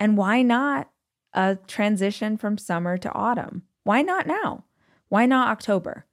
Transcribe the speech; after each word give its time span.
And 0.00 0.16
why 0.16 0.42
not 0.42 0.90
a 1.34 1.58
transition 1.68 2.36
from 2.36 2.58
summer 2.58 2.98
to 2.98 3.12
autumn? 3.12 3.62
Why 3.84 4.02
not 4.02 4.26
now? 4.26 4.64
Why 5.08 5.26
not 5.26 5.48
October? 5.48 6.06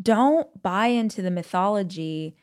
Don't 0.00 0.62
buy 0.62 0.88
into 0.88 1.22
the 1.22 1.30
mythology 1.30 2.36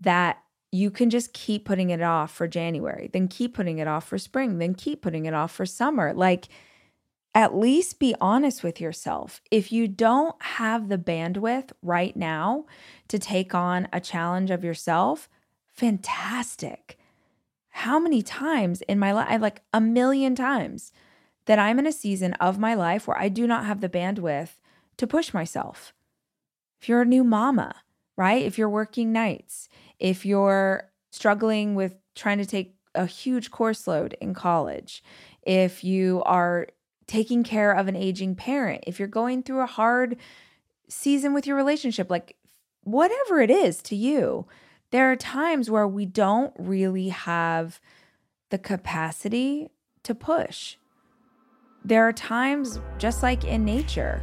that 0.00 0.38
you 0.70 0.90
can 0.90 1.08
just 1.08 1.32
keep 1.32 1.64
putting 1.64 1.90
it 1.90 2.02
off 2.02 2.32
for 2.34 2.46
January, 2.48 3.08
then 3.12 3.28
keep 3.28 3.54
putting 3.54 3.78
it 3.78 3.88
off 3.88 4.06
for 4.06 4.18
spring, 4.18 4.58
then 4.58 4.74
keep 4.74 5.02
putting 5.02 5.24
it 5.24 5.32
off 5.32 5.52
for 5.52 5.64
summer. 5.64 6.12
Like, 6.12 6.48
at 7.34 7.56
least 7.56 7.98
be 7.98 8.14
honest 8.20 8.62
with 8.62 8.80
yourself. 8.80 9.40
If 9.50 9.72
you 9.72 9.88
don't 9.88 10.40
have 10.42 10.88
the 10.88 10.98
bandwidth 10.98 11.70
right 11.82 12.16
now 12.16 12.66
to 13.08 13.18
take 13.18 13.54
on 13.54 13.88
a 13.92 14.00
challenge 14.00 14.50
of 14.50 14.64
yourself, 14.64 15.28
fantastic. 15.72 16.98
How 17.78 17.98
many 17.98 18.22
times 18.22 18.82
in 18.82 18.98
my 18.98 19.12
life, 19.12 19.40
like 19.40 19.62
a 19.72 19.80
million 19.80 20.34
times, 20.34 20.92
that 21.46 21.58
I'm 21.58 21.78
in 21.78 21.86
a 21.86 21.92
season 21.92 22.34
of 22.34 22.58
my 22.58 22.74
life 22.74 23.06
where 23.06 23.18
I 23.18 23.28
do 23.28 23.46
not 23.46 23.66
have 23.66 23.80
the 23.80 23.88
bandwidth 23.88 24.50
to 24.96 25.06
push 25.06 25.34
myself. 25.34 25.92
If 26.80 26.88
you're 26.88 27.02
a 27.02 27.06
new 27.06 27.24
mama, 27.24 27.74
right? 28.16 28.42
If 28.42 28.58
you're 28.58 28.68
working 28.68 29.12
nights, 29.12 29.68
if 29.98 30.24
you're 30.24 30.90
struggling 31.10 31.74
with 31.74 31.96
trying 32.14 32.38
to 32.38 32.46
take 32.46 32.76
a 32.94 33.06
huge 33.06 33.50
course 33.50 33.86
load 33.86 34.16
in 34.20 34.34
college, 34.34 35.02
if 35.42 35.84
you 35.84 36.22
are 36.24 36.68
taking 37.06 37.42
care 37.42 37.72
of 37.72 37.88
an 37.88 37.96
aging 37.96 38.34
parent, 38.34 38.84
if 38.86 38.98
you're 38.98 39.08
going 39.08 39.42
through 39.42 39.60
a 39.60 39.66
hard 39.66 40.16
season 40.88 41.34
with 41.34 41.46
your 41.46 41.56
relationship, 41.56 42.10
like 42.10 42.36
whatever 42.82 43.40
it 43.40 43.50
is 43.50 43.82
to 43.82 43.96
you, 43.96 44.46
there 44.90 45.10
are 45.10 45.16
times 45.16 45.70
where 45.70 45.88
we 45.88 46.06
don't 46.06 46.52
really 46.58 47.08
have 47.08 47.80
the 48.50 48.58
capacity 48.58 49.70
to 50.02 50.14
push. 50.14 50.76
There 51.84 52.06
are 52.06 52.12
times, 52.12 52.80
just 52.98 53.22
like 53.22 53.44
in 53.44 53.64
nature. 53.64 54.22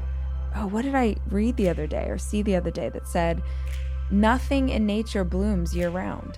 Oh, 0.55 0.67
what 0.67 0.83
did 0.83 0.95
I 0.95 1.15
read 1.29 1.57
the 1.57 1.69
other 1.69 1.87
day 1.87 2.05
or 2.07 2.17
see 2.17 2.41
the 2.41 2.55
other 2.55 2.71
day 2.71 2.89
that 2.89 3.07
said, 3.07 3.41
nothing 4.09 4.69
in 4.69 4.85
nature 4.85 5.23
blooms 5.23 5.75
year 5.75 5.89
round? 5.89 6.37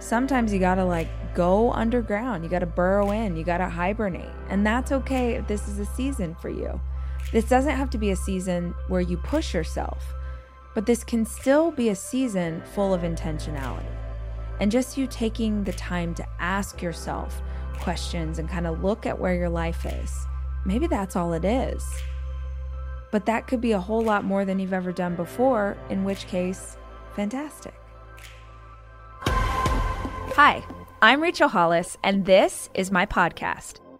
sometimes 0.00 0.52
you 0.52 0.58
gotta 0.58 0.84
like 0.84 1.08
go 1.34 1.72
underground. 1.72 2.42
You 2.42 2.50
gotta 2.50 2.66
burrow 2.66 3.12
in. 3.12 3.36
You 3.36 3.44
gotta 3.44 3.68
hibernate. 3.68 4.30
And 4.48 4.66
that's 4.66 4.92
okay 4.92 5.34
if 5.34 5.46
this 5.46 5.68
is 5.68 5.78
a 5.78 5.86
season 5.86 6.34
for 6.34 6.48
you. 6.48 6.80
This 7.32 7.44
doesn't 7.48 7.76
have 7.76 7.90
to 7.90 7.98
be 7.98 8.10
a 8.10 8.16
season 8.16 8.74
where 8.88 9.00
you 9.00 9.16
push 9.16 9.54
yourself, 9.54 10.14
but 10.74 10.86
this 10.86 11.04
can 11.04 11.24
still 11.24 11.70
be 11.70 11.88
a 11.88 11.94
season 11.94 12.62
full 12.74 12.94
of 12.94 13.02
intentionality. 13.02 13.84
And 14.60 14.70
just 14.70 14.96
you 14.98 15.06
taking 15.06 15.64
the 15.64 15.72
time 15.72 16.14
to 16.14 16.26
ask 16.38 16.82
yourself 16.82 17.40
questions 17.78 18.38
and 18.38 18.48
kind 18.48 18.66
of 18.66 18.84
look 18.84 19.06
at 19.06 19.18
where 19.18 19.34
your 19.34 19.48
life 19.48 19.86
is. 19.86 20.26
Maybe 20.64 20.86
that's 20.86 21.16
all 21.16 21.32
it 21.32 21.44
is. 21.44 21.84
But 23.10 23.26
that 23.26 23.46
could 23.46 23.60
be 23.60 23.72
a 23.72 23.80
whole 23.80 24.02
lot 24.02 24.24
more 24.24 24.44
than 24.44 24.58
you've 24.58 24.72
ever 24.72 24.92
done 24.92 25.16
before, 25.16 25.76
in 25.88 26.04
which 26.04 26.26
case, 26.26 26.76
fantastic. 27.16 27.74
Hi, 29.22 30.64
I'm 31.02 31.20
Rachel 31.20 31.48
Hollis, 31.48 31.96
and 32.04 32.24
this 32.24 32.70
is 32.74 32.90
my 32.90 33.06
podcast. 33.06 33.80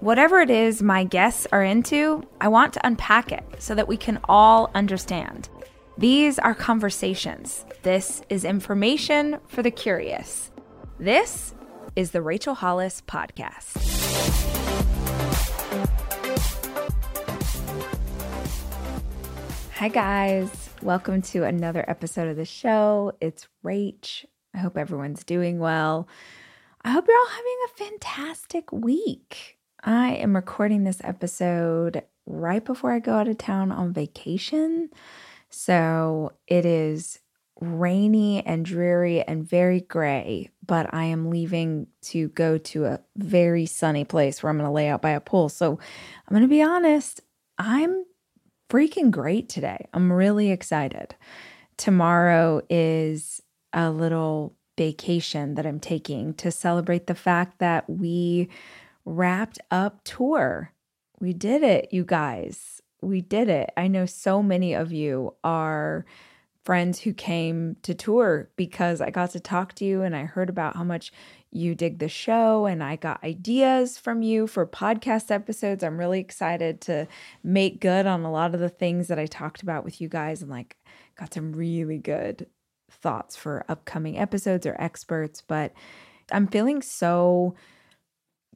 Whatever 0.00 0.40
it 0.40 0.48
is 0.48 0.82
my 0.82 1.04
guests 1.04 1.46
are 1.52 1.62
into, 1.62 2.26
I 2.40 2.48
want 2.48 2.72
to 2.72 2.86
unpack 2.86 3.32
it 3.32 3.44
so 3.58 3.74
that 3.74 3.86
we 3.86 3.98
can 3.98 4.18
all 4.30 4.70
understand. 4.74 5.50
These 5.98 6.38
are 6.38 6.54
conversations. 6.54 7.66
This 7.82 8.22
is 8.30 8.46
information 8.46 9.40
for 9.48 9.62
the 9.62 9.70
curious. 9.70 10.52
This 10.98 11.54
is 11.96 12.12
the 12.12 12.22
Rachel 12.22 12.54
Hollis 12.54 13.02
Podcast. 13.06 13.76
Hi, 19.74 19.88
guys. 19.88 20.70
Welcome 20.80 21.20
to 21.20 21.44
another 21.44 21.84
episode 21.86 22.28
of 22.28 22.38
the 22.38 22.46
show. 22.46 23.12
It's 23.20 23.48
Rach. 23.62 24.24
I 24.54 24.58
hope 24.60 24.78
everyone's 24.78 25.24
doing 25.24 25.58
well. 25.58 26.08
I 26.82 26.88
hope 26.88 27.06
you're 27.06 27.18
all 27.18 27.26
having 27.26 27.58
a 27.66 27.76
fantastic 27.76 28.72
week. 28.72 29.58
I 29.82 30.14
am 30.14 30.36
recording 30.36 30.84
this 30.84 31.00
episode 31.02 32.02
right 32.26 32.64
before 32.64 32.92
I 32.92 32.98
go 32.98 33.14
out 33.14 33.28
of 33.28 33.38
town 33.38 33.72
on 33.72 33.92
vacation. 33.92 34.90
So 35.48 36.32
it 36.46 36.66
is 36.66 37.18
rainy 37.60 38.44
and 38.44 38.64
dreary 38.64 39.22
and 39.22 39.48
very 39.48 39.80
gray, 39.80 40.50
but 40.66 40.92
I 40.94 41.04
am 41.04 41.30
leaving 41.30 41.86
to 42.02 42.28
go 42.28 42.58
to 42.58 42.86
a 42.86 43.00
very 43.16 43.66
sunny 43.66 44.04
place 44.04 44.42
where 44.42 44.50
I'm 44.50 44.56
going 44.56 44.68
to 44.68 44.72
lay 44.72 44.88
out 44.88 45.02
by 45.02 45.10
a 45.10 45.20
pool. 45.20 45.48
So 45.48 45.72
I'm 45.72 46.34
going 46.34 46.42
to 46.42 46.48
be 46.48 46.62
honest, 46.62 47.20
I'm 47.58 48.04
freaking 48.70 49.10
great 49.10 49.48
today. 49.48 49.88
I'm 49.92 50.12
really 50.12 50.50
excited. 50.50 51.14
Tomorrow 51.76 52.62
is 52.70 53.42
a 53.72 53.90
little 53.90 54.56
vacation 54.78 55.56
that 55.56 55.66
I'm 55.66 55.80
taking 55.80 56.32
to 56.34 56.50
celebrate 56.50 57.06
the 57.06 57.14
fact 57.14 57.58
that 57.58 57.88
we 57.88 58.48
wrapped 59.04 59.58
up 59.70 60.02
tour. 60.04 60.72
We 61.20 61.32
did 61.32 61.62
it, 61.62 61.88
you 61.92 62.04
guys. 62.04 62.80
We 63.02 63.20
did 63.20 63.48
it. 63.48 63.70
I 63.76 63.88
know 63.88 64.06
so 64.06 64.42
many 64.42 64.74
of 64.74 64.92
you 64.92 65.34
are 65.42 66.04
friends 66.64 67.00
who 67.00 67.12
came 67.12 67.76
to 67.82 67.94
tour 67.94 68.50
because 68.56 69.00
I 69.00 69.10
got 69.10 69.30
to 69.30 69.40
talk 69.40 69.74
to 69.74 69.84
you 69.84 70.02
and 70.02 70.14
I 70.14 70.24
heard 70.24 70.50
about 70.50 70.76
how 70.76 70.84
much 70.84 71.10
you 71.50 71.74
dig 71.74 71.98
the 71.98 72.08
show 72.08 72.66
and 72.66 72.82
I 72.82 72.96
got 72.96 73.24
ideas 73.24 73.98
from 73.98 74.22
you 74.22 74.46
for 74.46 74.66
podcast 74.66 75.30
episodes. 75.30 75.82
I'm 75.82 75.98
really 75.98 76.20
excited 76.20 76.80
to 76.82 77.08
make 77.42 77.80
good 77.80 78.06
on 78.06 78.24
a 78.24 78.30
lot 78.30 78.54
of 78.54 78.60
the 78.60 78.68
things 78.68 79.08
that 79.08 79.18
I 79.18 79.26
talked 79.26 79.62
about 79.62 79.84
with 79.84 80.00
you 80.00 80.08
guys 80.08 80.42
and 80.42 80.50
like 80.50 80.76
got 81.18 81.32
some 81.34 81.52
really 81.52 81.98
good 81.98 82.46
thoughts 82.90 83.36
for 83.36 83.64
upcoming 83.68 84.18
episodes 84.18 84.66
or 84.66 84.76
experts, 84.78 85.40
but 85.40 85.72
I'm 86.30 86.46
feeling 86.46 86.82
so 86.82 87.54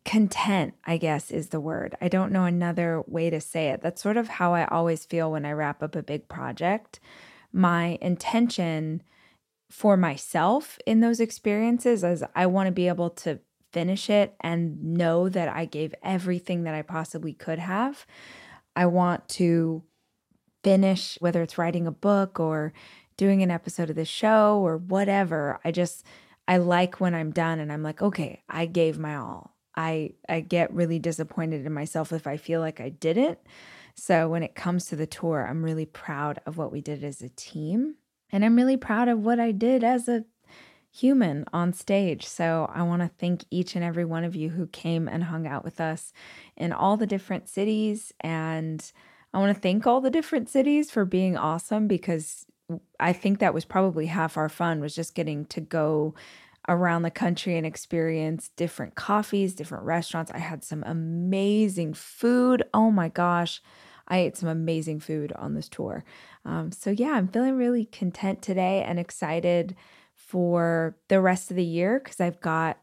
content, 0.05 0.75
I 0.85 0.97
guess 0.99 1.31
is 1.31 1.49
the 1.49 1.61
word. 1.61 1.97
I 2.01 2.09
don't 2.09 2.33
know 2.33 2.45
another 2.45 3.03
way 3.07 3.31
to 3.31 3.41
say 3.41 3.69
it. 3.69 3.81
That's 3.81 4.03
sort 4.03 4.17
of 4.17 4.29
how 4.29 4.55
I 4.55 4.67
always 4.67 5.05
feel 5.05 5.33
when 5.33 5.45
I 5.45 5.53
wrap 5.53 5.83
up 5.83 5.97
a 5.97 6.03
big 6.03 6.29
project. 6.29 7.01
My 7.53 7.99
intention 8.01 9.03
for 9.71 9.97
myself 9.97 10.79
in 10.87 11.01
those 11.01 11.21
experiences 11.21 12.05
is 12.05 12.23
I 12.35 12.47
want 12.47 12.67
to 12.67 12.73
be 12.73 12.89
able 12.89 13.11
to 13.11 13.41
finish 13.73 14.09
it 14.09 14.35
and 14.41 14.95
know 14.95 15.29
that 15.29 15.49
I 15.49 15.65
gave 15.65 15.95
everything 16.03 16.63
that 16.65 16.75
I 16.75 16.83
possibly 16.83 17.33
could 17.33 17.59
have. 17.59 18.07
I 18.77 18.87
want 18.87 19.29
to 19.31 19.83
finish, 20.63 21.17
whether 21.21 21.43
it's 21.43 21.59
writing 21.59 21.87
a 21.87 21.93
book 21.93 22.39
or 22.39 22.73
doing 23.17 23.43
an 23.43 23.51
episode 23.51 23.91
of 23.91 23.97
the 23.97 24.05
show 24.05 24.59
or 24.59 24.77
whatever. 24.77 25.61
I 25.65 25.71
just, 25.71 26.05
I 26.47 26.59
like 26.59 27.01
when 27.01 27.15
I'm 27.15 27.33
done 27.33 27.59
and 27.59 27.73
I'm 27.73 27.83
like, 27.83 28.03
okay, 28.03 28.43
I 28.49 28.67
gave 28.67 28.99
my 28.99 29.17
all. 29.17 29.54
I 29.77 30.13
I 30.29 30.41
get 30.41 30.73
really 30.73 30.99
disappointed 30.99 31.67
in 31.67 31.73
myself 31.73 32.13
if 32.13 32.27
I 32.27 32.37
feel 32.37 32.61
like 32.61 32.81
I 32.81 32.91
didn't. 32.91 33.39
So 33.95 34.29
when 34.29 34.43
it 34.43 34.55
comes 34.55 34.87
to 34.87 34.97
the 34.97 35.07
tour, 35.07 35.47
I'm 35.49 35.65
really 35.65 35.87
proud 35.87 36.41
of 36.47 36.57
what 36.57 36.73
we 36.73 36.81
did 36.81 37.05
as 37.05 37.23
a 37.23 37.29
team. 37.31 37.97
And 38.33 38.45
I'm 38.45 38.57
really 38.57 38.77
proud 38.77 39.09
of 39.09 39.21
what 39.21 39.39
I 39.39 39.53
did 39.53 39.85
as 39.85 40.09
a 40.09 40.25
human 40.91 41.45
on 41.53 41.73
stage. 41.73 42.27
So 42.27 42.71
I 42.73 42.83
want 42.83 43.03
to 43.03 43.11
thank 43.19 43.45
each 43.51 43.75
and 43.75 43.85
every 43.85 44.05
one 44.05 44.25
of 44.25 44.37
you 44.37 44.51
who 44.51 44.67
came 44.69 45.09
and 45.09 45.25
hung 45.25 45.47
out 45.47 45.65
with 45.65 45.81
us 45.81 46.13
in 46.57 46.73
all 46.73 46.97
the 46.97 47.07
different 47.07 47.49
cities. 47.49 48.13
And 48.21 48.93
I 49.33 49.39
want 49.39 49.55
to 49.55 49.61
thank 49.61 49.87
all 49.87 50.01
the 50.01 50.11
different 50.11 50.49
cities 50.49 50.91
for 50.91 51.05
being 51.05 51.37
awesome 51.37 51.89
because 51.89 52.47
I 52.99 53.13
think 53.13 53.41
that 53.41 53.55
was 53.55 53.65
probably 53.65 54.07
half 54.07 54.37
our 54.37 54.49
fun 54.49 54.81
was 54.81 54.95
just 54.95 55.15
getting 55.15 55.45
to 55.47 55.61
go 55.61 56.15
around 56.69 57.03
the 57.03 57.11
country 57.11 57.57
and 57.57 57.67
experience 57.67 58.51
different 58.57 58.95
coffees, 58.95 59.55
different 59.55 59.85
restaurants. 59.85 60.31
I 60.33 60.39
had 60.39 60.65
some 60.65 60.83
amazing 60.87 61.95
food. 61.95 62.63
Oh 62.73 62.91
my 62.91 63.09
gosh. 63.09 63.61
I 64.09 64.19
ate 64.19 64.37
some 64.37 64.49
amazing 64.49 65.01
food 65.01 65.33
on 65.33 65.55
this 65.55 65.69
tour. 65.69 66.05
Um, 66.45 66.73
so, 66.73 66.91
yeah, 66.91 67.13
I'm 67.13 67.29
feeling 67.29 67.57
really 67.57 67.87
content 67.87 68.43
today 68.43 68.83
and 68.83 68.99
excited 68.99 69.77
for 70.15 70.97
the 71.09 71.21
rest 71.21 71.51
of 71.51 71.57
the 71.57 71.65
year 71.65 72.01
because 72.03 72.21
I've 72.21 72.41
got 72.41 72.79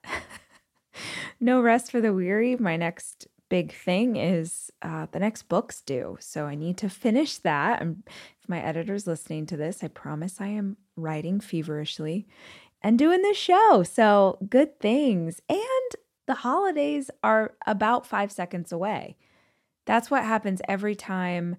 no 1.39 1.61
rest 1.61 1.91
for 1.91 2.01
the 2.01 2.13
weary. 2.13 2.55
My 2.55 2.75
next 2.75 3.27
big 3.49 3.73
thing 3.73 4.15
is 4.15 4.71
uh, 4.81 5.07
the 5.11 5.19
next 5.19 5.43
book's 5.43 5.81
due. 5.81 6.17
So 6.19 6.45
I 6.45 6.55
need 6.55 6.77
to 6.77 6.89
finish 6.89 7.37
that. 7.39 7.81
And 7.81 8.03
if 8.41 8.47
my 8.49 8.61
editor's 8.61 9.05
listening 9.05 9.45
to 9.47 9.57
this, 9.57 9.83
I 9.83 9.89
promise 9.89 10.39
I 10.39 10.47
am 10.47 10.77
writing 10.95 11.39
feverishly 11.39 12.27
and 12.81 12.97
doing 12.97 13.21
this 13.21 13.37
show. 13.37 13.83
So 13.83 14.37
good 14.49 14.79
things. 14.79 15.41
And 15.49 15.59
the 16.27 16.35
holidays 16.35 17.09
are 17.23 17.55
about 17.65 18.05
five 18.05 18.31
seconds 18.31 18.71
away. 18.71 19.17
That's 19.85 20.11
what 20.11 20.23
happens 20.23 20.61
every 20.67 20.95
time 20.95 21.57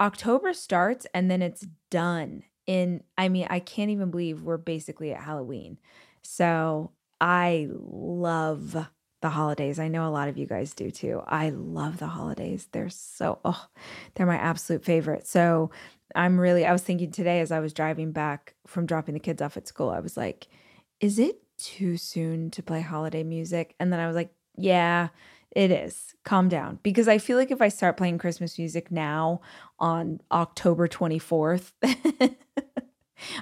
October 0.00 0.52
starts 0.52 1.06
and 1.14 1.30
then 1.30 1.42
it's 1.42 1.66
done. 1.90 2.42
In, 2.66 3.02
I 3.16 3.28
mean, 3.28 3.46
I 3.48 3.60
can't 3.60 3.90
even 3.90 4.10
believe 4.10 4.42
we're 4.42 4.58
basically 4.58 5.12
at 5.12 5.22
Halloween. 5.22 5.78
So 6.22 6.92
I 7.20 7.68
love 7.70 8.76
the 9.20 9.28
holidays. 9.30 9.78
I 9.78 9.88
know 9.88 10.06
a 10.06 10.10
lot 10.10 10.28
of 10.28 10.36
you 10.36 10.46
guys 10.46 10.74
do 10.74 10.90
too. 10.90 11.22
I 11.26 11.50
love 11.50 11.98
the 11.98 12.06
holidays. 12.06 12.68
They're 12.70 12.90
so, 12.90 13.38
oh, 13.44 13.66
they're 14.14 14.26
my 14.26 14.36
absolute 14.36 14.84
favorite. 14.84 15.26
So 15.26 15.70
I'm 16.14 16.38
really, 16.38 16.64
I 16.64 16.72
was 16.72 16.82
thinking 16.82 17.10
today 17.10 17.40
as 17.40 17.50
I 17.50 17.60
was 17.60 17.72
driving 17.72 18.12
back 18.12 18.54
from 18.66 18.86
dropping 18.86 19.14
the 19.14 19.20
kids 19.20 19.42
off 19.42 19.56
at 19.56 19.66
school, 19.66 19.90
I 19.90 20.00
was 20.00 20.16
like, 20.16 20.46
is 21.00 21.18
it 21.18 21.42
too 21.56 21.96
soon 21.96 22.50
to 22.52 22.62
play 22.62 22.80
holiday 22.80 23.22
music? 23.22 23.74
And 23.78 23.92
then 23.92 24.00
I 24.00 24.06
was 24.06 24.16
like, 24.16 24.32
yeah, 24.56 25.08
it 25.52 25.70
is. 25.70 26.14
Calm 26.24 26.48
down. 26.48 26.78
Because 26.82 27.08
I 27.08 27.18
feel 27.18 27.36
like 27.36 27.50
if 27.50 27.62
I 27.62 27.68
start 27.68 27.96
playing 27.96 28.18
Christmas 28.18 28.58
music 28.58 28.90
now 28.90 29.40
on 29.78 30.20
October 30.30 30.88
24th, 30.88 31.72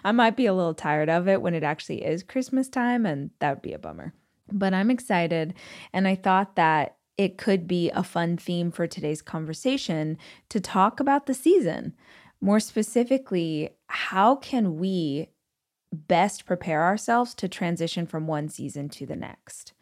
I 0.04 0.12
might 0.12 0.36
be 0.36 0.46
a 0.46 0.54
little 0.54 0.74
tired 0.74 1.08
of 1.08 1.28
it 1.28 1.42
when 1.42 1.54
it 1.54 1.62
actually 1.62 2.04
is 2.04 2.22
Christmas 2.22 2.68
time, 2.68 3.04
and 3.04 3.30
that 3.40 3.56
would 3.56 3.62
be 3.62 3.72
a 3.72 3.78
bummer. 3.78 4.14
But 4.50 4.72
I'm 4.72 4.90
excited. 4.90 5.54
And 5.92 6.06
I 6.06 6.14
thought 6.14 6.56
that 6.56 6.96
it 7.18 7.38
could 7.38 7.66
be 7.66 7.90
a 7.90 8.02
fun 8.02 8.36
theme 8.36 8.70
for 8.70 8.86
today's 8.86 9.22
conversation 9.22 10.18
to 10.50 10.60
talk 10.60 11.00
about 11.00 11.26
the 11.26 11.34
season. 11.34 11.94
More 12.40 12.60
specifically, 12.60 13.70
how 13.88 14.36
can 14.36 14.76
we 14.76 15.30
best 15.92 16.46
prepare 16.46 16.84
ourselves 16.84 17.34
to 17.34 17.48
transition 17.48 18.06
from 18.06 18.26
one 18.26 18.48
season 18.48 18.88
to 18.90 19.06
the 19.06 19.16
next? 19.16 19.72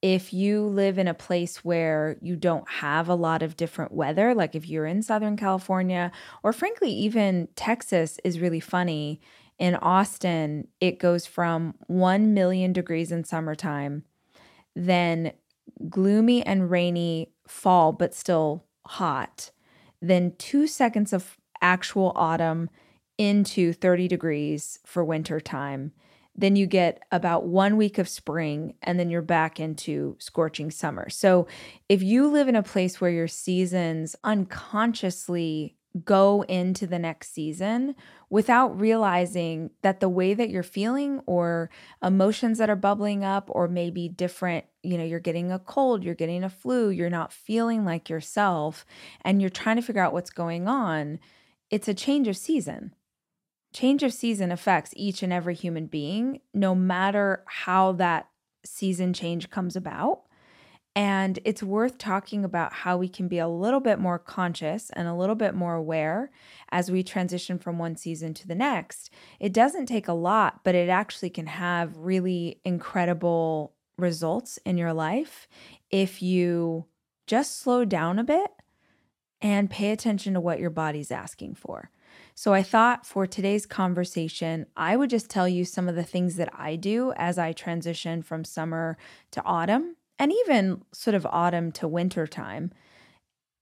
If 0.00 0.32
you 0.32 0.62
live 0.62 0.96
in 0.96 1.08
a 1.08 1.14
place 1.14 1.64
where 1.64 2.18
you 2.20 2.36
don't 2.36 2.68
have 2.68 3.08
a 3.08 3.16
lot 3.16 3.42
of 3.42 3.56
different 3.56 3.92
weather, 3.92 4.32
like 4.32 4.54
if 4.54 4.68
you're 4.68 4.86
in 4.86 5.02
Southern 5.02 5.36
California, 5.36 6.12
or 6.44 6.52
frankly, 6.52 6.90
even 6.90 7.48
Texas 7.56 8.20
is 8.22 8.38
really 8.38 8.60
funny 8.60 9.20
in 9.58 9.74
Austin, 9.76 10.68
it 10.80 11.00
goes 11.00 11.26
from 11.26 11.74
1 11.88 12.32
million 12.32 12.72
degrees 12.72 13.10
in 13.10 13.24
summertime, 13.24 14.04
then 14.76 15.32
gloomy 15.88 16.46
and 16.46 16.70
rainy 16.70 17.32
fall, 17.48 17.92
but 17.92 18.14
still 18.14 18.64
hot, 18.86 19.50
then 20.00 20.32
two 20.38 20.68
seconds 20.68 21.12
of 21.12 21.38
actual 21.60 22.12
autumn 22.14 22.70
into 23.18 23.72
30 23.72 24.08
degrees 24.08 24.78
for 24.86 25.04
winter 25.04 25.40
time. 25.40 25.92
Then 26.34 26.54
you 26.54 26.66
get 26.66 27.02
about 27.10 27.46
one 27.46 27.76
week 27.76 27.98
of 27.98 28.08
spring, 28.08 28.74
and 28.80 28.98
then 28.98 29.10
you're 29.10 29.22
back 29.22 29.58
into 29.58 30.16
scorching 30.20 30.70
summer. 30.70 31.10
So, 31.10 31.48
if 31.88 32.00
you 32.00 32.28
live 32.28 32.46
in 32.46 32.54
a 32.54 32.62
place 32.62 33.00
where 33.00 33.10
your 33.10 33.26
seasons 33.26 34.14
unconsciously 34.22 35.74
go 36.04 36.42
into 36.48 36.86
the 36.86 36.98
next 36.98 37.32
season 37.32 37.94
without 38.30 38.78
realizing 38.78 39.70
that 39.82 40.00
the 40.00 40.08
way 40.08 40.34
that 40.34 40.50
you're 40.50 40.62
feeling 40.62 41.20
or 41.26 41.70
emotions 42.02 42.58
that 42.58 42.70
are 42.70 42.76
bubbling 42.76 43.24
up 43.24 43.48
or 43.52 43.66
maybe 43.68 44.08
different 44.08 44.64
you 44.82 44.98
know 44.98 45.04
you're 45.04 45.18
getting 45.18 45.50
a 45.50 45.58
cold 45.58 46.04
you're 46.04 46.14
getting 46.14 46.44
a 46.44 46.50
flu 46.50 46.90
you're 46.90 47.10
not 47.10 47.32
feeling 47.32 47.84
like 47.84 48.08
yourself 48.08 48.84
and 49.22 49.40
you're 49.40 49.50
trying 49.50 49.76
to 49.76 49.82
figure 49.82 50.02
out 50.02 50.12
what's 50.12 50.30
going 50.30 50.68
on 50.68 51.18
it's 51.70 51.88
a 51.88 51.94
change 51.94 52.28
of 52.28 52.36
season 52.36 52.92
change 53.72 54.02
of 54.02 54.12
season 54.12 54.50
affects 54.50 54.92
each 54.96 55.22
and 55.22 55.32
every 55.32 55.54
human 55.54 55.86
being 55.86 56.40
no 56.54 56.74
matter 56.74 57.44
how 57.46 57.92
that 57.92 58.28
season 58.64 59.12
change 59.12 59.50
comes 59.50 59.76
about 59.76 60.22
and 60.98 61.38
it's 61.44 61.62
worth 61.62 61.96
talking 61.96 62.44
about 62.44 62.72
how 62.72 62.96
we 62.96 63.08
can 63.08 63.28
be 63.28 63.38
a 63.38 63.46
little 63.46 63.78
bit 63.78 64.00
more 64.00 64.18
conscious 64.18 64.90
and 64.94 65.06
a 65.06 65.14
little 65.14 65.36
bit 65.36 65.54
more 65.54 65.74
aware 65.74 66.32
as 66.72 66.90
we 66.90 67.04
transition 67.04 67.56
from 67.56 67.78
one 67.78 67.94
season 67.94 68.34
to 68.34 68.48
the 68.48 68.56
next. 68.56 69.08
It 69.38 69.52
doesn't 69.52 69.86
take 69.86 70.08
a 70.08 70.12
lot, 70.12 70.64
but 70.64 70.74
it 70.74 70.88
actually 70.88 71.30
can 71.30 71.46
have 71.46 71.96
really 71.96 72.60
incredible 72.64 73.74
results 73.96 74.58
in 74.64 74.76
your 74.76 74.92
life 74.92 75.46
if 75.88 76.20
you 76.20 76.86
just 77.28 77.60
slow 77.60 77.84
down 77.84 78.18
a 78.18 78.24
bit 78.24 78.50
and 79.40 79.70
pay 79.70 79.90
attention 79.90 80.34
to 80.34 80.40
what 80.40 80.58
your 80.58 80.70
body's 80.70 81.10
asking 81.10 81.54
for. 81.54 81.90
So, 82.34 82.54
I 82.54 82.62
thought 82.62 83.04
for 83.04 83.26
today's 83.26 83.66
conversation, 83.66 84.66
I 84.76 84.96
would 84.96 85.10
just 85.10 85.28
tell 85.28 85.48
you 85.48 85.64
some 85.64 85.88
of 85.88 85.96
the 85.96 86.04
things 86.04 86.36
that 86.36 86.52
I 86.56 86.76
do 86.76 87.12
as 87.16 87.38
I 87.38 87.52
transition 87.52 88.22
from 88.22 88.44
summer 88.44 88.96
to 89.32 89.42
autumn 89.44 89.96
and 90.18 90.32
even 90.32 90.82
sort 90.92 91.14
of 91.14 91.26
autumn 91.26 91.72
to 91.72 91.88
winter 91.88 92.26
time. 92.26 92.72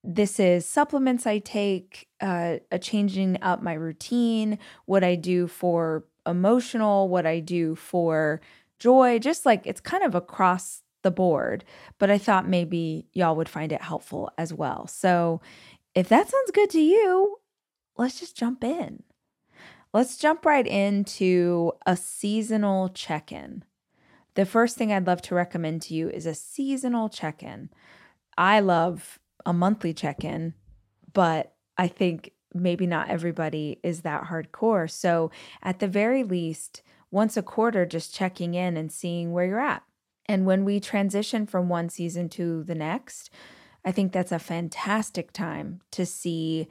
This 0.04 0.38
is 0.38 0.66
supplements 0.66 1.26
I 1.26 1.38
take, 1.38 2.08
uh, 2.20 2.58
a 2.70 2.78
changing 2.78 3.38
up 3.42 3.62
my 3.62 3.72
routine, 3.72 4.58
what 4.84 5.02
I 5.02 5.16
do 5.16 5.48
for 5.48 6.04
emotional, 6.26 7.08
what 7.08 7.26
I 7.26 7.40
do 7.40 7.74
for 7.74 8.40
joy, 8.78 9.18
just 9.18 9.46
like 9.46 9.62
it's 9.66 9.80
kind 9.80 10.04
of 10.04 10.14
across 10.14 10.82
the 11.06 11.10
board. 11.10 11.64
But 11.98 12.10
I 12.10 12.18
thought 12.18 12.48
maybe 12.48 13.06
y'all 13.12 13.36
would 13.36 13.48
find 13.48 13.72
it 13.72 13.80
helpful 13.80 14.30
as 14.36 14.52
well. 14.52 14.86
So 14.88 15.40
if 15.94 16.08
that 16.08 16.28
sounds 16.28 16.50
good 16.52 16.70
to 16.70 16.80
you, 16.80 17.36
let's 17.96 18.20
just 18.20 18.36
jump 18.36 18.62
in. 18.62 19.04
Let's 19.94 20.18
jump 20.18 20.44
right 20.44 20.66
into 20.66 21.72
a 21.86 21.96
seasonal 21.96 22.90
check 22.90 23.32
in 23.32 23.64
the 24.36 24.46
first 24.46 24.76
thing 24.76 24.92
I'd 24.92 25.06
love 25.06 25.22
to 25.22 25.34
recommend 25.34 25.82
to 25.82 25.94
you 25.94 26.08
is 26.10 26.26
a 26.26 26.34
seasonal 26.34 27.08
check 27.08 27.42
in. 27.42 27.70
I 28.38 28.60
love 28.60 29.18
a 29.46 29.52
monthly 29.52 29.94
check 29.94 30.24
in, 30.24 30.54
but 31.12 31.54
I 31.78 31.88
think 31.88 32.32
maybe 32.54 32.86
not 32.86 33.08
everybody 33.08 33.80
is 33.82 34.02
that 34.02 34.24
hardcore. 34.24 34.90
So, 34.90 35.30
at 35.62 35.80
the 35.80 35.88
very 35.88 36.22
least, 36.22 36.82
once 37.10 37.36
a 37.38 37.42
quarter, 37.42 37.86
just 37.86 38.14
checking 38.14 38.54
in 38.54 38.76
and 38.76 38.92
seeing 38.92 39.32
where 39.32 39.46
you're 39.46 39.58
at. 39.58 39.82
And 40.28 40.44
when 40.44 40.64
we 40.64 40.80
transition 40.80 41.46
from 41.46 41.68
one 41.68 41.88
season 41.88 42.28
to 42.30 42.64
the 42.64 42.74
next, 42.74 43.30
I 43.84 43.92
think 43.92 44.12
that's 44.12 44.32
a 44.32 44.38
fantastic 44.38 45.32
time 45.32 45.80
to 45.92 46.04
see 46.04 46.68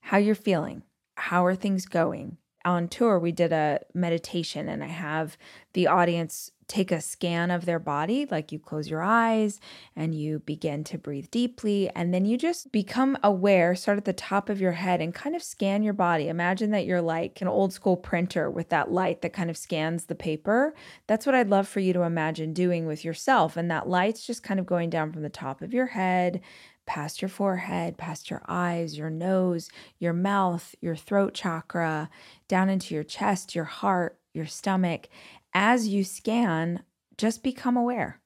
how 0.00 0.16
you're 0.16 0.34
feeling. 0.34 0.82
How 1.16 1.44
are 1.44 1.54
things 1.54 1.84
going? 1.86 2.38
On 2.64 2.88
tour, 2.88 3.18
we 3.18 3.30
did 3.30 3.52
a 3.52 3.80
meditation, 3.94 4.68
and 4.68 4.82
I 4.82 4.88
have 4.88 5.36
the 5.74 5.86
audience 5.86 6.50
take 6.68 6.90
a 6.90 7.00
scan 7.00 7.50
of 7.50 7.64
their 7.64 7.78
body, 7.78 8.26
like 8.30 8.50
you 8.50 8.58
close 8.58 8.90
your 8.90 9.02
eyes 9.02 9.60
and 9.94 10.14
you 10.14 10.40
begin 10.40 10.82
to 10.84 10.98
breathe 10.98 11.30
deeply. 11.30 11.88
And 11.94 12.12
then 12.12 12.24
you 12.24 12.36
just 12.36 12.72
become 12.72 13.16
aware, 13.22 13.74
start 13.74 13.98
at 13.98 14.04
the 14.04 14.12
top 14.12 14.48
of 14.48 14.60
your 14.60 14.72
head 14.72 15.00
and 15.00 15.14
kind 15.14 15.36
of 15.36 15.42
scan 15.42 15.82
your 15.82 15.92
body. 15.92 16.28
Imagine 16.28 16.70
that 16.72 16.86
you're 16.86 17.00
like 17.00 17.40
an 17.40 17.48
old 17.48 17.72
school 17.72 17.96
printer 17.96 18.50
with 18.50 18.68
that 18.70 18.90
light 18.90 19.22
that 19.22 19.32
kind 19.32 19.50
of 19.50 19.56
scans 19.56 20.06
the 20.06 20.14
paper. 20.14 20.74
That's 21.06 21.24
what 21.24 21.34
I'd 21.34 21.50
love 21.50 21.68
for 21.68 21.80
you 21.80 21.92
to 21.92 22.02
imagine 22.02 22.52
doing 22.52 22.86
with 22.86 23.04
yourself. 23.04 23.56
And 23.56 23.70
that 23.70 23.88
light's 23.88 24.26
just 24.26 24.42
kind 24.42 24.58
of 24.58 24.66
going 24.66 24.90
down 24.90 25.12
from 25.12 25.22
the 25.22 25.28
top 25.28 25.62
of 25.62 25.72
your 25.72 25.86
head. 25.86 26.40
Past 26.84 27.20
your 27.20 27.28
forehead, 27.28 27.98
past 27.98 28.30
your 28.30 28.42
eyes, 28.46 28.96
your 28.96 29.10
nose, 29.10 29.68
your 29.98 30.12
mouth, 30.12 30.72
your 30.80 30.94
throat 30.94 31.34
chakra, 31.34 32.08
down 32.46 32.68
into 32.68 32.94
your 32.94 33.02
chest, 33.02 33.56
your 33.56 33.64
heart, 33.64 34.20
your 34.32 34.46
stomach, 34.46 35.08
as 35.56 35.88
you 35.88 36.04
scan, 36.04 36.82
just 37.16 37.42
become 37.42 37.78
aware. 37.78 38.20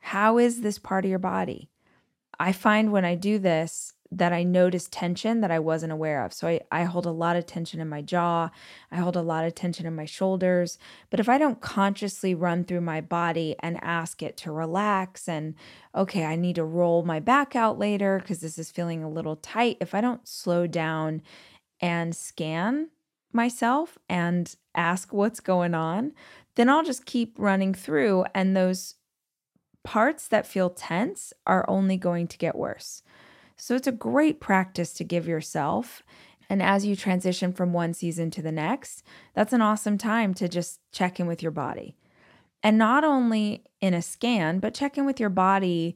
How 0.00 0.36
is 0.36 0.60
this 0.60 0.78
part 0.78 1.06
of 1.06 1.08
your 1.08 1.18
body? 1.18 1.70
I 2.38 2.52
find 2.52 2.92
when 2.92 3.06
I 3.06 3.14
do 3.14 3.38
this 3.38 3.94
that 4.12 4.30
I 4.30 4.42
notice 4.42 4.86
tension 4.90 5.40
that 5.40 5.50
I 5.50 5.60
wasn't 5.60 5.94
aware 5.94 6.22
of. 6.22 6.34
So 6.34 6.46
I, 6.46 6.60
I 6.70 6.82
hold 6.82 7.06
a 7.06 7.10
lot 7.10 7.36
of 7.36 7.46
tension 7.46 7.80
in 7.80 7.88
my 7.88 8.02
jaw, 8.02 8.50
I 8.92 8.96
hold 8.96 9.16
a 9.16 9.22
lot 9.22 9.46
of 9.46 9.54
tension 9.54 9.86
in 9.86 9.96
my 9.96 10.04
shoulders. 10.04 10.78
But 11.08 11.20
if 11.20 11.28
I 11.28 11.38
don't 11.38 11.62
consciously 11.62 12.34
run 12.34 12.64
through 12.64 12.82
my 12.82 13.00
body 13.00 13.56
and 13.60 13.82
ask 13.82 14.22
it 14.22 14.36
to 14.38 14.52
relax 14.52 15.26
and, 15.26 15.54
okay, 15.94 16.26
I 16.26 16.36
need 16.36 16.56
to 16.56 16.64
roll 16.64 17.02
my 17.02 17.20
back 17.20 17.56
out 17.56 17.78
later 17.78 18.18
because 18.18 18.40
this 18.40 18.58
is 18.58 18.70
feeling 18.70 19.02
a 19.02 19.08
little 19.08 19.36
tight, 19.36 19.78
if 19.80 19.94
I 19.94 20.02
don't 20.02 20.28
slow 20.28 20.66
down 20.66 21.22
and 21.80 22.14
scan 22.14 22.90
myself 23.32 23.98
and 24.08 24.54
ask 24.74 25.12
what's 25.12 25.40
going 25.40 25.74
on, 25.74 26.12
then 26.54 26.68
I'll 26.68 26.84
just 26.84 27.06
keep 27.06 27.34
running 27.38 27.74
through. 27.74 28.24
And 28.34 28.56
those 28.56 28.94
parts 29.84 30.28
that 30.28 30.46
feel 30.46 30.70
tense 30.70 31.32
are 31.46 31.64
only 31.68 31.96
going 31.96 32.28
to 32.28 32.38
get 32.38 32.56
worse. 32.56 33.02
So 33.56 33.74
it's 33.74 33.86
a 33.86 33.92
great 33.92 34.40
practice 34.40 34.92
to 34.94 35.04
give 35.04 35.28
yourself. 35.28 36.02
And 36.48 36.62
as 36.62 36.84
you 36.84 36.96
transition 36.96 37.52
from 37.52 37.72
one 37.72 37.94
season 37.94 38.30
to 38.32 38.42
the 38.42 38.52
next, 38.52 39.02
that's 39.34 39.52
an 39.52 39.62
awesome 39.62 39.98
time 39.98 40.34
to 40.34 40.48
just 40.48 40.80
check 40.92 41.20
in 41.20 41.26
with 41.26 41.42
your 41.42 41.52
body. 41.52 41.96
And 42.62 42.76
not 42.76 43.04
only 43.04 43.64
in 43.80 43.94
a 43.94 44.02
scan, 44.02 44.58
but 44.58 44.74
check 44.74 44.98
in 44.98 45.06
with 45.06 45.20
your 45.20 45.30
body 45.30 45.94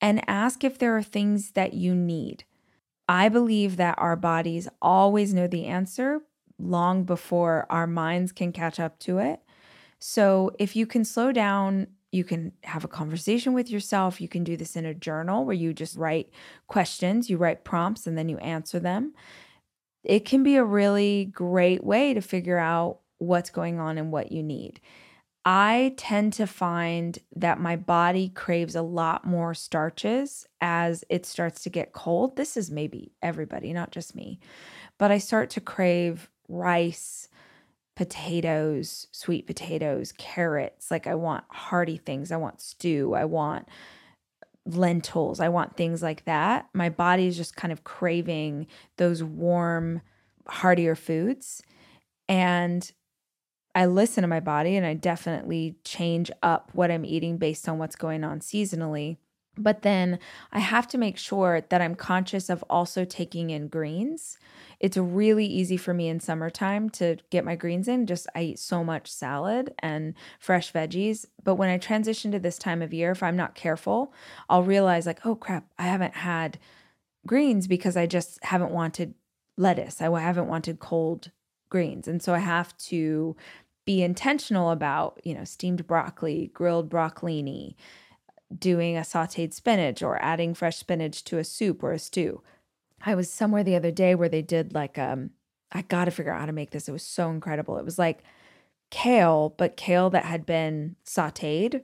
and 0.00 0.28
ask 0.28 0.64
if 0.64 0.78
there 0.78 0.96
are 0.96 1.02
things 1.02 1.52
that 1.52 1.74
you 1.74 1.94
need. 1.94 2.44
I 3.08 3.28
believe 3.28 3.76
that 3.76 3.98
our 3.98 4.16
bodies 4.16 4.68
always 4.82 5.32
know 5.32 5.46
the 5.46 5.66
answer 5.66 6.20
long 6.58 7.04
before 7.04 7.66
our 7.70 7.86
minds 7.86 8.32
can 8.32 8.52
catch 8.52 8.78
up 8.78 8.98
to 9.00 9.18
it. 9.18 9.40
So 9.98 10.52
if 10.58 10.76
you 10.76 10.86
can 10.86 11.04
slow 11.04 11.32
down, 11.32 11.88
you 12.12 12.24
can 12.24 12.52
have 12.62 12.84
a 12.84 12.88
conversation 12.88 13.54
with 13.54 13.70
yourself. 13.70 14.20
You 14.20 14.28
can 14.28 14.44
do 14.44 14.56
this 14.56 14.76
in 14.76 14.84
a 14.84 14.94
journal 14.94 15.44
where 15.44 15.56
you 15.56 15.72
just 15.72 15.96
write 15.96 16.30
questions, 16.68 17.28
you 17.28 17.36
write 17.36 17.64
prompts, 17.64 18.06
and 18.06 18.16
then 18.16 18.28
you 18.28 18.38
answer 18.38 18.78
them. 18.78 19.14
It 20.04 20.24
can 20.24 20.42
be 20.42 20.56
a 20.56 20.64
really 20.64 21.24
great 21.24 21.82
way 21.82 22.14
to 22.14 22.20
figure 22.20 22.58
out 22.58 23.00
what's 23.18 23.50
going 23.50 23.80
on 23.80 23.98
and 23.98 24.12
what 24.12 24.30
you 24.30 24.42
need. 24.42 24.80
I 25.44 25.94
tend 25.96 26.32
to 26.34 26.46
find 26.46 27.18
that 27.36 27.60
my 27.60 27.76
body 27.76 28.30
craves 28.30 28.74
a 28.74 28.82
lot 28.82 29.26
more 29.26 29.52
starches 29.52 30.46
as 30.60 31.04
it 31.10 31.26
starts 31.26 31.62
to 31.64 31.70
get 31.70 31.92
cold. 31.92 32.36
This 32.36 32.56
is 32.56 32.70
maybe 32.70 33.12
everybody, 33.22 33.72
not 33.72 33.90
just 33.90 34.14
me, 34.14 34.38
but 34.98 35.10
I 35.10 35.18
start 35.18 35.50
to 35.50 35.60
crave 35.60 36.30
rice, 36.48 37.28
potatoes, 37.96 39.06
sweet 39.12 39.46
potatoes, 39.46 40.12
carrots. 40.12 40.90
Like 40.90 41.06
I 41.06 41.14
want 41.14 41.44
hearty 41.48 41.96
things. 41.96 42.32
I 42.32 42.36
want 42.36 42.60
stew. 42.60 43.14
I 43.14 43.24
want 43.24 43.68
lentils. 44.66 45.40
I 45.40 45.48
want 45.48 45.76
things 45.76 46.02
like 46.02 46.24
that. 46.24 46.68
My 46.72 46.88
body 46.88 47.26
is 47.26 47.36
just 47.36 47.56
kind 47.56 47.72
of 47.72 47.84
craving 47.84 48.66
those 48.96 49.22
warm, 49.22 50.00
heartier 50.46 50.94
foods. 50.94 51.62
And 52.28 52.90
I 53.74 53.86
listen 53.86 54.22
to 54.22 54.28
my 54.28 54.40
body 54.40 54.76
and 54.76 54.86
I 54.86 54.94
definitely 54.94 55.76
change 55.84 56.30
up 56.42 56.70
what 56.72 56.90
I'm 56.90 57.04
eating 57.04 57.38
based 57.38 57.68
on 57.68 57.78
what's 57.78 57.96
going 57.96 58.24
on 58.24 58.40
seasonally. 58.40 59.18
But 59.56 59.82
then 59.82 60.18
I 60.52 60.58
have 60.58 60.88
to 60.88 60.98
make 60.98 61.16
sure 61.16 61.60
that 61.68 61.80
I'm 61.80 61.94
conscious 61.94 62.50
of 62.50 62.64
also 62.68 63.04
taking 63.04 63.50
in 63.50 63.68
greens. 63.68 64.36
It's 64.80 64.96
really 64.96 65.46
easy 65.46 65.76
for 65.76 65.94
me 65.94 66.08
in 66.08 66.18
summertime 66.20 66.90
to 66.90 67.18
get 67.30 67.44
my 67.44 67.54
greens 67.54 67.86
in. 67.86 68.06
Just 68.06 68.26
I 68.34 68.42
eat 68.42 68.58
so 68.58 68.82
much 68.82 69.10
salad 69.10 69.72
and 69.78 70.14
fresh 70.40 70.72
veggies. 70.72 71.26
But 71.42 71.54
when 71.54 71.70
I 71.70 71.78
transition 71.78 72.32
to 72.32 72.38
this 72.38 72.58
time 72.58 72.82
of 72.82 72.92
year, 72.92 73.12
if 73.12 73.22
I'm 73.22 73.36
not 73.36 73.54
careful, 73.54 74.12
I'll 74.48 74.64
realize, 74.64 75.06
like, 75.06 75.24
oh 75.24 75.36
crap, 75.36 75.66
I 75.78 75.84
haven't 75.84 76.14
had 76.14 76.58
greens 77.26 77.66
because 77.66 77.96
I 77.96 78.06
just 78.06 78.42
haven't 78.44 78.72
wanted 78.72 79.14
lettuce. 79.56 80.02
I 80.02 80.20
haven't 80.20 80.48
wanted 80.48 80.80
cold 80.80 81.30
greens. 81.68 82.08
And 82.08 82.22
so 82.22 82.34
I 82.34 82.40
have 82.40 82.76
to 82.78 83.36
be 83.84 84.02
intentional 84.02 84.70
about, 84.70 85.20
you 85.24 85.34
know, 85.34 85.44
steamed 85.44 85.86
broccoli, 85.86 86.50
grilled 86.54 86.90
broccolini, 86.90 87.74
doing 88.58 88.96
a 88.96 89.00
sauteed 89.00 89.52
spinach 89.52 90.02
or 90.02 90.22
adding 90.22 90.54
fresh 90.54 90.76
spinach 90.76 91.24
to 91.24 91.38
a 91.38 91.44
soup 91.44 91.82
or 91.82 91.92
a 91.92 91.98
stew. 91.98 92.42
I 93.04 93.14
was 93.14 93.30
somewhere 93.30 93.64
the 93.64 93.76
other 93.76 93.90
day 93.90 94.14
where 94.14 94.28
they 94.28 94.42
did 94.42 94.74
like 94.74 94.98
um 94.98 95.30
I 95.72 95.82
got 95.82 96.04
to 96.04 96.10
figure 96.10 96.32
out 96.32 96.40
how 96.40 96.46
to 96.46 96.52
make 96.52 96.70
this. 96.70 96.88
It 96.88 96.92
was 96.92 97.02
so 97.02 97.30
incredible. 97.30 97.78
It 97.78 97.84
was 97.84 97.98
like 97.98 98.22
kale, 98.90 99.54
but 99.58 99.76
kale 99.76 100.08
that 100.10 100.24
had 100.24 100.46
been 100.46 100.96
sauteed. 101.04 101.82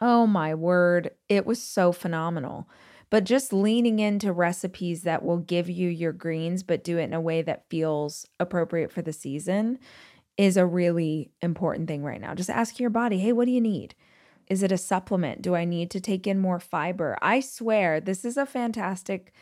Oh 0.00 0.26
my 0.26 0.54
word, 0.54 1.12
it 1.28 1.46
was 1.46 1.62
so 1.62 1.92
phenomenal. 1.92 2.68
But 3.10 3.24
just 3.24 3.52
leaning 3.52 3.98
into 3.98 4.32
recipes 4.32 5.02
that 5.02 5.24
will 5.24 5.38
give 5.38 5.68
you 5.68 5.88
your 5.88 6.12
greens 6.12 6.62
but 6.62 6.84
do 6.84 6.98
it 6.98 7.04
in 7.04 7.14
a 7.14 7.20
way 7.20 7.42
that 7.42 7.68
feels 7.68 8.26
appropriate 8.38 8.92
for 8.92 9.02
the 9.02 9.12
season 9.12 9.78
is 10.36 10.56
a 10.56 10.64
really 10.64 11.30
important 11.42 11.86
thing 11.86 12.02
right 12.02 12.20
now. 12.20 12.34
Just 12.34 12.50
ask 12.50 12.80
your 12.80 12.90
body, 12.90 13.18
hey, 13.18 13.32
what 13.32 13.44
do 13.44 13.50
you 13.50 13.60
need? 13.60 13.94
Is 14.50 14.62
it 14.62 14.72
a 14.72 14.76
supplement? 14.76 15.40
Do 15.40 15.54
I 15.54 15.64
need 15.64 15.90
to 15.92 16.00
take 16.00 16.26
in 16.26 16.38
more 16.38 16.60
fiber? 16.60 17.16
I 17.22 17.40
swear, 17.40 18.00
this 18.00 18.24
is 18.24 18.36
a 18.36 18.44
fantastic 18.44 19.32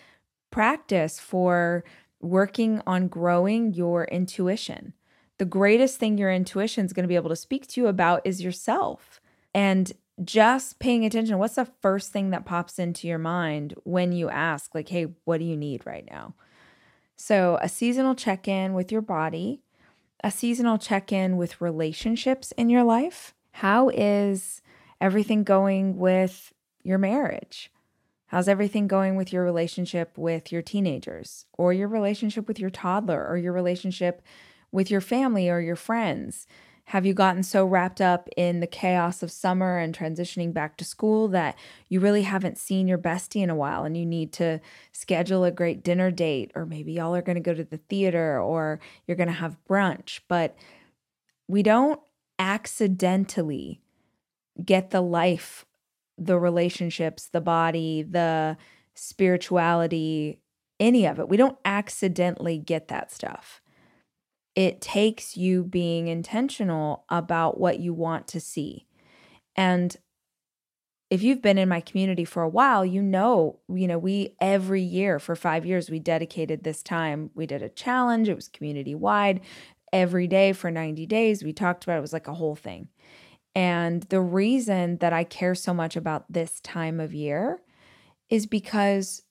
practice 0.51 1.19
for 1.19 1.83
working 2.21 2.81
on 2.87 3.09
growing 3.09 3.75
your 3.75 4.05
intuition. 4.05 4.93
The 5.39 5.45
greatest 5.45 5.99
thing 5.99 6.19
your 6.19 6.33
intuition 6.33 6.87
is 6.87 6.93
going 6.93 7.05
to 7.05 7.09
be 7.09 7.17
able 7.17 7.31
to 7.31 7.37
speak 7.37 7.67
to 7.69 7.81
you 7.81 7.89
about 7.89 8.23
is 8.25 8.43
yourself. 8.43 9.21
And 9.55 9.93
just 10.23 10.79
paying 10.79 11.05
attention, 11.05 11.39
what's 11.39 11.57
the 11.57 11.69
first 11.81 12.13
thing 12.13 12.31
that 12.31 12.45
pops 12.45 12.79
into 12.79 13.09
your 13.09 13.19
mind 13.19 13.75
when 13.83 14.13
you 14.13 14.29
ask, 14.29 14.75
like, 14.75 14.89
hey, 14.89 15.07
what 15.25 15.39
do 15.39 15.45
you 15.45 15.57
need 15.57 15.87
right 15.87 16.07
now? 16.09 16.35
So, 17.17 17.59
a 17.61 17.69
seasonal 17.69 18.15
check 18.15 18.47
in 18.47 18.75
with 18.75 18.93
your 18.93 19.01
body 19.01 19.63
a 20.23 20.31
seasonal 20.31 20.79
check 20.79 21.13
in 21.13 21.37
with 21.37 21.61
relationships 21.61 22.53
in 22.53 22.69
your 22.69 22.85
life. 22.85 23.35
How 23.53 23.89
is 23.91 24.63
everything 25.01 25.45
going 25.45 25.97
with 25.97 26.53
your 26.83 26.99
marriage? 26.99 27.71
How's 28.27 28.49
everything 28.49 28.87
going 28.87 29.17
with 29.17 29.33
your 29.33 29.43
relationship 29.43 30.19
with 30.19 30.53
your 30.53 30.61
teenagers 30.61 31.47
or 31.57 31.73
your 31.73 31.89
relationship 31.89 32.47
with 32.47 32.59
your 32.59 32.71
toddler 32.71 33.27
or 33.27 33.39
your 33.39 33.53
relationship 33.53 34.23
with 34.71 34.91
your 34.91 35.01
family 35.01 35.49
or 35.49 35.61
your 35.61 35.77
friends? 35.77 36.47
Have 36.89 37.05
you 37.05 37.13
gotten 37.13 37.43
so 37.43 37.67
wrapped 37.67 38.01
up 38.01 38.31
in 38.35 38.61
the 38.61 38.67
chaos 38.67 39.23
of 39.23 39.31
summer 39.31 39.79
and 39.79 39.97
transitioning 39.97 40.55
back 40.55 40.79
to 40.79 40.87
school 40.87 41.29
that 41.29 41.55
you 41.91 42.01
really 42.01 42.23
haven't 42.23 42.57
seen 42.57 42.89
your 42.89 42.97
bestie 42.97 43.43
in 43.43 43.51
a 43.51 43.55
while 43.55 43.85
and 43.85 43.95
you 43.95 44.07
need 44.07 44.33
to 44.35 44.61
schedule 44.93 45.45
a 45.45 45.51
great 45.51 45.85
dinner 45.85 46.11
date? 46.11 46.51
Or 46.55 46.65
maybe 46.65 46.93
y'all 46.93 47.15
are 47.15 47.23
going 47.23 47.37
to 47.37 47.43
go 47.43 47.53
to 47.53 47.65
the 47.65 47.77
theater 47.77 48.41
or 48.41 48.81
you're 49.07 49.19
going 49.19 49.29
to 49.29 49.35
have 49.35 49.59
brunch. 49.69 50.21
But 50.29 50.57
we 51.47 51.63
don't 51.63 52.01
accidentally 52.39 53.83
get 54.65 54.91
the 54.91 55.01
life, 55.01 55.65
the 56.17 56.39
relationships, 56.39 57.29
the 57.29 57.41
body, 57.41 58.03
the 58.03 58.57
spirituality, 58.95 60.41
any 60.81 61.07
of 61.07 61.19
it. 61.19 61.29
We 61.29 61.37
don't 61.37 61.59
accidentally 61.65 62.59
get 62.59 62.89
that 62.89 63.13
stuff 63.13 63.61
it 64.59 64.81
takes 64.81 65.37
you 65.37 65.63
being 65.63 66.09
intentional 66.09 67.05
about 67.09 67.61
what 67.61 67.79
you 67.79 67.95
want 67.95 68.27
to 68.27 68.41
see. 68.41 68.89
And 69.55 69.97
if 71.11 71.23
you've 71.23 71.41
been 71.41 71.59
in 71.59 71.69
my 71.69 71.81
community 71.81 72.25
for 72.25 72.43
a 72.43 72.49
while, 72.49 72.85
you 72.85 73.01
know, 73.01 73.61
you 73.69 73.87
know, 73.87 73.99
we 73.99 74.35
every 74.41 74.83
year 74.83 75.21
for 75.21 75.37
5 75.37 75.65
years 75.65 75.89
we 75.89 76.01
dedicated 76.01 76.65
this 76.65 76.83
time. 76.83 77.31
We 77.37 77.47
did 77.47 77.63
a 77.63 77.69
challenge, 77.69 78.29
it 78.29 78.35
was 78.35 78.49
community 78.49 78.97
wide. 78.97 79.43
Every 79.93 80.27
day 80.27 80.53
for 80.53 80.73
90 80.73 81.07
days, 81.07 81.45
we 81.45 81.53
talked 81.53 81.85
about 81.85 81.95
it, 81.95 81.99
it 81.99 82.01
was 82.01 82.13
like 82.13 82.27
a 82.27 82.35
whole 82.35 82.57
thing. 82.57 82.89
And 83.55 84.05
the 84.05 84.21
reason 84.21 84.99
that 84.99 85.13
I 85.13 85.25
care 85.25 85.55
so 85.55 85.75
much 85.75 85.97
about 85.97 86.33
this 86.33 86.61
time 86.61 87.01
of 87.01 87.15
year 87.15 87.61
is 88.29 88.47
because 88.47 89.23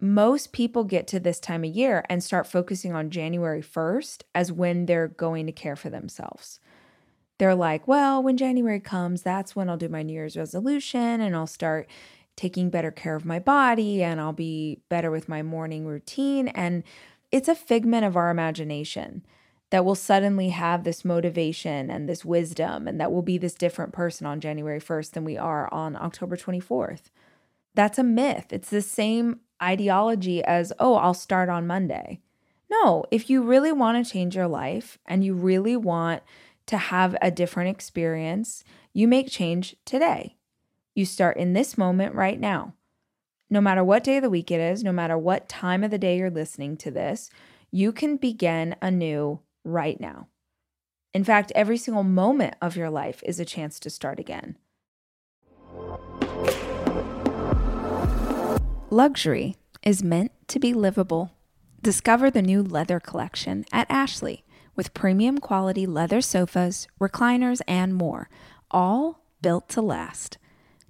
most 0.00 0.52
people 0.52 0.84
get 0.84 1.06
to 1.08 1.20
this 1.20 1.40
time 1.40 1.64
of 1.64 1.74
year 1.74 2.04
and 2.08 2.22
start 2.22 2.46
focusing 2.46 2.94
on 2.94 3.10
January 3.10 3.62
1st 3.62 4.22
as 4.34 4.52
when 4.52 4.86
they're 4.86 5.08
going 5.08 5.46
to 5.46 5.52
care 5.52 5.76
for 5.76 5.90
themselves. 5.90 6.60
They're 7.38 7.54
like, 7.54 7.86
well, 7.86 8.22
when 8.22 8.36
January 8.36 8.80
comes, 8.80 9.22
that's 9.22 9.54
when 9.54 9.68
I'll 9.68 9.76
do 9.76 9.88
my 9.88 10.02
New 10.02 10.12
Year's 10.12 10.36
resolution 10.36 11.20
and 11.20 11.34
I'll 11.34 11.46
start 11.46 11.88
taking 12.36 12.70
better 12.70 12.92
care 12.92 13.16
of 13.16 13.24
my 13.24 13.40
body 13.40 14.02
and 14.02 14.20
I'll 14.20 14.32
be 14.32 14.80
better 14.88 15.10
with 15.10 15.28
my 15.28 15.42
morning 15.42 15.84
routine. 15.84 16.48
And 16.48 16.84
it's 17.32 17.48
a 17.48 17.54
figment 17.54 18.04
of 18.04 18.16
our 18.16 18.30
imagination 18.30 19.24
that 19.70 19.84
will 19.84 19.94
suddenly 19.94 20.48
have 20.48 20.84
this 20.84 21.04
motivation 21.04 21.90
and 21.90 22.08
this 22.08 22.24
wisdom 22.24 22.88
and 22.88 23.00
that 23.00 23.12
we'll 23.12 23.22
be 23.22 23.38
this 23.38 23.54
different 23.54 23.92
person 23.92 24.26
on 24.26 24.40
January 24.40 24.80
1st 24.80 25.12
than 25.12 25.24
we 25.24 25.36
are 25.36 25.72
on 25.72 25.96
October 25.96 26.36
24th. 26.36 27.10
That's 27.74 27.98
a 27.98 28.04
myth. 28.04 28.46
It's 28.50 28.70
the 28.70 28.82
same 28.82 29.40
ideology 29.62 30.42
as, 30.42 30.72
oh, 30.78 30.94
I'll 30.94 31.14
start 31.14 31.48
on 31.48 31.66
Monday. 31.66 32.20
No, 32.70 33.04
if 33.10 33.28
you 33.28 33.42
really 33.42 33.72
want 33.72 34.04
to 34.04 34.10
change 34.10 34.36
your 34.36 34.48
life 34.48 34.98
and 35.06 35.24
you 35.24 35.34
really 35.34 35.76
want 35.76 36.22
to 36.66 36.76
have 36.76 37.16
a 37.20 37.30
different 37.30 37.70
experience, 37.70 38.64
you 38.92 39.08
make 39.08 39.30
change 39.30 39.76
today. 39.84 40.36
You 40.94 41.04
start 41.04 41.36
in 41.36 41.52
this 41.52 41.78
moment 41.78 42.14
right 42.14 42.38
now. 42.38 42.74
No 43.50 43.60
matter 43.60 43.82
what 43.82 44.04
day 44.04 44.16
of 44.16 44.22
the 44.22 44.30
week 44.30 44.50
it 44.50 44.60
is, 44.60 44.84
no 44.84 44.92
matter 44.92 45.16
what 45.16 45.48
time 45.48 45.82
of 45.82 45.90
the 45.90 45.98
day 45.98 46.18
you're 46.18 46.30
listening 46.30 46.76
to 46.78 46.90
this, 46.90 47.30
you 47.70 47.92
can 47.92 48.16
begin 48.16 48.76
anew 48.82 49.40
right 49.72 50.00
now. 50.00 50.28
In 51.14 51.24
fact, 51.24 51.52
every 51.54 51.78
single 51.78 52.04
moment 52.04 52.54
of 52.60 52.76
your 52.76 52.90
life 52.90 53.22
is 53.24 53.40
a 53.40 53.44
chance 53.44 53.80
to 53.80 53.90
start 53.90 54.18
again. 54.18 54.56
Luxury 58.90 59.56
is 59.82 60.02
meant 60.02 60.32
to 60.48 60.58
be 60.58 60.72
livable. 60.72 61.32
Discover 61.82 62.30
the 62.30 62.42
new 62.42 62.62
leather 62.62 63.00
collection 63.00 63.64
at 63.72 63.86
Ashley 63.90 64.44
with 64.74 64.94
premium 64.94 65.38
quality 65.38 65.86
leather 65.86 66.20
sofas, 66.20 66.88
recliners, 67.00 67.60
and 67.66 67.94
more, 67.94 68.28
all 68.70 69.24
built 69.42 69.68
to 69.70 69.82
last. 69.82 70.38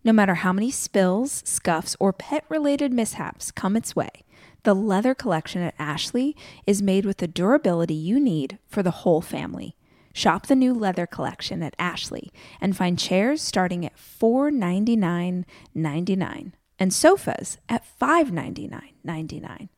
No 0.04 0.12
matter 0.12 0.36
how 0.36 0.52
many 0.52 0.70
spills, 0.70 1.42
scuffs, 1.44 1.96
or 1.98 2.12
pet 2.12 2.44
related 2.48 2.92
mishaps 2.92 3.50
come 3.50 3.76
its 3.76 3.96
way, 3.96 4.24
the 4.68 4.74
leather 4.74 5.14
collection 5.14 5.62
at 5.62 5.74
Ashley 5.78 6.36
is 6.66 6.82
made 6.82 7.06
with 7.06 7.16
the 7.16 7.26
durability 7.26 7.94
you 7.94 8.20
need 8.20 8.58
for 8.66 8.82
the 8.82 8.90
whole 8.90 9.22
family. 9.22 9.74
Shop 10.12 10.46
the 10.46 10.54
new 10.54 10.74
leather 10.74 11.06
collection 11.06 11.62
at 11.62 11.74
Ashley 11.78 12.30
and 12.60 12.76
find 12.76 12.98
chairs 12.98 13.40
starting 13.40 13.86
at 13.86 13.96
$499.99 13.96 16.52
and 16.78 16.92
sofas 16.92 17.56
at 17.66 17.82
$599.99. 17.98 19.70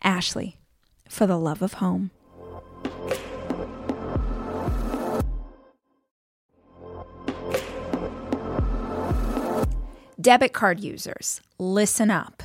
Ashley, 0.00 0.60
for 1.08 1.26
the 1.26 1.36
love 1.36 1.60
of 1.60 1.72
home. 1.74 2.12
Debit 10.20 10.52
card 10.52 10.78
users, 10.78 11.40
listen 11.58 12.12
up. 12.12 12.44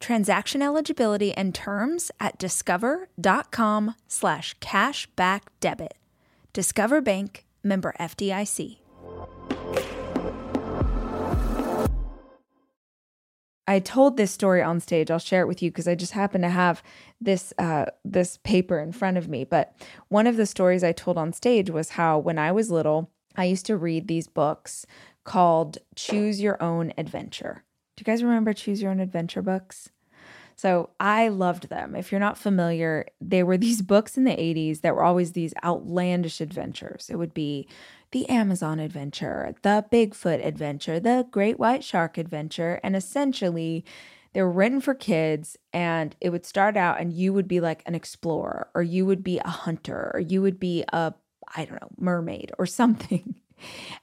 Transaction 0.00 0.62
eligibility 0.62 1.32
and 1.32 1.54
terms 1.54 2.10
at 2.20 2.38
discover.com 2.38 3.94
slash 4.06 4.56
cashback 4.58 5.42
debit. 5.60 5.94
Discover 6.52 7.00
Bank, 7.00 7.46
member 7.62 7.94
FDIC. 7.98 8.78
I 13.68 13.80
told 13.80 14.16
this 14.16 14.30
story 14.30 14.62
on 14.62 14.80
stage. 14.80 15.10
I'll 15.10 15.18
share 15.18 15.42
it 15.42 15.46
with 15.46 15.62
you 15.62 15.70
because 15.70 15.86
I 15.86 15.94
just 15.94 16.12
happen 16.12 16.40
to 16.40 16.48
have 16.48 16.82
this 17.20 17.52
uh, 17.58 17.84
this 18.02 18.38
paper 18.38 18.78
in 18.78 18.92
front 18.92 19.18
of 19.18 19.28
me. 19.28 19.44
But 19.44 19.74
one 20.08 20.26
of 20.26 20.38
the 20.38 20.46
stories 20.46 20.82
I 20.82 20.92
told 20.92 21.18
on 21.18 21.34
stage 21.34 21.68
was 21.68 21.90
how 21.90 22.18
when 22.18 22.38
I 22.38 22.50
was 22.50 22.70
little, 22.70 23.10
I 23.36 23.44
used 23.44 23.66
to 23.66 23.76
read 23.76 24.08
these 24.08 24.26
books 24.26 24.86
called 25.24 25.76
Choose 25.94 26.40
Your 26.40 26.60
Own 26.62 26.94
Adventure. 26.96 27.62
Do 27.98 28.02
you 28.02 28.12
guys 28.12 28.22
remember 28.22 28.52
Choose 28.52 28.80
Your 28.80 28.92
Own 28.92 29.00
Adventure 29.00 29.42
books? 29.42 29.90
So 30.54 30.90
I 31.00 31.26
loved 31.26 31.68
them. 31.68 31.96
If 31.96 32.12
you're 32.12 32.20
not 32.20 32.38
familiar, 32.38 33.08
they 33.20 33.42
were 33.42 33.56
these 33.56 33.82
books 33.82 34.16
in 34.16 34.22
the 34.22 34.36
80s 34.36 34.82
that 34.82 34.94
were 34.94 35.02
always 35.02 35.32
these 35.32 35.52
outlandish 35.64 36.40
adventures. 36.40 37.10
It 37.10 37.16
would 37.16 37.34
be 37.34 37.66
the 38.12 38.28
Amazon 38.28 38.78
adventure, 38.78 39.52
the 39.62 39.84
Bigfoot 39.90 40.46
adventure, 40.46 41.00
the 41.00 41.26
Great 41.32 41.58
White 41.58 41.82
Shark 41.82 42.18
adventure. 42.18 42.78
And 42.84 42.94
essentially, 42.94 43.84
they 44.32 44.42
were 44.42 44.52
written 44.52 44.80
for 44.80 44.94
kids, 44.94 45.56
and 45.72 46.14
it 46.20 46.30
would 46.30 46.46
start 46.46 46.76
out, 46.76 47.00
and 47.00 47.12
you 47.12 47.32
would 47.32 47.48
be 47.48 47.58
like 47.58 47.82
an 47.84 47.96
explorer, 47.96 48.68
or 48.76 48.82
you 48.84 49.06
would 49.06 49.24
be 49.24 49.40
a 49.40 49.48
hunter, 49.48 50.12
or 50.14 50.20
you 50.20 50.40
would 50.40 50.60
be 50.60 50.84
a, 50.92 51.14
I 51.56 51.64
don't 51.64 51.80
know, 51.80 51.90
mermaid 51.98 52.52
or 52.60 52.66
something. 52.80 53.40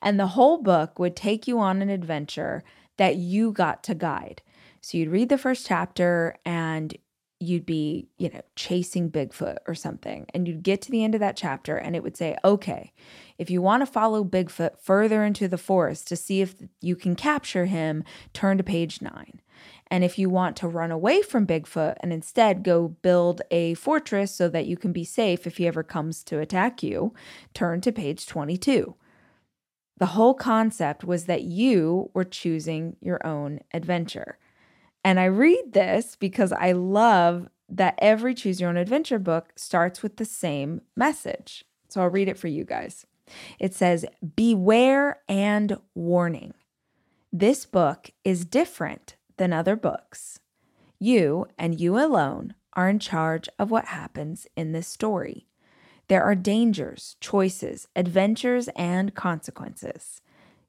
And 0.02 0.20
the 0.20 0.28
whole 0.28 0.58
book 0.58 1.00
would 1.00 1.16
take 1.16 1.48
you 1.48 1.60
on 1.60 1.82
an 1.82 1.90
adventure 1.90 2.62
that 2.98 3.16
you 3.16 3.52
got 3.52 3.84
to 3.84 3.96
guide. 3.96 4.42
So 4.82 4.98
you'd 4.98 5.10
read 5.10 5.30
the 5.30 5.38
first 5.38 5.66
chapter 5.66 6.36
and 6.46 6.96
you'd 7.40 7.66
be, 7.66 8.08
you 8.18 8.30
know, 8.30 8.42
chasing 8.56 9.12
Bigfoot 9.12 9.58
or 9.68 9.76
something. 9.76 10.26
And 10.34 10.48
you'd 10.48 10.64
get 10.64 10.82
to 10.84 10.92
the 10.92 11.04
end 11.04 11.16
of 11.16 11.20
that 11.20 11.36
chapter 11.36 11.76
and 11.76 11.96
it 11.96 12.04
would 12.04 12.16
say, 12.16 12.38
okay, 12.46 12.94
if 13.38 13.50
you 13.50 13.62
want 13.62 13.82
to 13.82 13.92
follow 13.92 14.24
Bigfoot 14.24 14.80
further 14.80 15.24
into 15.24 15.48
the 15.48 15.58
forest 15.58 16.08
to 16.08 16.16
see 16.16 16.42
if 16.42 16.56
you 16.82 16.96
can 16.96 17.16
capture 17.16 17.66
him, 17.66 18.04
turn 18.34 18.58
to 18.58 18.64
page 18.64 19.02
nine. 19.02 19.42
And 19.88 20.04
if 20.04 20.18
you 20.18 20.30
want 20.30 20.56
to 20.58 20.68
run 20.68 20.92
away 20.92 21.22
from 21.22 21.46
Bigfoot 21.46 21.96
and 22.00 22.12
instead 22.12 22.64
go 22.64 22.88
build 22.88 23.42
a 23.52 23.76
fortress 23.76 24.34
so 24.34 24.50
that 24.50 24.66
you 24.66 24.78
can 24.78 24.92
be 24.92 25.04
safe 25.04 25.46
if 25.46 25.58
he 25.58 25.68
ever 25.68 25.84
comes 25.84 26.24
to 26.26 26.40
attack 26.40 26.82
you, 26.82 27.14
turn 27.54 27.82
to 27.82 27.92
page 27.92 28.26
22. 28.26 28.96
The 29.98 30.08
whole 30.08 30.34
concept 30.34 31.04
was 31.04 31.26
that 31.26 31.44
you 31.44 32.10
were 32.14 32.26
choosing 32.26 32.98
your 33.00 33.26
own 33.26 33.60
adventure. 33.74 34.38
And 35.04 35.20
I 35.20 35.26
read 35.26 35.74
this 35.74 36.16
because 36.16 36.52
I 36.52 36.74
love 36.74 37.48
that 37.70 37.96
every 38.00 38.34
Choose 38.34 38.60
Your 38.60 38.70
Own 38.70 38.78
Adventure 38.78 39.20
book 39.20 39.54
starts 39.56 40.04
with 40.04 40.18
the 40.18 40.26
same 40.26 40.82
message. 40.96 41.64
So 41.90 42.02
I'll 42.02 42.10
read 42.10 42.28
it 42.28 42.38
for 42.38 42.48
you 42.48 42.64
guys. 42.64 43.06
It 43.60 43.74
says, 43.74 44.06
Beware 44.36 45.20
and 45.28 45.78
warning. 45.94 46.54
This 47.32 47.66
book 47.66 48.12
is 48.24 48.46
different 48.46 49.16
than 49.38 49.54
other 49.54 49.76
books. 49.76 50.40
You 51.00 51.48
and 51.58 51.80
you 51.80 51.98
alone 51.98 52.54
are 52.74 52.90
in 52.90 53.00
charge 53.00 53.50
of 53.58 53.72
what 53.72 53.86
happens 53.86 54.48
in 54.56 54.72
this 54.72 54.88
story. 54.88 55.48
There 56.08 56.24
are 56.24 56.36
dangers, 56.36 57.16
choices, 57.20 57.88
adventures, 57.96 58.70
and 58.76 59.16
consequences. 59.16 60.22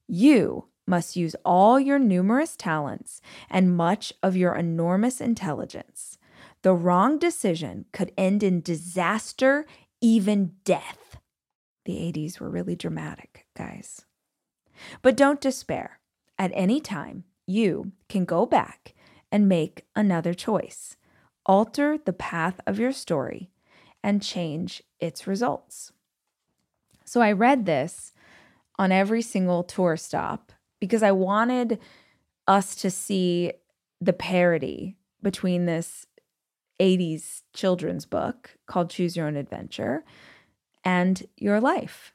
You 0.08 0.68
must 0.86 1.16
use 1.16 1.36
all 1.44 1.80
your 1.80 1.98
numerous 1.98 2.56
talents 2.56 3.20
and 3.50 3.76
much 3.76 4.12
of 4.22 4.36
your 4.36 4.54
enormous 4.54 5.20
intelligence. 5.20 6.18
The 6.62 6.74
wrong 6.74 7.18
decision 7.18 7.86
could 7.92 8.12
end 8.16 8.42
in 8.42 8.60
disaster, 8.60 9.66
even 10.00 10.52
death. 10.64 11.18
The 11.84 11.96
80s 11.96 12.40
were 12.40 12.50
really 12.50 12.76
dramatic, 12.76 13.46
guys. 13.56 14.04
But 15.02 15.16
don't 15.16 15.40
despair. 15.40 16.00
At 16.38 16.50
any 16.54 16.80
time, 16.80 17.24
you 17.46 17.92
can 18.08 18.24
go 18.24 18.46
back 18.46 18.94
and 19.30 19.48
make 19.48 19.86
another 19.94 20.34
choice, 20.34 20.96
alter 21.44 21.98
the 21.98 22.12
path 22.12 22.60
of 22.66 22.78
your 22.78 22.92
story, 22.92 23.50
and 24.06 24.22
change 24.22 24.84
its 25.00 25.26
results. 25.26 25.90
So 27.04 27.20
I 27.20 27.32
read 27.32 27.66
this 27.66 28.12
on 28.78 28.92
every 28.92 29.20
single 29.20 29.64
tour 29.64 29.96
stop 29.96 30.52
because 30.78 31.02
I 31.02 31.10
wanted 31.10 31.80
us 32.46 32.76
to 32.76 32.90
see 32.90 33.52
the 34.00 34.12
parody 34.12 34.96
between 35.24 35.66
this 35.66 36.06
80s 36.80 37.42
children's 37.52 38.06
book 38.06 38.56
called 38.66 38.90
Choose 38.90 39.16
Your 39.16 39.26
Own 39.26 39.34
Adventure 39.34 40.04
and 40.84 41.26
your 41.36 41.60
life. 41.60 42.12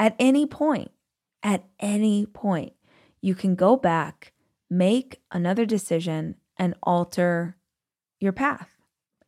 At 0.00 0.16
any 0.18 0.46
point, 0.46 0.90
at 1.44 1.62
any 1.78 2.26
point, 2.26 2.72
you 3.20 3.36
can 3.36 3.54
go 3.54 3.76
back, 3.76 4.32
make 4.68 5.22
another 5.30 5.64
decision, 5.64 6.34
and 6.56 6.74
alter 6.82 7.56
your 8.18 8.32
path. 8.32 8.70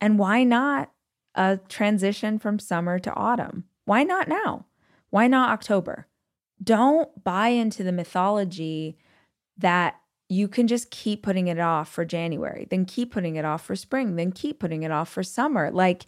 And 0.01 0.19
why 0.19 0.43
not 0.43 0.91
a 1.35 1.59
transition 1.69 2.39
from 2.39 2.59
summer 2.59 2.99
to 2.99 3.13
autumn? 3.13 3.65
Why 3.85 4.03
not 4.03 4.27
now? 4.27 4.65
Why 5.09 5.27
not 5.27 5.49
October? 5.49 6.07
Don't 6.63 7.23
buy 7.23 7.49
into 7.49 7.83
the 7.83 7.91
mythology 7.91 8.97
that 9.57 9.95
you 10.29 10.47
can 10.47 10.67
just 10.67 10.89
keep 10.89 11.21
putting 11.21 11.47
it 11.47 11.59
off 11.59 11.91
for 11.91 12.05
January, 12.05 12.67
then 12.69 12.85
keep 12.85 13.11
putting 13.11 13.35
it 13.35 13.45
off 13.45 13.63
for 13.63 13.75
spring, 13.75 14.15
then 14.15 14.31
keep 14.31 14.59
putting 14.59 14.83
it 14.83 14.91
off 14.91 15.09
for 15.09 15.23
summer. 15.23 15.69
Like, 15.69 16.05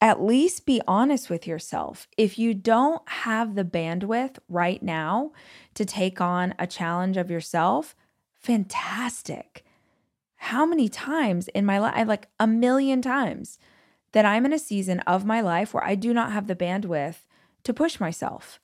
at 0.00 0.22
least 0.22 0.66
be 0.66 0.80
honest 0.86 1.30
with 1.30 1.46
yourself. 1.46 2.08
If 2.16 2.38
you 2.38 2.54
don't 2.54 3.08
have 3.08 3.54
the 3.54 3.64
bandwidth 3.64 4.38
right 4.48 4.82
now 4.82 5.32
to 5.74 5.84
take 5.84 6.20
on 6.20 6.54
a 6.58 6.66
challenge 6.66 7.16
of 7.16 7.30
yourself, 7.30 7.94
fantastic. 8.34 9.64
How 10.36 10.66
many 10.66 10.88
times 10.88 11.46
in 11.48 11.64
my 11.64 11.78
life, 11.78 12.08
like 12.08 12.28
a 12.40 12.48
million 12.48 13.00
times, 13.00 13.60
that 14.12 14.24
I'm 14.24 14.46
in 14.46 14.52
a 14.52 14.58
season 14.58 15.00
of 15.00 15.24
my 15.24 15.40
life 15.40 15.74
where 15.74 15.84
I 15.84 15.94
do 15.94 16.12
not 16.14 16.32
have 16.32 16.46
the 16.46 16.56
bandwidth 16.56 17.26
to 17.64 17.74
push 17.74 17.98
myself. 18.00 18.60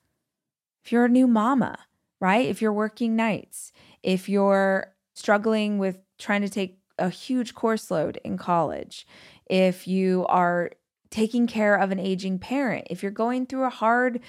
If 0.83 0.91
you're 0.91 1.05
a 1.05 1.09
new 1.09 1.27
mama, 1.27 1.79
right? 2.19 2.45
If 2.45 2.61
you're 2.61 2.73
working 2.73 3.15
nights, 3.15 3.71
if 4.03 4.29
you're 4.29 4.93
struggling 5.13 5.77
with 5.77 5.99
trying 6.17 6.41
to 6.41 6.49
take 6.49 6.79
a 6.97 7.09
huge 7.09 7.53
course 7.55 7.89
load 7.89 8.19
in 8.23 8.37
college, 8.37 9.07
if 9.49 9.87
you 9.87 10.25
are 10.27 10.71
taking 11.09 11.47
care 11.47 11.75
of 11.75 11.91
an 11.91 11.99
aging 11.99 12.39
parent, 12.39 12.87
if 12.89 13.01
you're 13.01 13.11
going 13.11 13.45
through 13.45 13.63
a 13.63 13.69
hard 13.69 14.19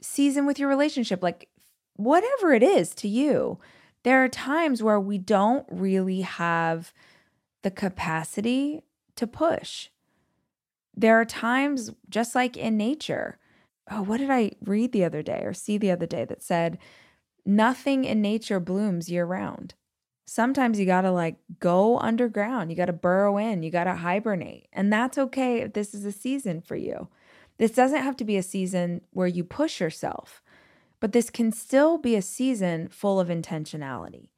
season 0.00 0.46
with 0.46 0.58
your 0.58 0.68
relationship, 0.68 1.22
like 1.22 1.48
whatever 1.96 2.52
it 2.52 2.62
is 2.62 2.94
to 2.94 3.08
you, 3.08 3.58
there 4.02 4.22
are 4.22 4.28
times 4.28 4.82
where 4.82 5.00
we 5.00 5.18
don't 5.18 5.66
really 5.70 6.22
have 6.22 6.92
the 7.62 7.70
capacity 7.70 8.82
to 9.16 9.26
push. 9.26 9.88
There 10.98 11.20
are 11.20 11.24
times, 11.24 11.92
just 12.08 12.34
like 12.34 12.56
in 12.56 12.76
nature. 12.76 13.38
Oh, 13.90 14.02
what 14.02 14.18
did 14.18 14.30
I 14.30 14.52
read 14.64 14.92
the 14.92 15.04
other 15.04 15.22
day 15.22 15.42
or 15.44 15.54
see 15.54 15.78
the 15.78 15.90
other 15.90 16.06
day 16.06 16.24
that 16.24 16.42
said, 16.42 16.78
nothing 17.46 18.04
in 18.04 18.20
nature 18.20 18.60
blooms 18.60 19.08
year 19.08 19.24
round? 19.24 19.74
sometimes 20.28 20.78
you 20.78 20.84
got 20.84 21.00
to 21.00 21.10
like 21.10 21.36
go 21.58 21.98
underground. 21.98 22.70
You 22.70 22.76
got 22.76 22.86
to 22.86 22.92
burrow 22.92 23.38
in. 23.38 23.62
You 23.62 23.70
got 23.70 23.84
to 23.84 23.94
hibernate. 23.94 24.68
And 24.74 24.92
that's 24.92 25.16
okay 25.16 25.62
if 25.62 25.72
this 25.72 25.94
is 25.94 26.04
a 26.04 26.12
season 26.12 26.60
for 26.60 26.76
you. 26.76 27.08
This 27.56 27.70
doesn't 27.70 28.02
have 28.02 28.16
to 28.18 28.24
be 28.24 28.36
a 28.36 28.42
season 28.42 29.00
where 29.10 29.26
you 29.26 29.42
push 29.42 29.80
yourself, 29.80 30.42
But 31.00 31.12
this 31.12 31.30
can 31.30 31.52
still 31.52 31.96
be 31.96 32.14
a 32.14 32.22
season 32.22 32.88
full 32.88 33.20
of 33.20 33.28
intentionality. 33.28 34.30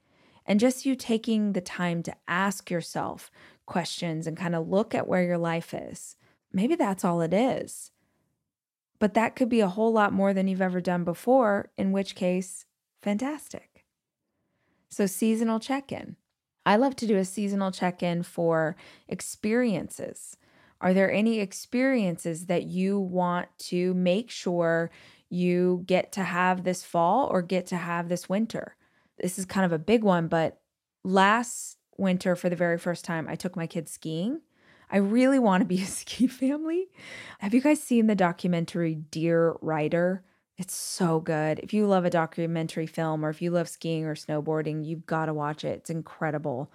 And 0.47 0.61
just 0.61 0.87
you 0.87 0.95
taking 0.95 1.55
the 1.55 1.61
time 1.61 2.03
to 2.05 2.15
ask 2.29 2.71
yourself 2.71 3.31
questions 3.67 4.27
and 4.27 4.37
kind 4.37 4.55
of 4.55 4.69
look 4.69 4.95
at 4.95 5.09
where 5.09 5.23
your 5.23 5.39
life 5.39 5.75
is. 5.75 6.17
Maybe 6.53 6.75
that's 6.75 7.05
all 7.05 7.21
it 7.21 7.33
is. 7.33 7.93
But 8.99 9.15
that 9.15 9.35
could 9.35 9.49
be 9.49 9.61
a 9.61 9.69
whole 9.69 9.93
lot 9.93 10.13
more 10.13 10.35
than 10.35 10.47
you've 10.47 10.61
ever 10.61 10.81
done 10.81 11.05
before, 11.05 11.71
in 11.79 11.93
which 11.93 12.15
case, 12.15 12.67
fantastic. 13.03 13.85
So, 14.91 15.07
seasonal 15.07 15.61
check 15.61 15.93
in. 15.93 16.17
I 16.67 16.77
love 16.77 16.97
to 16.97 17.07
do 17.07 17.17
a 17.17 17.25
seasonal 17.25 17.71
check 17.71 18.03
in 18.03 18.23
for 18.23 18.77
experiences. 19.09 20.37
Are 20.81 20.93
there 20.93 21.11
any 21.11 21.41
experiences 21.41 22.47
that 22.47 22.65
you 22.65 22.99
want 22.99 23.49
to 23.59 23.95
make 23.95 24.31
sure 24.31 24.91
you 25.29 25.85
get 25.87 26.13
to 26.13 26.25
have 26.25 26.65
this 26.65 26.83
fall 26.83 27.29
or 27.29 27.43
get 27.43 27.67
to 27.67 27.77
have 27.77 28.09
this 28.09 28.29
winter? 28.29 28.77
This 29.19 29.39
is 29.39 29.45
kind 29.45 29.67
of 29.67 29.73
a 29.73 29.79
big 29.79 30.03
one, 30.03 30.29
but 30.29 30.61
last 31.05 31.77
winter, 31.97 32.35
for 32.35 32.49
the 32.49 32.57
very 32.57 32.79
first 32.79 33.05
time, 33.05 33.27
I 33.29 33.35
took 33.35 33.57
my 33.57 33.67
kids 33.67 33.93
skiing. 33.93 34.41
I 34.91 34.99
really 34.99 35.39
want 35.39 35.63
to 35.63 35.67
be 35.67 35.83
a 35.83 35.87
ski 35.87 36.27
family. 36.27 36.89
Have 37.39 37.55
you 37.55 37.61
guys 37.61 37.83
seen 37.83 38.07
the 38.07 38.15
documentary 38.15 38.95
Dear 38.95 39.57
Rider? 39.61 40.23
It's 40.59 40.75
so 40.75 41.21
good. 41.21 41.59
If 41.61 41.73
you 41.73 41.87
love 41.87 42.05
a 42.05 42.11
documentary 42.11 42.87
film 42.87 43.25
or 43.25 43.31
if 43.31 43.41
you 43.41 43.51
love 43.51 43.69
skiing 43.69 44.05
or 44.05 44.15
snowboarding, 44.15 44.85
you've 44.85 45.07
got 45.07 45.27
to 45.27 45.35
watch 45.35 45.65
it. 45.65 45.79
It's 45.79 45.91
incredible. 45.91 46.71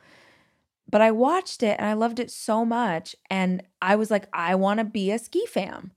But 0.90 1.02
I 1.02 1.12
watched 1.12 1.62
it 1.62 1.76
and 1.80 1.88
I 1.88 1.94
loved 1.94 2.20
it 2.20 2.32
so 2.32 2.66
much. 2.66 3.16
And 3.30 3.62
I 3.82 3.96
was 3.96 4.10
like, 4.10 4.28
I 4.34 4.56
want 4.56 4.80
to 4.80 4.86
be 4.86 5.12
a 5.12 5.20
ski 5.20 5.46
fam. 5.46 5.92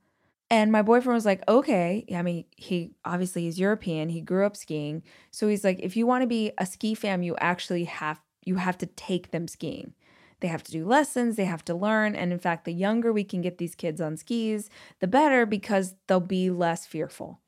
And 0.50 0.72
my 0.72 0.82
boyfriend 0.82 1.14
was 1.14 1.26
like, 1.26 1.42
okay. 1.48 2.04
I 2.14 2.22
mean, 2.22 2.44
he 2.56 2.92
obviously 3.04 3.42
he's 3.42 3.60
European. 3.60 4.08
He 4.08 4.20
grew 4.20 4.46
up 4.46 4.56
skiing. 4.56 5.02
So 5.30 5.46
he's 5.46 5.64
like, 5.64 5.80
if 5.80 5.96
you 5.96 6.06
want 6.06 6.22
to 6.22 6.26
be 6.26 6.52
a 6.58 6.64
ski 6.64 6.94
fam, 6.94 7.22
you 7.22 7.36
actually 7.38 7.84
have 7.84 8.20
you 8.44 8.56
have 8.56 8.78
to 8.78 8.86
take 8.86 9.30
them 9.30 9.46
skiing. 9.46 9.92
They 10.40 10.48
have 10.48 10.62
to 10.64 10.72
do 10.72 10.86
lessons, 10.86 11.36
they 11.36 11.44
have 11.44 11.64
to 11.66 11.74
learn. 11.74 12.14
And 12.14 12.32
in 12.32 12.38
fact, 12.38 12.64
the 12.64 12.72
younger 12.72 13.12
we 13.12 13.24
can 13.24 13.40
get 13.40 13.58
these 13.58 13.74
kids 13.74 14.00
on 14.00 14.16
skis, 14.16 14.70
the 15.00 15.06
better 15.06 15.46
because 15.46 15.94
they'll 16.06 16.20
be 16.20 16.50
less 16.50 16.86
fearful. 16.86 17.40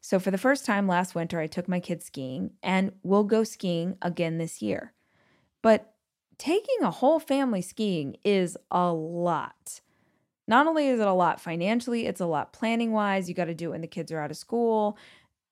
So, 0.00 0.18
for 0.18 0.30
the 0.30 0.38
first 0.38 0.64
time 0.64 0.86
last 0.86 1.14
winter, 1.14 1.40
I 1.40 1.48
took 1.48 1.68
my 1.68 1.80
kids 1.80 2.06
skiing 2.06 2.52
and 2.62 2.92
we'll 3.02 3.24
go 3.24 3.42
skiing 3.42 3.96
again 4.00 4.38
this 4.38 4.62
year. 4.62 4.92
But 5.62 5.92
taking 6.38 6.82
a 6.82 6.90
whole 6.90 7.18
family 7.18 7.62
skiing 7.62 8.16
is 8.24 8.56
a 8.70 8.92
lot. 8.92 9.80
Not 10.46 10.66
only 10.66 10.88
is 10.88 11.00
it 11.00 11.06
a 11.06 11.12
lot 11.12 11.40
financially, 11.40 12.06
it's 12.06 12.20
a 12.20 12.26
lot 12.26 12.52
planning 12.52 12.92
wise. 12.92 13.28
You 13.28 13.34
got 13.34 13.46
to 13.46 13.54
do 13.54 13.68
it 13.68 13.72
when 13.72 13.80
the 13.80 13.86
kids 13.86 14.10
are 14.12 14.20
out 14.20 14.30
of 14.30 14.36
school. 14.36 14.96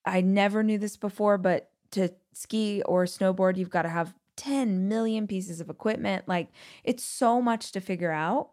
I 0.07 0.21
never 0.21 0.63
knew 0.63 0.79
this 0.79 0.97
before, 0.97 1.37
but 1.37 1.71
to 1.91 2.11
ski 2.33 2.83
or 2.87 3.05
snowboard, 3.05 3.57
you've 3.57 3.71
got 3.71 3.83
to 3.83 3.89
have 3.89 4.15
10 4.37 4.89
million 4.89 5.27
pieces 5.27 5.61
of 5.61 5.71
equipment. 5.71 6.27
Like 6.27 6.49
it's 6.85 7.05
so 7.05 7.41
much 7.41 7.73
to 7.73 7.81
figure 7.81 8.13
out. 8.13 8.51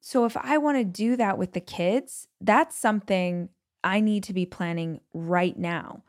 So 0.00 0.24
if 0.24 0.36
I 0.36 0.58
want 0.58 0.78
to 0.78 0.84
do 0.84 1.16
that 1.16 1.38
with 1.38 1.52
the 1.52 1.60
kids, 1.60 2.28
that's 2.40 2.76
something 2.76 3.48
I 3.82 4.00
need 4.00 4.22
to 4.24 4.32
be 4.32 4.46
planning 4.46 5.00
right 5.12 5.58
now. 5.58 6.02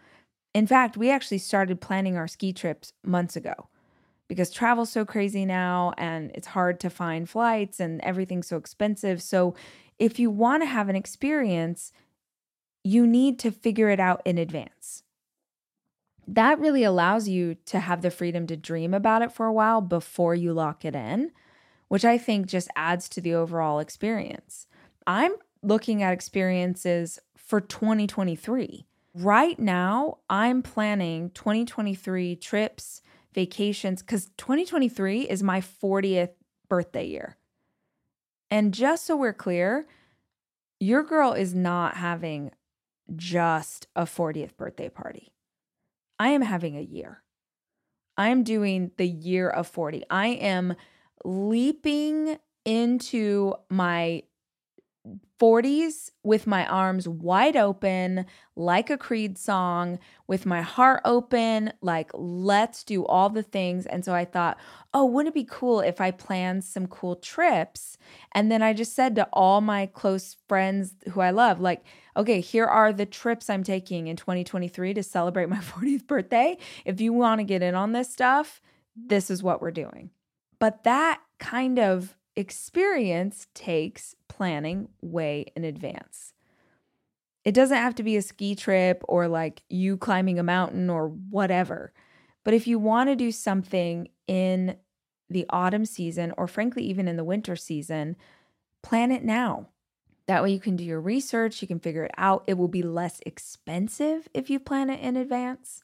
In 0.54 0.68
fact, 0.68 0.98
we 0.98 1.10
actually 1.12 1.38
started 1.38 1.82
planning 1.82 2.18
our 2.18 2.28
ski 2.28 2.54
trips 2.54 2.94
months 3.04 3.36
ago 3.36 3.70
because 4.28 4.52
travel's 4.52 4.92
so 4.92 5.06
crazy 5.06 5.46
now 5.46 5.94
and 5.98 6.32
it's 6.34 6.48
hard 6.48 6.80
to 6.82 6.90
find 6.90 7.30
flights 7.30 7.80
and 7.80 8.02
everything's 8.02 8.48
so 8.48 8.58
expensive. 8.58 9.22
So, 9.22 9.56
if 9.98 10.18
you 10.18 10.32
want 10.32 10.64
to 10.64 10.68
have 10.68 10.88
an 10.88 10.96
experience, 10.96 11.92
you 12.86 13.06
need 13.06 13.38
to 13.40 13.52
figure 13.52 13.90
it 13.90 14.00
out 14.00 14.22
in 14.24 14.38
advance. 14.38 15.04
That 16.34 16.60
really 16.60 16.84
allows 16.84 17.28
you 17.28 17.56
to 17.66 17.80
have 17.80 18.04
the 18.04 18.12
freedom 18.12 18.46
to 18.48 18.56
dream 18.56 18.94
about 18.94 19.24
it 19.24 19.32
for 19.32 19.48
a 19.48 19.54
while 19.54 19.82
before 19.82 20.36
you 20.36 20.54
lock 20.54 20.86
it 20.86 20.94
in, 20.94 21.32
which 21.88 22.06
I 22.06 22.20
think 22.20 22.46
just 22.46 22.70
adds 22.76 23.10
to 23.10 23.22
the 23.22 23.34
overall 23.34 23.80
experience. 23.80 24.68
I'm 25.08 25.32
looking 25.64 26.04
at 26.04 26.14
experiences 26.14 27.18
for 27.36 27.60
2023. 27.60 28.86
Right 29.16 29.58
now, 29.58 30.20
I'm 30.30 30.62
planning 30.62 31.32
2023 31.32 32.36
trips, 32.36 33.02
vacations, 33.34 34.04
because 34.04 34.28
2023 34.38 35.22
is 35.22 35.42
my 35.42 35.62
40th 35.62 36.34
birthday 36.70 37.08
year. 37.08 37.38
And 38.52 38.72
just 38.72 39.08
so 39.08 39.16
we're 39.18 39.34
clear, 39.34 39.88
your 40.80 41.02
girl 41.02 41.34
is 41.34 41.56
not 41.56 41.98
having 41.98 42.52
just 43.16 43.88
a 43.96 44.04
40th 44.04 44.56
birthday 44.58 44.90
party. 44.90 45.34
I 46.20 46.30
am 46.30 46.42
having 46.42 46.78
a 46.78 46.82
year. 46.82 47.24
I 48.18 48.30
am 48.30 48.44
doing 48.44 48.92
the 48.98 49.08
year 49.08 49.50
of 49.50 49.68
40. 49.68 50.04
I 50.10 50.28
am 50.28 50.76
leaping 51.24 52.38
into 52.66 53.54
my 53.70 54.24
40s 55.40 56.12
with 56.24 56.46
my 56.46 56.66
arms 56.66 57.08
wide 57.08 57.56
open, 57.56 58.26
like 58.56 58.90
a 58.90 58.98
Creed 58.98 59.38
song, 59.38 60.00
with 60.28 60.46
my 60.46 60.62
heart 60.62 61.02
open, 61.06 61.72
like, 61.82 62.12
let's 62.14 62.84
do 62.84 63.06
all 63.06 63.30
the 63.30 63.44
things. 63.44 63.86
And 63.86 64.04
so 64.04 64.14
I 64.14 64.26
thought, 64.26 64.58
oh, 64.94 65.06
wouldn't 65.06 65.34
it 65.34 65.40
be 65.40 65.48
cool 65.50 65.80
if 65.80 66.02
I 66.02 66.12
planned 66.12 66.64
some 66.64 66.88
cool 66.88 67.16
trips? 67.16 67.98
And 68.34 68.52
then 68.52 68.62
I 68.62 68.74
just 68.74 68.94
said 68.94 69.16
to 69.16 69.30
all 69.32 69.62
my 69.62 69.86
close 69.86 70.36
friends 70.48 70.96
who 71.12 71.22
I 71.22 71.32
love, 71.32 71.60
like, 71.60 71.84
okay, 72.18 72.42
here 72.42 72.66
are 72.66 72.92
the 72.92 73.06
trips 73.06 73.50
I'm 73.50 73.64
taking 73.64 74.08
in 74.08 74.18
2023 74.18 74.94
to 74.94 75.04
celebrate 75.04 75.50
my 75.50 75.58
40th 75.60 76.06
birthday. 76.06 76.58
If 76.86 77.00
you 77.00 77.14
want 77.14 77.40
to 77.40 77.46
get 77.46 77.64
in 77.64 77.76
on 77.76 77.94
this 77.94 78.12
stuff, 78.12 78.62
this 78.96 79.30
is 79.30 79.42
what 79.42 79.62
we're 79.62 79.72
doing. 79.72 80.10
But 80.60 80.84
that 80.84 81.22
kind 81.40 81.80
of 81.80 82.18
experience 82.36 83.48
takes 83.54 84.16
planning 84.40 84.88
way 85.02 85.52
in 85.54 85.66
advance. 85.66 86.32
It 87.44 87.54
doesn't 87.54 87.76
have 87.76 87.96
to 87.96 88.04
be 88.04 88.16
a 88.16 88.22
ski 88.22 88.56
trip 88.56 89.04
or 89.10 89.28
like 89.28 89.64
you 89.68 89.98
climbing 89.98 90.40
a 90.40 90.44
mountain 90.44 90.90
or 90.90 91.10
whatever. 91.10 91.92
But 92.46 92.54
if 92.54 92.66
you 92.66 92.80
want 92.80 93.10
to 93.10 93.18
do 93.18 93.34
something 93.34 94.08
in 94.28 94.78
the 95.30 95.46
autumn 95.50 95.84
season 95.84 96.34
or 96.38 96.48
frankly 96.48 96.84
even 96.84 97.10
in 97.10 97.18
the 97.18 97.26
winter 97.26 97.58
season, 97.58 98.16
plan 98.82 99.12
it 99.12 99.26
now. 99.26 99.68
That 100.28 100.42
way 100.42 100.54
you 100.54 100.62
can 100.62 100.78
do 100.78 100.86
your 100.86 101.02
research, 101.02 101.62
you 101.62 101.68
can 101.68 101.82
figure 101.82 102.06
it 102.06 102.12
out. 102.18 102.46
It 102.48 102.58
will 102.58 102.70
be 102.70 102.82
less 102.82 103.20
expensive 103.26 104.30
if 104.34 104.50
you 104.50 104.58
plan 104.58 104.90
it 104.90 105.02
in 105.02 105.18
advance. 105.18 105.84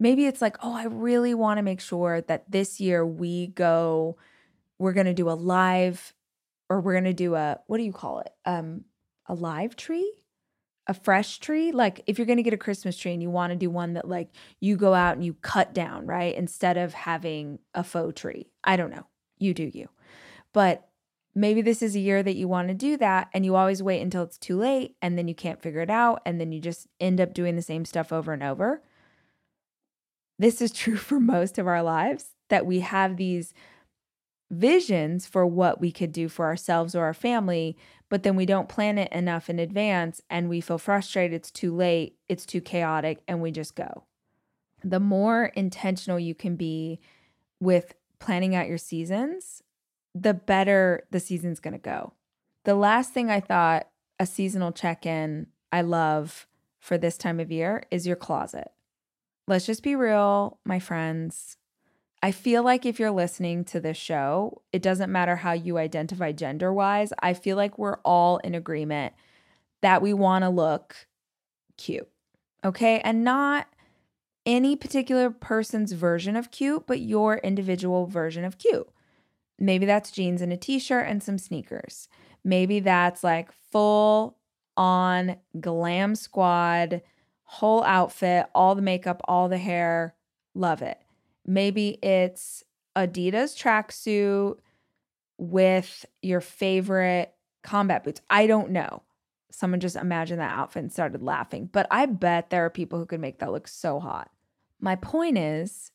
Maybe 0.00 0.26
it's 0.26 0.42
like, 0.42 0.56
oh, 0.60 0.74
I 0.74 0.86
really 0.86 1.34
want 1.34 1.58
to 1.58 1.62
make 1.62 1.80
sure 1.80 2.20
that 2.22 2.50
this 2.50 2.80
year 2.80 3.06
we 3.06 3.46
go 3.46 4.16
we're 4.76 4.92
going 4.92 5.06
to 5.06 5.14
do 5.14 5.30
a 5.30 5.32
live 5.32 6.12
or 6.74 6.80
we're 6.80 6.92
going 6.92 7.04
to 7.04 7.12
do 7.12 7.36
a 7.36 7.60
what 7.68 7.76
do 7.76 7.84
you 7.84 7.92
call 7.92 8.18
it? 8.18 8.30
Um 8.44 8.84
a 9.26 9.34
live 9.34 9.76
tree? 9.76 10.12
A 10.88 10.94
fresh 10.94 11.38
tree? 11.38 11.70
Like 11.70 12.02
if 12.06 12.18
you're 12.18 12.26
going 12.26 12.36
to 12.36 12.42
get 12.42 12.52
a 12.52 12.58
Christmas 12.58 12.96
tree 12.96 13.12
and 13.12 13.22
you 13.22 13.30
want 13.30 13.52
to 13.52 13.56
do 13.56 13.70
one 13.70 13.94
that 13.94 14.08
like 14.08 14.30
you 14.60 14.76
go 14.76 14.92
out 14.92 15.14
and 15.14 15.24
you 15.24 15.34
cut 15.34 15.72
down, 15.72 16.06
right? 16.06 16.34
Instead 16.34 16.76
of 16.76 16.92
having 16.92 17.60
a 17.74 17.84
faux 17.84 18.20
tree. 18.20 18.50
I 18.64 18.76
don't 18.76 18.90
know. 18.90 19.06
You 19.38 19.54
do 19.54 19.70
you. 19.72 19.88
But 20.52 20.88
maybe 21.34 21.62
this 21.62 21.80
is 21.80 21.94
a 21.94 22.00
year 22.00 22.22
that 22.22 22.36
you 22.36 22.48
want 22.48 22.68
to 22.68 22.74
do 22.74 22.96
that 22.96 23.28
and 23.32 23.44
you 23.44 23.54
always 23.54 23.82
wait 23.82 24.02
until 24.02 24.24
it's 24.24 24.36
too 24.36 24.58
late 24.58 24.96
and 25.00 25.16
then 25.16 25.28
you 25.28 25.34
can't 25.34 25.62
figure 25.62 25.80
it 25.80 25.90
out 25.90 26.20
and 26.26 26.40
then 26.40 26.52
you 26.52 26.60
just 26.60 26.88
end 27.00 27.20
up 27.20 27.32
doing 27.32 27.56
the 27.56 27.62
same 27.62 27.84
stuff 27.84 28.12
over 28.12 28.32
and 28.32 28.42
over. 28.42 28.82
This 30.38 30.60
is 30.60 30.72
true 30.82 30.96
for 30.96 31.20
most 31.20 31.56
of 31.56 31.66
our 31.68 31.82
lives 31.82 32.32
that 32.50 32.66
we 32.66 32.80
have 32.80 33.16
these 33.16 33.54
visions 34.50 35.26
for 35.26 35.46
what 35.46 35.80
we 35.80 35.90
could 35.90 36.12
do 36.12 36.28
for 36.28 36.46
ourselves 36.46 36.94
or 36.94 37.04
our 37.04 37.14
family, 37.14 37.76
but 38.08 38.22
then 38.22 38.36
we 38.36 38.46
don't 38.46 38.68
plan 38.68 38.98
it 38.98 39.10
enough 39.12 39.50
in 39.50 39.58
advance 39.58 40.20
and 40.30 40.48
we 40.48 40.60
feel 40.60 40.78
frustrated, 40.78 41.34
it's 41.34 41.50
too 41.50 41.74
late, 41.74 42.16
it's 42.28 42.46
too 42.46 42.60
chaotic, 42.60 43.22
and 43.26 43.40
we 43.40 43.50
just 43.50 43.74
go. 43.74 44.04
The 44.82 45.00
more 45.00 45.46
intentional 45.56 46.18
you 46.18 46.34
can 46.34 46.56
be 46.56 47.00
with 47.60 47.94
planning 48.18 48.54
out 48.54 48.68
your 48.68 48.78
seasons, 48.78 49.62
the 50.14 50.34
better 50.34 51.06
the 51.10 51.20
season's 51.20 51.60
going 51.60 51.72
to 51.72 51.78
go. 51.78 52.12
The 52.64 52.74
last 52.74 53.12
thing 53.12 53.30
I 53.30 53.40
thought 53.40 53.88
a 54.18 54.26
seasonal 54.26 54.72
check 54.72 55.06
in 55.06 55.48
I 55.72 55.80
love 55.80 56.46
for 56.78 56.96
this 56.96 57.16
time 57.16 57.40
of 57.40 57.50
year 57.50 57.84
is 57.90 58.06
your 58.06 58.16
closet. 58.16 58.70
Let's 59.46 59.66
just 59.66 59.82
be 59.82 59.96
real, 59.96 60.58
my 60.64 60.78
friends. 60.78 61.56
I 62.24 62.32
feel 62.32 62.62
like 62.62 62.86
if 62.86 62.98
you're 62.98 63.10
listening 63.10 63.66
to 63.66 63.80
this 63.80 63.98
show, 63.98 64.62
it 64.72 64.80
doesn't 64.80 65.12
matter 65.12 65.36
how 65.36 65.52
you 65.52 65.76
identify 65.76 66.32
gender 66.32 66.72
wise. 66.72 67.12
I 67.18 67.34
feel 67.34 67.54
like 67.58 67.76
we're 67.76 67.98
all 67.98 68.38
in 68.38 68.54
agreement 68.54 69.12
that 69.82 70.00
we 70.00 70.14
want 70.14 70.42
to 70.42 70.48
look 70.48 71.06
cute. 71.76 72.08
Okay. 72.64 73.00
And 73.00 73.24
not 73.24 73.66
any 74.46 74.74
particular 74.74 75.28
person's 75.28 75.92
version 75.92 76.34
of 76.34 76.50
cute, 76.50 76.86
but 76.86 77.00
your 77.00 77.36
individual 77.44 78.06
version 78.06 78.46
of 78.46 78.56
cute. 78.56 78.88
Maybe 79.58 79.84
that's 79.84 80.10
jeans 80.10 80.40
and 80.40 80.50
a 80.50 80.56
t 80.56 80.78
shirt 80.78 81.06
and 81.06 81.22
some 81.22 81.36
sneakers. 81.36 82.08
Maybe 82.42 82.80
that's 82.80 83.22
like 83.22 83.52
full 83.70 84.38
on 84.78 85.36
glam 85.60 86.14
squad 86.14 87.02
whole 87.42 87.84
outfit, 87.84 88.46
all 88.54 88.74
the 88.74 88.80
makeup, 88.80 89.20
all 89.28 89.50
the 89.50 89.58
hair. 89.58 90.14
Love 90.54 90.80
it. 90.80 91.03
Maybe 91.46 91.98
it's 92.02 92.64
Adidas 92.96 93.56
tracksuit 93.56 94.58
with 95.38 96.06
your 96.22 96.40
favorite 96.40 97.34
combat 97.62 98.04
boots. 98.04 98.20
I 98.30 98.46
don't 98.46 98.70
know. 98.70 99.02
Someone 99.50 99.80
just 99.80 99.96
imagined 99.96 100.40
that 100.40 100.56
outfit 100.56 100.82
and 100.82 100.92
started 100.92 101.22
laughing. 101.22 101.68
But 101.72 101.86
I 101.90 102.06
bet 102.06 102.50
there 102.50 102.64
are 102.64 102.70
people 102.70 102.98
who 102.98 103.06
could 103.06 103.20
make 103.20 103.38
that 103.38 103.52
look 103.52 103.68
so 103.68 104.00
hot. 104.00 104.30
My 104.80 104.96
point 104.96 105.38
is 105.38 105.90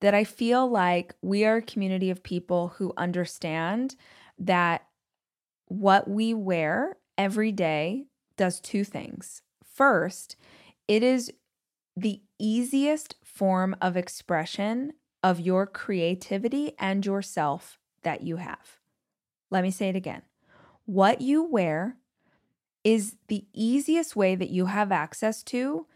that 0.00 0.14
I 0.14 0.24
feel 0.24 0.68
like 0.68 1.14
we 1.22 1.44
are 1.44 1.56
a 1.56 1.62
community 1.62 2.10
of 2.10 2.22
people 2.22 2.68
who 2.76 2.92
understand 2.96 3.96
that 4.38 4.86
what 5.66 6.08
we 6.08 6.34
wear 6.34 6.96
every 7.16 7.52
day 7.52 8.06
does 8.36 8.60
two 8.60 8.84
things. 8.84 9.42
First, 9.62 10.36
it 10.88 11.02
is 11.02 11.32
the 11.96 12.20
easiest 12.38 13.14
form 13.34 13.76
of 13.80 13.96
expression 13.96 14.92
of 15.22 15.40
your 15.40 15.66
creativity 15.66 16.74
and 16.78 17.04
yourself 17.04 17.78
that 18.02 18.22
you 18.22 18.36
have. 18.36 18.78
Let 19.50 19.62
me 19.62 19.70
say 19.70 19.88
it 19.88 19.96
again. 19.96 20.22
What 20.86 21.20
you 21.20 21.42
wear 21.42 21.96
is 22.84 23.16
the 23.28 23.46
easiest 23.52 24.14
way 24.14 24.34
that 24.34 24.50
you 24.50 24.66
have 24.66 24.92
access 24.92 25.42
to 25.44 25.86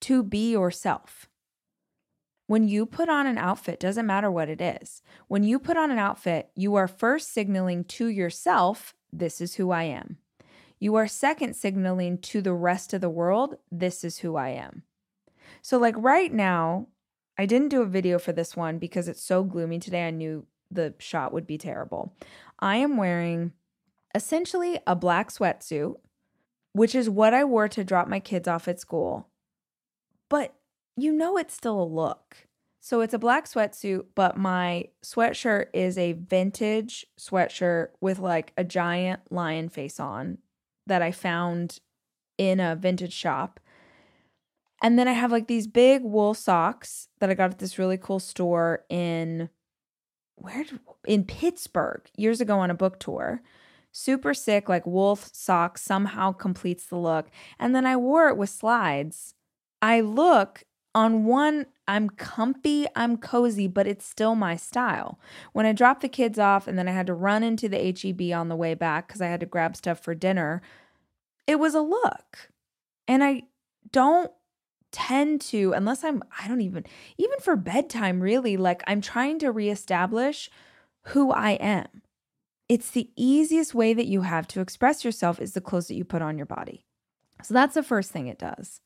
to 0.00 0.22
be 0.22 0.52
yourself. 0.52 1.28
When 2.46 2.66
you 2.66 2.86
put 2.86 3.10
on 3.10 3.26
an 3.26 3.36
outfit, 3.36 3.78
doesn't 3.78 4.06
matter 4.06 4.30
what 4.30 4.48
it 4.48 4.60
is. 4.60 5.02
When 5.28 5.42
you 5.44 5.58
put 5.58 5.76
on 5.76 5.90
an 5.90 5.98
outfit, 5.98 6.50
you 6.54 6.76
are 6.76 6.88
first 6.88 7.34
signaling 7.34 7.84
to 7.84 8.06
yourself, 8.06 8.94
this 9.12 9.42
is 9.42 9.56
who 9.56 9.70
I 9.70 9.82
am. 9.82 10.16
You 10.78 10.94
are 10.94 11.06
second 11.06 11.54
signaling 11.54 12.18
to 12.18 12.40
the 12.40 12.54
rest 12.54 12.94
of 12.94 13.02
the 13.02 13.10
world, 13.10 13.56
this 13.70 14.02
is 14.02 14.18
who 14.18 14.36
I 14.36 14.50
am. 14.50 14.84
So, 15.62 15.78
like 15.78 15.94
right 15.96 16.32
now, 16.32 16.88
I 17.38 17.46
didn't 17.46 17.68
do 17.68 17.82
a 17.82 17.86
video 17.86 18.18
for 18.18 18.32
this 18.32 18.56
one 18.56 18.78
because 18.78 19.08
it's 19.08 19.22
so 19.22 19.44
gloomy 19.44 19.78
today. 19.78 20.06
I 20.06 20.10
knew 20.10 20.46
the 20.70 20.94
shot 20.98 21.32
would 21.32 21.46
be 21.46 21.58
terrible. 21.58 22.14
I 22.58 22.76
am 22.76 22.96
wearing 22.96 23.52
essentially 24.14 24.78
a 24.86 24.96
black 24.96 25.30
sweatsuit, 25.30 25.94
which 26.72 26.94
is 26.94 27.08
what 27.08 27.34
I 27.34 27.44
wore 27.44 27.68
to 27.68 27.84
drop 27.84 28.08
my 28.08 28.20
kids 28.20 28.48
off 28.48 28.68
at 28.68 28.80
school. 28.80 29.28
But 30.28 30.54
you 30.96 31.12
know 31.12 31.36
it's 31.36 31.54
still 31.54 31.80
a 31.80 31.84
look. 31.84 32.48
So 32.80 33.00
it's 33.00 33.14
a 33.14 33.18
black 33.18 33.46
sweatsuit, 33.46 34.06
but 34.14 34.36
my 34.36 34.88
sweatshirt 35.04 35.66
is 35.72 35.98
a 35.98 36.12
vintage 36.12 37.06
sweatshirt 37.18 37.88
with 38.00 38.18
like 38.18 38.52
a 38.56 38.64
giant 38.64 39.30
lion 39.30 39.68
face 39.68 40.00
on 40.00 40.38
that 40.86 41.02
I 41.02 41.12
found 41.12 41.80
in 42.38 42.60
a 42.60 42.76
vintage 42.76 43.12
shop. 43.12 43.60
And 44.82 44.98
then 44.98 45.08
I 45.08 45.12
have 45.12 45.32
like 45.32 45.48
these 45.48 45.66
big 45.66 46.02
wool 46.04 46.34
socks 46.34 47.08
that 47.18 47.30
I 47.30 47.34
got 47.34 47.50
at 47.50 47.58
this 47.58 47.78
really 47.78 47.98
cool 47.98 48.20
store 48.20 48.84
in 48.88 49.48
where 50.36 50.64
in 51.06 51.24
Pittsburgh 51.24 52.02
years 52.16 52.40
ago 52.40 52.58
on 52.58 52.70
a 52.70 52.74
book 52.74 52.98
tour. 53.00 53.42
Super 53.90 54.34
sick, 54.34 54.68
like 54.68 54.86
wool 54.86 55.16
socks 55.16 55.82
somehow 55.82 56.30
completes 56.32 56.86
the 56.86 56.96
look. 56.96 57.28
And 57.58 57.74
then 57.74 57.86
I 57.86 57.96
wore 57.96 58.28
it 58.28 58.36
with 58.36 58.50
slides. 58.50 59.34
I 59.82 60.00
look 60.00 60.64
on 60.94 61.24
one, 61.24 61.66
I'm 61.86 62.10
comfy, 62.10 62.86
I'm 62.94 63.16
cozy, 63.16 63.66
but 63.66 63.86
it's 63.86 64.04
still 64.04 64.34
my 64.34 64.56
style. 64.56 65.18
When 65.52 65.66
I 65.66 65.72
dropped 65.72 66.02
the 66.02 66.08
kids 66.08 66.38
off 66.38 66.68
and 66.68 66.78
then 66.78 66.88
I 66.88 66.92
had 66.92 67.06
to 67.06 67.14
run 67.14 67.42
into 67.42 67.68
the 67.68 67.78
HEB 67.78 68.32
on 68.36 68.48
the 68.48 68.56
way 68.56 68.74
back 68.74 69.08
because 69.08 69.20
I 69.20 69.26
had 69.26 69.40
to 69.40 69.46
grab 69.46 69.76
stuff 69.76 70.00
for 70.00 70.14
dinner, 70.14 70.60
it 71.46 71.58
was 71.58 71.74
a 71.74 71.80
look. 71.80 72.50
And 73.06 73.24
I 73.24 73.44
don't 73.90 74.30
tend 74.92 75.40
to, 75.42 75.72
unless 75.72 76.04
I'm, 76.04 76.22
I 76.40 76.48
don't 76.48 76.60
even, 76.60 76.84
even 77.16 77.38
for 77.40 77.56
bedtime, 77.56 78.20
really, 78.20 78.56
like 78.56 78.82
I'm 78.86 79.00
trying 79.00 79.38
to 79.40 79.52
reestablish 79.52 80.50
who 81.08 81.30
I 81.30 81.52
am. 81.52 82.02
It's 82.68 82.90
the 82.90 83.10
easiest 83.16 83.74
way 83.74 83.94
that 83.94 84.06
you 84.06 84.22
have 84.22 84.46
to 84.48 84.60
express 84.60 85.04
yourself 85.04 85.40
is 85.40 85.52
the 85.52 85.60
clothes 85.60 85.88
that 85.88 85.94
you 85.94 86.04
put 86.04 86.22
on 86.22 86.36
your 86.36 86.46
body. 86.46 86.84
So 87.42 87.54
that's 87.54 87.74
the 87.74 87.82
first 87.82 88.10
thing 88.10 88.26
it 88.26 88.38
does. 88.38 88.80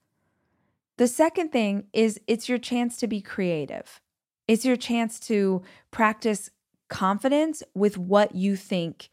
The 0.98 1.08
second 1.08 1.50
thing 1.50 1.84
is 1.92 2.20
it's 2.26 2.48
your 2.48 2.58
chance 2.58 2.96
to 2.98 3.06
be 3.06 3.20
creative. 3.20 4.00
It's 4.46 4.64
your 4.64 4.76
chance 4.76 5.18
to 5.20 5.62
practice 5.90 6.50
confidence 6.88 7.62
with 7.74 7.96
what 7.96 8.34
you 8.34 8.54
think 8.54 9.08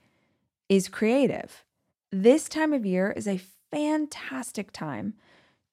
is 0.67 0.89
creative. 0.89 1.63
This 2.12 2.49
time 2.49 2.73
of 2.73 2.86
year 2.86 3.12
is 3.12 3.28
a 3.28 3.41
fantastic 3.71 4.71
time 4.71 5.13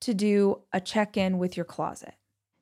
to 0.00 0.14
do 0.14 0.62
a 0.72 0.80
check 0.80 1.16
in 1.16 1.38
with 1.38 1.56
your 1.56 1.64
closet 1.64 2.14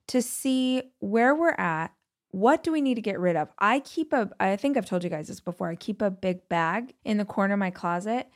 to 0.08 0.22
see 0.22 0.82
where 1.00 1.34
we're 1.34 1.54
at. 1.58 1.92
What 2.30 2.64
do 2.64 2.72
we 2.72 2.80
need 2.80 2.96
to 2.96 3.00
get 3.00 3.18
rid 3.18 3.36
of? 3.36 3.48
I 3.58 3.80
keep 3.80 4.12
a, 4.12 4.30
I 4.40 4.56
think 4.56 4.76
I've 4.76 4.86
told 4.86 5.04
you 5.04 5.10
guys 5.10 5.28
this 5.28 5.40
before. 5.40 5.68
I 5.68 5.76
keep 5.76 6.02
a 6.02 6.10
big 6.10 6.48
bag 6.48 6.94
in 7.04 7.16
the 7.16 7.24
corner 7.24 7.54
of 7.54 7.60
my 7.60 7.70
closet 7.70 8.28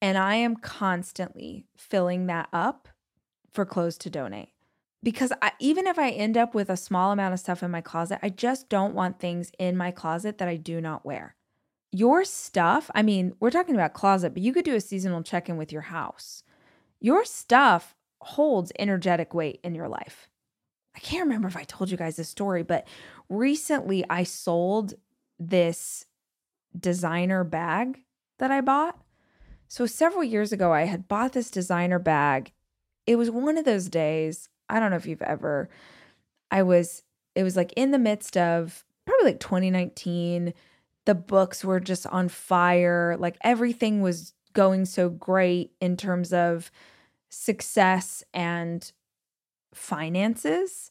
and 0.00 0.16
I 0.16 0.36
am 0.36 0.56
constantly 0.56 1.66
filling 1.76 2.26
that 2.26 2.48
up 2.52 2.88
for 3.52 3.64
clothes 3.64 3.98
to 3.98 4.10
donate. 4.10 4.48
Because 5.02 5.32
I, 5.42 5.52
even 5.58 5.86
if 5.86 5.98
I 5.98 6.10
end 6.10 6.36
up 6.36 6.54
with 6.54 6.70
a 6.70 6.76
small 6.76 7.12
amount 7.12 7.34
of 7.34 7.40
stuff 7.40 7.62
in 7.62 7.70
my 7.70 7.80
closet, 7.80 8.20
I 8.22 8.28
just 8.28 8.68
don't 8.68 8.94
want 8.94 9.18
things 9.18 9.50
in 9.58 9.76
my 9.76 9.90
closet 9.90 10.38
that 10.38 10.48
I 10.48 10.56
do 10.56 10.80
not 10.80 11.04
wear. 11.04 11.36
Your 11.90 12.24
stuff, 12.24 12.90
I 12.94 13.02
mean, 13.02 13.34
we're 13.38 13.50
talking 13.50 13.74
about 13.74 13.92
closet, 13.92 14.32
but 14.32 14.42
you 14.42 14.52
could 14.52 14.64
do 14.64 14.76
a 14.76 14.80
seasonal 14.80 15.22
check 15.22 15.48
in 15.48 15.56
with 15.56 15.72
your 15.72 15.82
house. 15.82 16.42
Your 17.00 17.24
stuff 17.24 17.96
holds 18.22 18.72
energetic 18.78 19.34
weight 19.34 19.60
in 19.62 19.74
your 19.74 19.88
life. 19.88 20.28
I 20.94 21.00
can't 21.00 21.24
remember 21.24 21.48
if 21.48 21.56
I 21.56 21.64
told 21.64 21.90
you 21.90 21.96
guys 21.96 22.16
this 22.16 22.28
story, 22.28 22.62
but 22.62 22.86
recently 23.28 24.04
I 24.08 24.24
sold 24.24 24.94
this 25.38 26.06
designer 26.78 27.44
bag 27.44 28.04
that 28.38 28.50
I 28.50 28.60
bought. 28.60 28.98
So 29.68 29.86
several 29.86 30.24
years 30.24 30.52
ago, 30.52 30.72
I 30.72 30.82
had 30.82 31.08
bought 31.08 31.32
this 31.32 31.50
designer 31.50 31.98
bag. 31.98 32.52
It 33.06 33.16
was 33.16 33.30
one 33.30 33.56
of 33.56 33.64
those 33.64 33.88
days. 33.88 34.48
I 34.68 34.80
don't 34.80 34.90
know 34.90 34.96
if 34.96 35.06
you've 35.06 35.22
ever, 35.22 35.70
I 36.50 36.62
was, 36.62 37.02
it 37.34 37.42
was 37.42 37.56
like 37.56 37.72
in 37.74 37.90
the 37.90 37.98
midst 37.98 38.36
of 38.36 38.84
probably 39.06 39.32
like 39.32 39.40
2019. 39.40 40.52
The 41.04 41.14
books 41.14 41.64
were 41.64 41.80
just 41.80 42.06
on 42.06 42.28
fire. 42.28 43.16
Like 43.18 43.36
everything 43.42 44.02
was 44.02 44.34
going 44.52 44.84
so 44.84 45.08
great 45.08 45.72
in 45.80 45.96
terms 45.96 46.32
of 46.32 46.70
success 47.32 48.22
and 48.34 48.92
finances. 49.74 50.90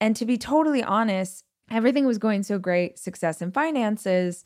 And 0.00 0.14
to 0.16 0.24
be 0.24 0.38
totally 0.38 0.82
honest, 0.82 1.44
everything 1.70 2.06
was 2.06 2.18
going 2.18 2.44
so 2.44 2.58
great 2.58 2.98
success 2.98 3.42
and 3.42 3.52
finances. 3.52 4.44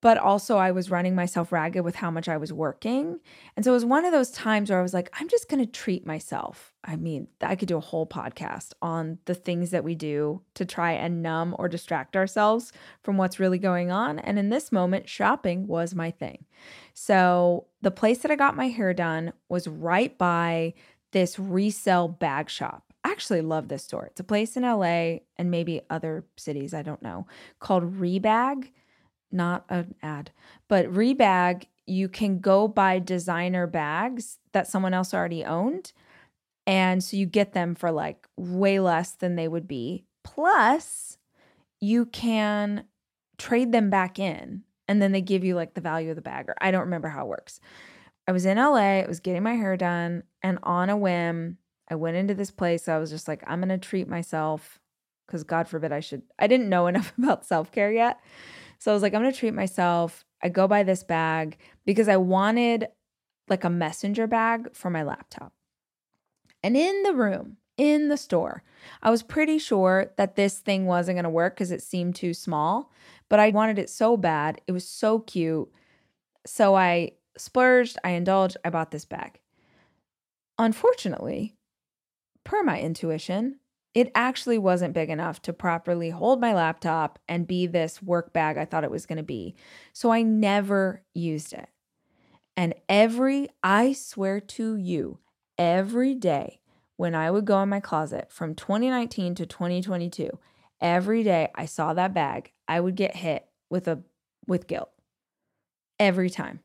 But 0.00 0.18
also, 0.18 0.58
I 0.58 0.72
was 0.72 0.90
running 0.90 1.14
myself 1.14 1.52
ragged 1.52 1.84
with 1.84 1.94
how 1.94 2.10
much 2.10 2.28
I 2.28 2.36
was 2.36 2.52
working. 2.52 3.20
And 3.54 3.64
so 3.64 3.70
it 3.70 3.74
was 3.74 3.84
one 3.84 4.04
of 4.04 4.10
those 4.10 4.32
times 4.32 4.68
where 4.68 4.80
I 4.80 4.82
was 4.82 4.92
like, 4.92 5.08
I'm 5.20 5.28
just 5.28 5.48
going 5.48 5.64
to 5.64 5.70
treat 5.70 6.04
myself. 6.04 6.71
I 6.84 6.96
mean, 6.96 7.28
I 7.40 7.54
could 7.54 7.68
do 7.68 7.76
a 7.76 7.80
whole 7.80 8.06
podcast 8.06 8.72
on 8.82 9.18
the 9.26 9.34
things 9.34 9.70
that 9.70 9.84
we 9.84 9.94
do 9.94 10.42
to 10.54 10.64
try 10.64 10.92
and 10.92 11.22
numb 11.22 11.54
or 11.58 11.68
distract 11.68 12.16
ourselves 12.16 12.72
from 13.02 13.16
what's 13.16 13.38
really 13.38 13.58
going 13.58 13.92
on. 13.92 14.18
And 14.18 14.38
in 14.38 14.48
this 14.48 14.72
moment, 14.72 15.08
shopping 15.08 15.68
was 15.68 15.94
my 15.94 16.10
thing. 16.10 16.44
So 16.92 17.66
the 17.82 17.92
place 17.92 18.18
that 18.18 18.32
I 18.32 18.36
got 18.36 18.56
my 18.56 18.68
hair 18.68 18.92
done 18.92 19.32
was 19.48 19.68
right 19.68 20.16
by 20.18 20.74
this 21.12 21.38
resale 21.38 22.08
bag 22.08 22.50
shop. 22.50 22.92
I 23.04 23.10
actually 23.10 23.42
love 23.42 23.68
this 23.68 23.84
store. 23.84 24.06
It's 24.06 24.20
a 24.20 24.24
place 24.24 24.56
in 24.56 24.64
LA 24.64 25.18
and 25.36 25.50
maybe 25.50 25.82
other 25.88 26.24
cities, 26.36 26.74
I 26.74 26.82
don't 26.82 27.02
know, 27.02 27.26
called 27.60 27.98
Rebag. 28.00 28.70
Not 29.30 29.64
an 29.70 29.94
ad, 30.02 30.30
but 30.68 30.92
Rebag, 30.92 31.64
you 31.86 32.08
can 32.08 32.38
go 32.38 32.68
buy 32.68 32.98
designer 32.98 33.66
bags 33.66 34.38
that 34.52 34.68
someone 34.68 34.92
else 34.92 35.14
already 35.14 35.42
owned. 35.42 35.92
And 36.66 37.02
so 37.02 37.16
you 37.16 37.26
get 37.26 37.52
them 37.52 37.74
for 37.74 37.90
like 37.90 38.26
way 38.36 38.78
less 38.78 39.12
than 39.12 39.36
they 39.36 39.48
would 39.48 39.66
be. 39.66 40.04
Plus, 40.22 41.18
you 41.80 42.06
can 42.06 42.84
trade 43.38 43.72
them 43.72 43.90
back 43.90 44.18
in 44.18 44.62
and 44.86 45.02
then 45.02 45.12
they 45.12 45.20
give 45.20 45.44
you 45.44 45.54
like 45.54 45.74
the 45.74 45.80
value 45.80 46.10
of 46.10 46.16
the 46.16 46.22
bag 46.22 46.48
or 46.48 46.54
I 46.60 46.70
don't 46.70 46.82
remember 46.82 47.08
how 47.08 47.24
it 47.24 47.28
works. 47.28 47.60
I 48.26 48.32
was 48.32 48.46
in 48.46 48.56
LA, 48.56 49.00
I 49.00 49.06
was 49.08 49.20
getting 49.20 49.42
my 49.42 49.54
hair 49.54 49.76
done, 49.76 50.22
and 50.42 50.58
on 50.62 50.90
a 50.90 50.96
whim, 50.96 51.58
I 51.88 51.96
went 51.96 52.16
into 52.16 52.34
this 52.34 52.50
place. 52.50 52.88
I 52.88 52.98
was 52.98 53.10
just 53.10 53.26
like, 53.26 53.42
I'm 53.46 53.60
gonna 53.60 53.78
treat 53.78 54.08
myself 54.08 54.80
because 55.26 55.44
God 55.44 55.66
forbid 55.66 55.92
I 55.92 56.00
should. 56.00 56.22
I 56.38 56.46
didn't 56.46 56.68
know 56.68 56.86
enough 56.88 57.12
about 57.18 57.44
self 57.44 57.72
care 57.72 57.92
yet. 57.92 58.20
So 58.78 58.90
I 58.90 58.94
was 58.94 59.02
like, 59.02 59.14
I'm 59.14 59.22
gonna 59.22 59.32
treat 59.32 59.54
myself. 59.54 60.24
I 60.42 60.48
go 60.48 60.68
buy 60.68 60.82
this 60.82 61.02
bag 61.02 61.58
because 61.84 62.08
I 62.08 62.16
wanted 62.16 62.88
like 63.48 63.64
a 63.64 63.70
messenger 63.70 64.26
bag 64.26 64.74
for 64.74 64.90
my 64.90 65.02
laptop. 65.02 65.52
And 66.62 66.76
in 66.76 67.02
the 67.02 67.14
room, 67.14 67.56
in 67.76 68.08
the 68.08 68.16
store, 68.16 68.62
I 69.02 69.10
was 69.10 69.22
pretty 69.22 69.58
sure 69.58 70.12
that 70.16 70.36
this 70.36 70.58
thing 70.58 70.86
wasn't 70.86 71.18
gonna 71.18 71.30
work 71.30 71.54
because 71.54 71.70
it 71.70 71.82
seemed 71.82 72.14
too 72.14 72.34
small 72.34 72.92
but 73.32 73.40
I 73.40 73.48
wanted 73.48 73.78
it 73.78 73.88
so 73.88 74.18
bad. 74.18 74.60
It 74.66 74.72
was 74.72 74.86
so 74.86 75.20
cute. 75.20 75.66
So 76.44 76.74
I 76.74 77.12
splurged, 77.38 77.96
I 78.04 78.10
indulged, 78.10 78.58
I 78.62 78.68
bought 78.68 78.90
this 78.90 79.06
bag. 79.06 79.40
Unfortunately, 80.58 81.54
per 82.44 82.62
my 82.62 82.78
intuition, 82.78 83.58
it 83.94 84.12
actually 84.14 84.58
wasn't 84.58 84.92
big 84.92 85.08
enough 85.08 85.40
to 85.42 85.54
properly 85.54 86.10
hold 86.10 86.42
my 86.42 86.52
laptop 86.52 87.20
and 87.26 87.46
be 87.46 87.66
this 87.66 88.02
work 88.02 88.34
bag 88.34 88.58
I 88.58 88.66
thought 88.66 88.84
it 88.84 88.90
was 88.90 89.06
going 89.06 89.16
to 89.16 89.22
be. 89.22 89.54
So 89.94 90.10
I 90.10 90.20
never 90.20 91.02
used 91.14 91.54
it. 91.54 91.70
And 92.54 92.74
every, 92.86 93.48
I 93.62 93.94
swear 93.94 94.40
to 94.40 94.76
you, 94.76 95.20
every 95.62 96.12
day 96.12 96.58
when 96.96 97.14
I 97.14 97.30
would 97.30 97.44
go 97.44 97.62
in 97.62 97.68
my 97.68 97.78
closet 97.78 98.26
from 98.30 98.56
2019 98.56 99.36
to 99.36 99.46
2022, 99.46 100.36
every 100.80 101.22
day 101.22 101.50
I 101.54 101.66
saw 101.66 101.94
that 101.94 102.12
bag, 102.12 102.50
I 102.66 102.80
would 102.80 102.96
get 102.96 103.14
hit 103.14 103.46
with 103.70 103.86
a 103.86 104.02
with 104.46 104.66
guilt. 104.66 104.90
Every 106.00 106.30
time. 106.30 106.60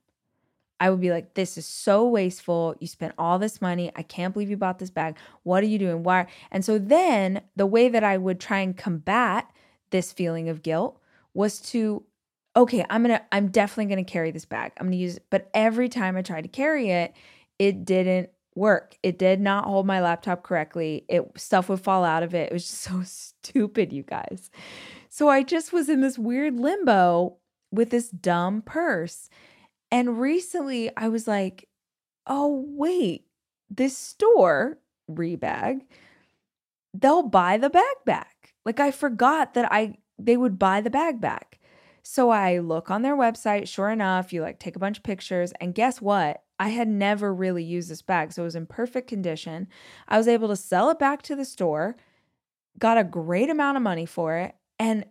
I 0.80 0.90
would 0.90 1.02
be 1.02 1.12
like, 1.12 1.34
this 1.34 1.58
is 1.58 1.66
so 1.66 2.08
wasteful. 2.08 2.76
You 2.80 2.88
spent 2.88 3.14
all 3.18 3.40
this 3.40 3.62
money. 3.62 3.92
I 3.96 4.04
can't 4.04 4.34
believe 4.34 4.50
you 4.50 4.58
bought 4.58 4.80
this 4.80 4.92
bag. 4.92 5.16
What 5.44 5.64
are 5.64 5.68
you 5.68 5.80
doing? 5.80 6.04
Why? 6.04 6.28
And 6.52 6.64
so 6.66 6.78
then 6.78 7.42
the 7.56 7.66
way 7.66 7.90
that 7.90 8.04
I 8.04 8.18
would 8.18 8.40
try 8.40 8.60
and 8.60 8.78
combat 8.78 9.50
this 9.92 10.12
feeling 10.12 10.50
of 10.50 10.62
guilt 10.62 11.00
was 11.34 11.60
to, 11.72 12.04
okay, 12.56 12.86
I'm 12.90 13.04
gonna, 13.04 13.24
I'm 13.32 13.50
definitely 13.50 13.86
gonna 13.86 14.04
carry 14.04 14.32
this 14.32 14.46
bag. 14.46 14.72
I'm 14.78 14.88
gonna 14.88 14.98
use 14.98 15.18
it. 15.18 15.26
But 15.32 15.50
every 15.54 15.90
time 15.90 16.16
I 16.16 16.22
tried 16.22 16.42
to 16.42 16.48
carry 16.48 16.90
it, 16.90 17.14
it 17.60 17.86
didn't 17.86 18.30
work. 18.58 18.98
It 19.04 19.17
did 19.17 19.39
not 19.39 19.65
hold 19.65 19.86
my 19.86 20.02
laptop 20.02 20.43
correctly. 20.43 21.06
It 21.08 21.32
stuff 21.38 21.70
would 21.70 21.80
fall 21.80 22.04
out 22.04 22.24
of 22.24 22.34
it. 22.36 22.52
It 22.52 22.54
was 22.54 22.67
just 22.67 22.82
so 22.82 23.02
stupid, 23.04 23.93
you 23.93 24.04
guys. 24.04 24.50
So 25.10 25.30
I 25.30 25.43
just 25.43 25.72
was 25.72 25.88
in 25.89 26.02
this 26.02 26.20
weird 26.20 26.60
limbo 26.60 27.38
with 27.72 27.91
this 27.91 28.10
dumb 28.10 28.62
purse. 28.62 29.30
And 29.91 30.20
recently 30.20 30.91
I 30.98 31.08
was 31.08 31.28
like, 31.28 31.70
oh, 32.26 32.65
wait, 32.67 33.26
this 33.70 33.98
store, 33.98 34.80
Rebag, 35.10 35.82
they'll 36.93 37.24
buy 37.24 37.58
the 37.58 37.70
bag 37.70 37.96
back. 38.06 38.54
Like 38.65 38.80
I 38.80 38.91
forgot 38.91 39.54
that 39.54 39.72
I 39.72 39.96
they 40.20 40.36
would 40.36 40.58
buy 40.58 40.82
the 40.82 40.89
bag 40.89 41.22
back. 41.22 41.60
So 42.04 42.30
I 42.30 42.60
look 42.60 42.89
on 42.89 43.02
their 43.02 43.15
website, 43.15 43.67
sure 43.67 43.89
enough, 43.89 44.34
you 44.34 44.41
like 44.41 44.60
take 44.60 44.76
a 44.76 44.80
bunch 44.80 44.98
of 44.98 45.04
pictures, 45.04 45.54
and 45.60 45.76
guess 45.76 46.02
what? 46.02 46.41
I 46.60 46.70
had 46.70 46.88
never 46.88 47.34
really 47.34 47.63
used 47.63 47.89
this 47.89 48.02
bag. 48.02 48.34
So 48.34 48.41
it 48.43 48.46
was 48.46 48.56
in 48.56 48.65
perfect 48.65 49.08
condition. 49.08 49.67
I 50.08 50.17
was 50.17 50.28
able 50.28 50.48
to 50.48 50.56
sell 50.56 50.89
it 50.89 51.00
back 51.00 51.22
to 51.24 51.36
the 51.36 51.46
store, 51.46 51.96
got 52.80 52.98
a 52.98 53.04
great 53.04 53.50
amount 53.50 53.78
of 53.78 53.84
money 53.84 54.06
for 54.06 54.38
it. 54.38 54.56
And 54.80 55.06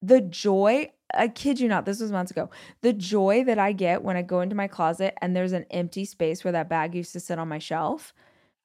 the 0.00 0.20
joy 0.20 0.92
I 1.14 1.28
kid 1.28 1.58
you 1.58 1.68
not, 1.68 1.86
this 1.86 2.00
was 2.00 2.12
months 2.12 2.30
ago. 2.30 2.50
The 2.82 2.92
joy 2.92 3.44
that 3.44 3.58
I 3.58 3.72
get 3.72 4.02
when 4.02 4.16
I 4.16 4.22
go 4.22 4.40
into 4.40 4.54
my 4.54 4.68
closet 4.68 5.14
and 5.22 5.34
there's 5.34 5.52
an 5.52 5.66
empty 5.70 6.04
space 6.04 6.44
where 6.44 6.52
that 6.52 6.68
bag 6.68 6.94
used 6.94 7.12
to 7.14 7.20
sit 7.20 7.38
on 7.38 7.48
my 7.48 7.58
shelf. 7.58 8.12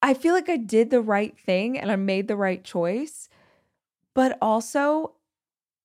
I 0.01 0.13
feel 0.13 0.33
like 0.33 0.49
I 0.49 0.57
did 0.57 0.89
the 0.89 1.01
right 1.01 1.37
thing 1.37 1.79
and 1.79 1.89
I 1.89 1.95
made 1.95 2.27
the 2.27 2.35
right 2.35 2.63
choice. 2.63 3.29
But 4.13 4.37
also, 4.41 5.13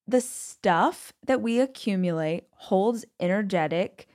the 0.07 0.21
stuff 0.21 1.13
that 1.25 1.41
we 1.41 1.61
accumulate 1.61 2.45
holds 2.51 3.05
energetic 3.21 4.09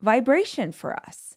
vibration 0.00 0.72
for 0.72 0.94
us. 0.94 1.36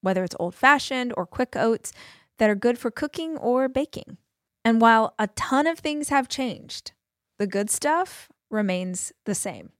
whether 0.00 0.24
it's 0.24 0.36
old 0.38 0.54
fashioned 0.54 1.12
or 1.16 1.26
quick 1.26 1.56
oats 1.56 1.92
that 2.38 2.50
are 2.50 2.54
good 2.54 2.78
for 2.78 2.90
cooking 2.90 3.36
or 3.36 3.68
baking. 3.68 4.16
And 4.64 4.80
while 4.80 5.14
a 5.18 5.28
ton 5.28 5.66
of 5.66 5.78
things 5.78 6.08
have 6.08 6.28
changed, 6.28 6.92
the 7.38 7.46
good 7.46 7.70
stuff 7.70 8.28
remains 8.50 9.12
the 9.24 9.34
same. 9.34 9.70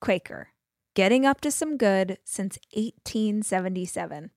Quaker, 0.00 0.48
getting 0.94 1.26
up 1.26 1.40
to 1.42 1.50
some 1.50 1.76
good 1.76 2.18
since 2.24 2.58
1877. 2.72 4.30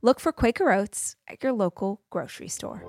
Look 0.00 0.20
for 0.20 0.32
Quaker 0.32 0.72
Oats 0.72 1.16
at 1.28 1.42
your 1.42 1.52
local 1.52 2.02
grocery 2.10 2.48
store. 2.48 2.82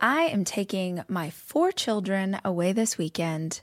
I 0.00 0.22
am 0.24 0.44
taking 0.44 1.02
my 1.08 1.30
four 1.30 1.72
children 1.72 2.38
away 2.44 2.72
this 2.72 2.96
weekend 2.96 3.62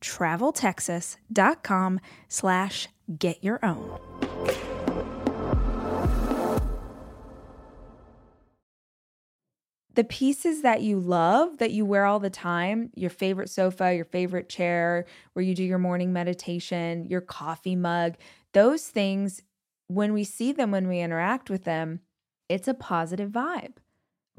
traveltexas.com 0.00 2.00
slash 2.28 2.88
get 3.18 3.42
your 3.42 3.64
own. 3.64 3.98
The 9.94 10.04
pieces 10.04 10.62
that 10.62 10.82
you 10.82 10.98
love 10.98 11.58
that 11.58 11.72
you 11.72 11.84
wear 11.84 12.06
all 12.06 12.20
the 12.20 12.30
time, 12.30 12.90
your 12.94 13.10
favorite 13.10 13.50
sofa, 13.50 13.94
your 13.94 14.04
favorite 14.04 14.48
chair, 14.48 15.04
where 15.32 15.44
you 15.44 15.54
do 15.54 15.64
your 15.64 15.78
morning 15.78 16.12
meditation, 16.12 17.06
your 17.06 17.20
coffee 17.20 17.76
mug, 17.76 18.14
those 18.54 18.86
things, 18.86 19.42
when 19.88 20.12
we 20.12 20.22
see 20.22 20.52
them, 20.52 20.70
when 20.70 20.86
we 20.86 21.00
interact 21.00 21.50
with 21.50 21.64
them, 21.64 22.00
it's 22.48 22.68
a 22.68 22.74
positive 22.74 23.30
vibe. 23.30 23.74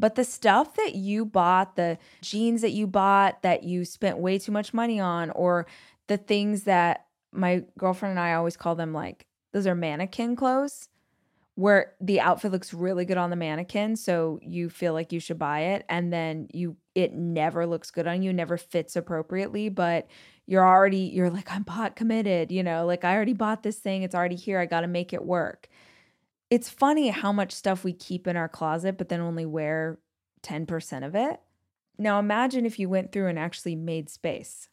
But 0.02 0.16
the 0.16 0.26
stuff 0.26 0.76
that 0.76 0.96
you 0.96 1.26
bought, 1.26 1.78
the 1.78 1.98
jeans 2.22 2.62
that 2.62 2.72
you 2.72 2.88
bought 2.88 3.42
that 3.44 3.64
you 3.64 3.86
spent 3.86 4.18
way 4.18 4.38
too 4.38 4.52
much 4.52 4.74
money 4.74 5.00
on, 5.00 5.30
or 5.30 5.68
the 6.08 6.18
things 6.18 6.64
that 6.64 7.06
my 7.32 7.64
girlfriend 7.78 8.12
and 8.12 8.20
I 8.20 8.34
always 8.34 8.58
call 8.58 8.76
them 8.76 8.94
like, 8.94 9.26
those 9.54 9.68
are 9.68 9.76
mannequin 9.76 10.36
clothes 10.36 10.90
where 11.56 11.94
the 12.02 12.20
outfit 12.20 12.52
looks 12.52 12.74
really 12.74 13.06
good 13.06 13.18
on 13.18 13.30
the 13.30 13.36
mannequin 13.36 13.96
so 13.96 14.40
you 14.42 14.70
feel 14.70 14.94
like 14.94 15.12
you 15.12 15.20
should 15.20 15.38
buy 15.38 15.60
it 15.60 15.86
and 15.90 16.12
then 16.12 16.48
you 16.54 16.78
it 16.96 17.14
never 17.14 17.68
looks 17.68 17.92
good 17.92 18.08
on 18.08 18.24
you 18.24 18.32
never 18.32 18.56
fits 18.56 18.96
appropriately 18.96 19.68
but 19.68 20.08
you're 20.52 20.68
already 20.68 21.10
you're 21.14 21.30
like 21.30 21.52
I'm 21.52 21.64
pot 21.64 21.96
committed, 21.96 22.52
you 22.52 22.62
know, 22.62 22.86
like 22.86 23.06
I 23.06 23.16
already 23.16 23.34
bought 23.34 23.64
this 23.64 23.78
thing, 23.78 24.04
it's 24.04 24.16
already 24.16 24.36
here, 24.36 24.60
I 24.60 24.66
got 24.66 24.82
to 24.82 24.88
make 24.88 25.14
it 25.14 25.24
work. 25.24 25.70
It's 26.52 26.70
funny 26.70 27.08
how 27.08 27.32
much 27.32 27.54
stuff 27.54 27.84
we 27.84 27.94
keep 27.94 28.28
in 28.28 28.38
our 28.38 28.50
closet 28.50 28.98
but 28.98 29.10
then 29.10 29.22
only 29.22 29.46
wear 29.46 29.98
10% 30.44 31.04
of 31.06 31.16
it. 31.16 31.40
Now 31.98 32.20
imagine 32.20 32.66
if 32.66 32.78
you 32.78 32.90
went 32.90 33.12
through 33.12 33.28
and 33.28 33.40
actually 33.40 33.76
made 33.76 34.10
space. 34.10 34.68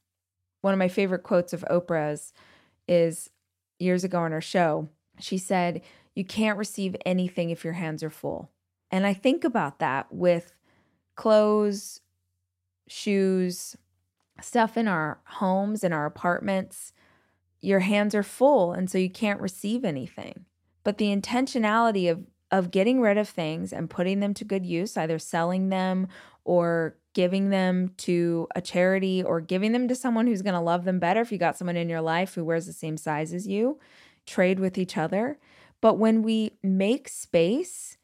One 0.61 0.75
of 0.75 0.79
my 0.79 0.89
favorite 0.89 1.23
quotes 1.23 1.53
of 1.53 1.65
Oprah's 1.71 2.33
is 2.89 3.31
years 3.79 4.03
ago 4.03 4.19
on 4.19 4.33
her 4.33 4.41
show. 4.41 4.89
She 5.21 5.39
said, 5.39 5.83
"You 6.15 6.25
can't 6.25 6.59
receive 6.59 6.97
anything 7.07 7.51
if 7.51 7.63
your 7.65 7.75
hands 7.75 8.03
are 8.03 8.11
full." 8.11 8.51
And 8.91 9.07
I 9.07 9.15
think 9.15 9.45
about 9.45 9.79
that 9.79 10.13
with 10.13 10.53
clothes, 11.15 12.01
shoes, 12.89 13.77
stuff 14.41 14.77
in 14.77 14.89
our 14.89 15.21
homes, 15.25 15.85
in 15.85 15.93
our 15.93 16.07
apartments, 16.07 16.93
your 17.61 17.81
hands 17.81 18.15
are 18.15 18.23
full 18.23 18.73
and 18.73 18.91
so 18.91 18.99
you 18.99 19.11
can't 19.11 19.41
receive 19.41 19.85
anything. 19.85 20.47
But 20.85 20.99
the 20.99 21.15
intentionality 21.15 22.11
of 22.11 22.25
of 22.51 22.71
getting 22.71 23.01
rid 23.01 23.19
of 23.19 23.29
things 23.29 23.73
and 23.73 23.91
putting 23.91 24.21
them 24.21 24.35
to 24.35 24.45
good 24.45 24.65
use, 24.65 24.97
either 24.97 25.19
selling 25.19 25.69
them 25.69 26.09
or 26.45 26.97
giving 27.13 27.51
them 27.51 27.91
to 27.99 28.49
a 28.55 28.61
charity 28.61 29.23
or 29.23 29.41
giving 29.41 29.73
them 29.73 29.89
to 29.89 29.95
someone 29.95 30.27
who's 30.27 30.43
going 30.43 30.55
to 30.55 30.61
love 30.61 30.85
them 30.85 30.99
better 30.99 31.21
if 31.21 31.33
you 31.33 31.39
got 31.39 31.59
someone 31.59 31.77
in 31.77 31.89
your 31.89 32.01
life 32.01 32.35
who 32.35 32.45
wears 32.45 32.67
the 32.67 32.73
same 32.73 32.97
size 32.97 33.33
as 33.35 33.47
you, 33.47 33.79
trade 34.27 34.59
with 34.59 34.79
each 34.79 34.97
other. 34.97 35.39
But 35.81 35.99
when 35.99 36.23
we 36.23 36.53
make 36.63 37.09
space 37.09 37.99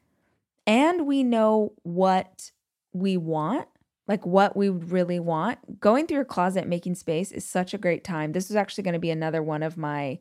and 0.67 1.07
we 1.07 1.23
know 1.23 1.73
what 1.83 2.51
we 2.93 3.17
want, 3.17 3.67
like 4.07 4.25
what 4.25 4.55
we 4.55 4.69
really 4.69 5.19
want. 5.19 5.79
Going 5.79 6.05
through 6.05 6.15
your 6.15 6.25
closet, 6.25 6.67
making 6.67 6.95
space 6.95 7.31
is 7.31 7.43
such 7.43 7.73
a 7.73 7.79
great 7.79 8.03
time. 8.03 8.31
This 8.31 8.49
is 8.49 8.55
actually 8.55 8.83
going 8.83 8.93
to 8.93 8.99
be 8.99 9.09
another 9.09 9.41
one 9.41 9.63
of 9.63 9.77
my 9.77 10.19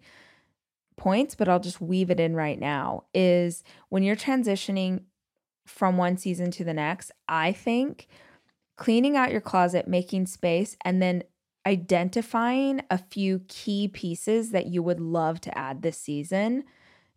points, 0.96 1.34
but 1.34 1.48
I'll 1.48 1.60
just 1.60 1.80
weave 1.80 2.10
it 2.10 2.20
in 2.20 2.34
right 2.34 2.58
now. 2.58 3.04
Is 3.14 3.62
when 3.88 4.02
you're 4.02 4.16
transitioning 4.16 5.02
from 5.66 5.96
one 5.96 6.16
season 6.16 6.50
to 6.52 6.64
the 6.64 6.74
next, 6.74 7.10
I 7.28 7.52
think 7.52 8.06
cleaning 8.76 9.16
out 9.16 9.32
your 9.32 9.40
closet, 9.40 9.88
making 9.88 10.26
space, 10.26 10.76
and 10.84 11.00
then 11.00 11.22
identifying 11.66 12.82
a 12.90 12.98
few 12.98 13.40
key 13.48 13.88
pieces 13.88 14.50
that 14.50 14.66
you 14.66 14.82
would 14.82 15.00
love 15.00 15.40
to 15.40 15.56
add 15.56 15.82
this 15.82 15.98
season 15.98 16.64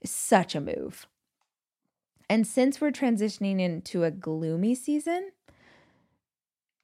is 0.01 0.11
such 0.11 0.55
a 0.55 0.61
move. 0.61 1.07
And 2.29 2.45
since 2.45 2.79
we're 2.79 2.91
transitioning 2.91 3.59
into 3.59 4.03
a 4.03 4.11
gloomy 4.11 4.75
season, 4.75 5.31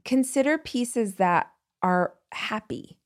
consider 0.03 0.57
pieces 0.57 1.15
that 1.15 1.51
are 1.81 2.15
happy, 2.31 2.97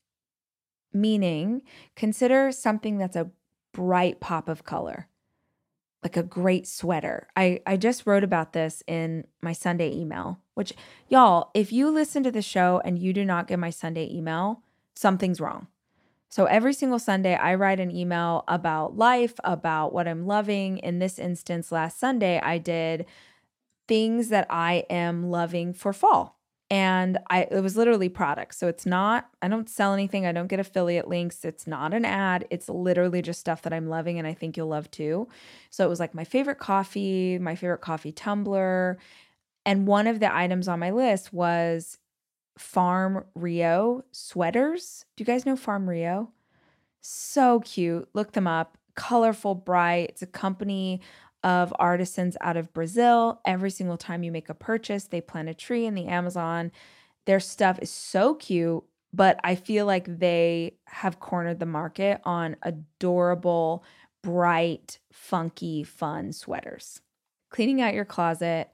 meaning 0.94 1.62
consider 1.96 2.52
something 2.52 2.98
that's 2.98 3.16
a 3.16 3.32
bright 3.78 4.20
pop 4.20 4.50
of 4.50 4.64
color, 4.64 5.08
like 6.02 6.18
a 6.18 6.24
great 6.24 6.68
sweater. 6.68 7.28
I, 7.36 7.62
I 7.68 7.78
just 7.78 8.08
wrote 8.08 8.24
about 8.24 8.54
this 8.54 8.82
in 8.88 9.26
my 9.40 9.54
Sunday 9.54 9.96
email, 9.96 10.40
which, 10.56 10.74
y'all, 11.10 11.52
if 11.54 11.72
you 11.72 11.92
listen 11.92 12.24
to 12.24 12.32
the 12.32 12.42
show 12.42 12.82
and 12.84 12.98
you 12.98 13.14
do 13.14 13.24
not 13.24 13.48
get 13.48 13.60
my 13.60 13.70
Sunday 13.70 14.12
email, 14.12 14.64
something's 14.96 15.40
wrong. 15.40 15.68
So 16.28 16.46
every 16.46 16.74
single 16.74 16.98
Sunday, 16.98 17.36
I 17.36 17.54
write 17.54 17.80
an 17.80 17.96
email 17.96 18.44
about 18.48 18.98
life, 18.98 19.36
about 19.44 19.94
what 19.94 20.08
I'm 20.08 20.26
loving. 20.26 20.80
In 20.80 20.98
this 20.98 21.20
instance, 21.20 21.72
last 21.72 22.00
Sunday, 22.00 22.40
I 22.40 22.58
did 22.58 23.06
things 23.88 24.30
that 24.30 24.48
I 24.50 24.86
am 24.90 25.30
loving 25.30 25.72
for 25.72 25.94
fall 25.94 26.37
and 26.70 27.18
I 27.30 27.44
it 27.44 27.62
was 27.62 27.78
literally 27.78 28.10
products. 28.10 28.58
So 28.58 28.68
it's 28.68 28.86
not 28.86 29.30
I 29.42 29.48
don't 29.48 29.70
sell 29.70 29.94
anything. 29.94 30.26
I 30.26 30.32
don't 30.32 30.48
get 30.48 30.60
affiliate 30.60 31.08
links. 31.08 31.46
It's 31.46 31.68
not 31.68 31.94
an 31.94 32.06
ad. 32.06 32.46
It's 32.50 32.70
literally 32.70 33.22
just 33.22 33.40
stuff 33.40 33.62
that 33.64 33.74
I'm 33.74 33.88
loving 33.88 34.20
and 34.20 34.28
I 34.28 34.34
think 34.34 34.58
you'll 34.58 34.68
love 34.68 34.92
too. 34.92 35.28
So 35.70 35.86
it 35.86 35.90
was 35.90 36.00
like 36.00 36.14
my 36.14 36.24
favorite 36.24 36.60
coffee, 36.60 37.38
my 37.40 37.56
favorite 37.56 37.82
coffee 37.82 38.12
tumbler, 38.12 38.98
and 39.66 39.88
one 39.88 40.08
of 40.08 40.20
the 40.20 40.34
items 40.34 40.68
on 40.68 40.80
my 40.80 40.92
list 40.92 41.34
was 41.34 42.00
Farm 42.58 43.26
Rio 43.36 44.04
sweaters. 44.12 45.06
Do 45.16 45.22
you 45.22 45.26
guys 45.26 45.46
know 45.46 45.56
Farm 45.56 45.90
Rio? 45.90 46.32
So 47.02 47.62
cute. 47.62 48.10
Look 48.14 48.34
them 48.34 48.48
up. 48.48 48.78
Colorful, 48.96 49.56
bright. 49.56 50.10
It's 50.10 50.22
a 50.24 50.28
company 50.28 51.02
of 51.44 51.74
artisans 51.80 52.36
out 52.42 52.58
of 52.58 52.74
Brazil. 52.74 53.42
Every 53.46 53.70
single 53.70 53.98
time 53.98 54.24
you 54.24 54.32
make 54.32 54.50
a 54.50 54.54
purchase, 54.54 55.06
they 55.06 55.22
plant 55.22 55.50
a 55.50 55.54
tree 55.54 55.86
in 55.86 55.96
the 55.96 56.08
Amazon. 56.08 56.72
Their 57.26 57.40
stuff 57.40 57.80
is 57.82 57.90
so 57.90 58.36
cute, 58.36 58.84
but 59.14 59.40
I 59.44 59.56
feel 59.56 59.86
like 59.86 60.20
they 60.20 60.78
have 60.86 61.20
cornered 61.20 61.60
the 61.60 61.66
market 61.66 62.22
on 62.24 62.56
adorable, 62.64 63.84
bright, 64.24 65.00
funky, 65.12 65.84
fun 65.84 66.34
sweaters. 66.34 67.02
Cleaning 67.50 67.82
out 67.82 67.94
your 67.94 68.06
closet, 68.06 68.70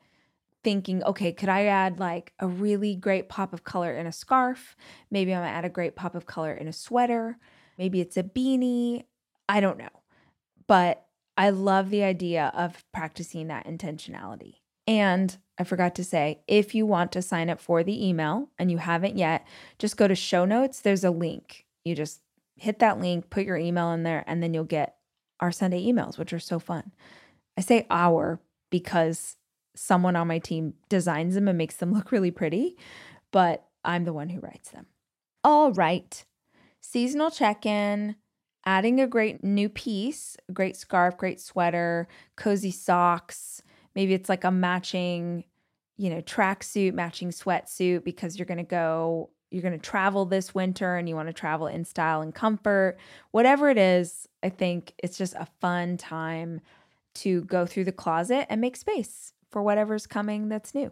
thinking, 0.64 1.04
okay, 1.04 1.32
could 1.32 1.50
I 1.50 1.66
add 1.66 2.00
like 2.00 2.34
a 2.40 2.48
really 2.48 2.96
great 2.96 3.30
pop 3.30 3.54
of 3.54 3.64
color 3.64 3.94
in 3.94 4.08
a 4.08 4.12
scarf? 4.12 4.76
Maybe 5.12 5.34
I'm 5.34 5.42
gonna 5.42 5.52
add 5.52 5.66
a 5.66 5.70
great 5.70 5.96
pop 5.96 6.16
of 6.16 6.26
color 6.26 6.54
in 6.54 6.68
a 6.68 6.74
sweater. 6.74 7.38
Maybe 7.78 8.02
it's 8.02 8.18
a 8.18 8.24
beanie. 8.24 9.04
I 9.50 9.60
don't 9.60 9.78
know. 9.78 9.90
But 10.68 11.06
I 11.38 11.50
love 11.50 11.90
the 11.90 12.04
idea 12.04 12.52
of 12.56 12.84
practicing 12.92 13.48
that 13.48 13.66
intentionality. 13.66 14.58
And 14.86 15.36
I 15.58 15.64
forgot 15.64 15.96
to 15.96 16.04
say, 16.04 16.42
if 16.48 16.76
you 16.76 16.86
want 16.86 17.12
to 17.14 17.22
sign 17.22 17.50
up 17.50 17.60
for 17.60 17.84
the 17.84 18.08
email 18.08 18.50
and 18.60 18.70
you 18.70 18.78
haven't 18.78 19.18
yet, 19.18 19.48
just 19.80 19.98
go 19.98 20.08
to 20.08 20.16
show 20.16 20.46
notes. 20.46 20.82
There's 20.82 21.04
a 21.04 21.12
link. 21.12 21.66
You 21.86 21.96
just 21.96 22.22
hit 22.56 22.80
that 22.80 23.00
link, 23.00 23.30
put 23.30 23.46
your 23.46 23.58
email 23.58 23.92
in 23.92 24.04
there, 24.04 24.24
and 24.28 24.44
then 24.44 24.54
you'll 24.54 24.64
get 24.64 24.98
our 25.40 25.52
Sunday 25.52 25.86
emails, 25.86 26.18
which 26.18 26.34
are 26.34 26.40
so 26.40 26.60
fun. 26.60 26.92
I 27.58 27.62
say 27.62 27.86
our 27.90 28.40
because 28.70 29.38
someone 29.76 30.16
on 30.16 30.28
my 30.28 30.40
team 30.40 30.74
designs 30.90 31.36
them 31.36 31.48
and 31.48 31.58
makes 31.58 31.76
them 31.76 31.94
look 31.94 32.12
really 32.12 32.32
pretty, 32.32 32.78
but 33.32 33.66
I'm 33.84 34.06
the 34.06 34.14
one 34.14 34.30
who 34.30 34.40
writes 34.40 34.70
them. 34.70 34.88
All 35.44 35.72
right. 35.72 36.24
Seasonal 36.80 37.32
check 37.32 37.66
in 37.66 38.16
adding 38.66 39.00
a 39.00 39.08
great 39.08 39.44
new 39.44 39.70
piece, 39.70 40.38
great 40.54 40.76
scarf, 40.76 41.18
great 41.18 41.40
sweater, 41.40 42.08
cozy 42.36 42.72
socks. 42.72 43.62
Maybe 43.96 44.14
it's 44.14 44.30
like 44.30 44.44
a 44.44 44.52
matching, 44.52 45.44
you 45.98 46.10
know, 46.10 46.22
tracksuit, 46.22 46.94
matching 46.94 47.30
sweatsuit 47.30 48.04
because 48.04 48.38
you're 48.38 48.46
going 48.46 48.58
to 48.58 48.64
go, 48.64 49.30
you're 49.52 49.62
going 49.62 49.74
to 49.74 49.80
travel 49.80 50.26
this 50.26 50.56
winter 50.56 50.96
and 50.96 51.08
you 51.08 51.16
want 51.16 51.28
to 51.28 51.34
travel 51.34 51.68
in 51.68 51.86
style 51.86 52.22
and 52.22 52.34
comfort. 52.34 52.98
Whatever 53.32 53.70
it 53.70 53.78
is, 53.78 54.28
I 54.42 54.50
think 54.50 54.94
it's 54.98 55.18
just 55.18 55.36
a 55.36 55.48
fun 55.60 55.98
time 55.98 56.62
to 57.16 57.44
go 57.44 57.66
through 57.66 57.84
the 57.84 57.92
closet 57.92 58.48
and 58.50 58.60
make 58.60 58.76
space 58.76 59.34
for 59.52 59.62
whatever's 59.62 60.08
coming 60.08 60.50
that's 60.50 60.74
new. 60.74 60.92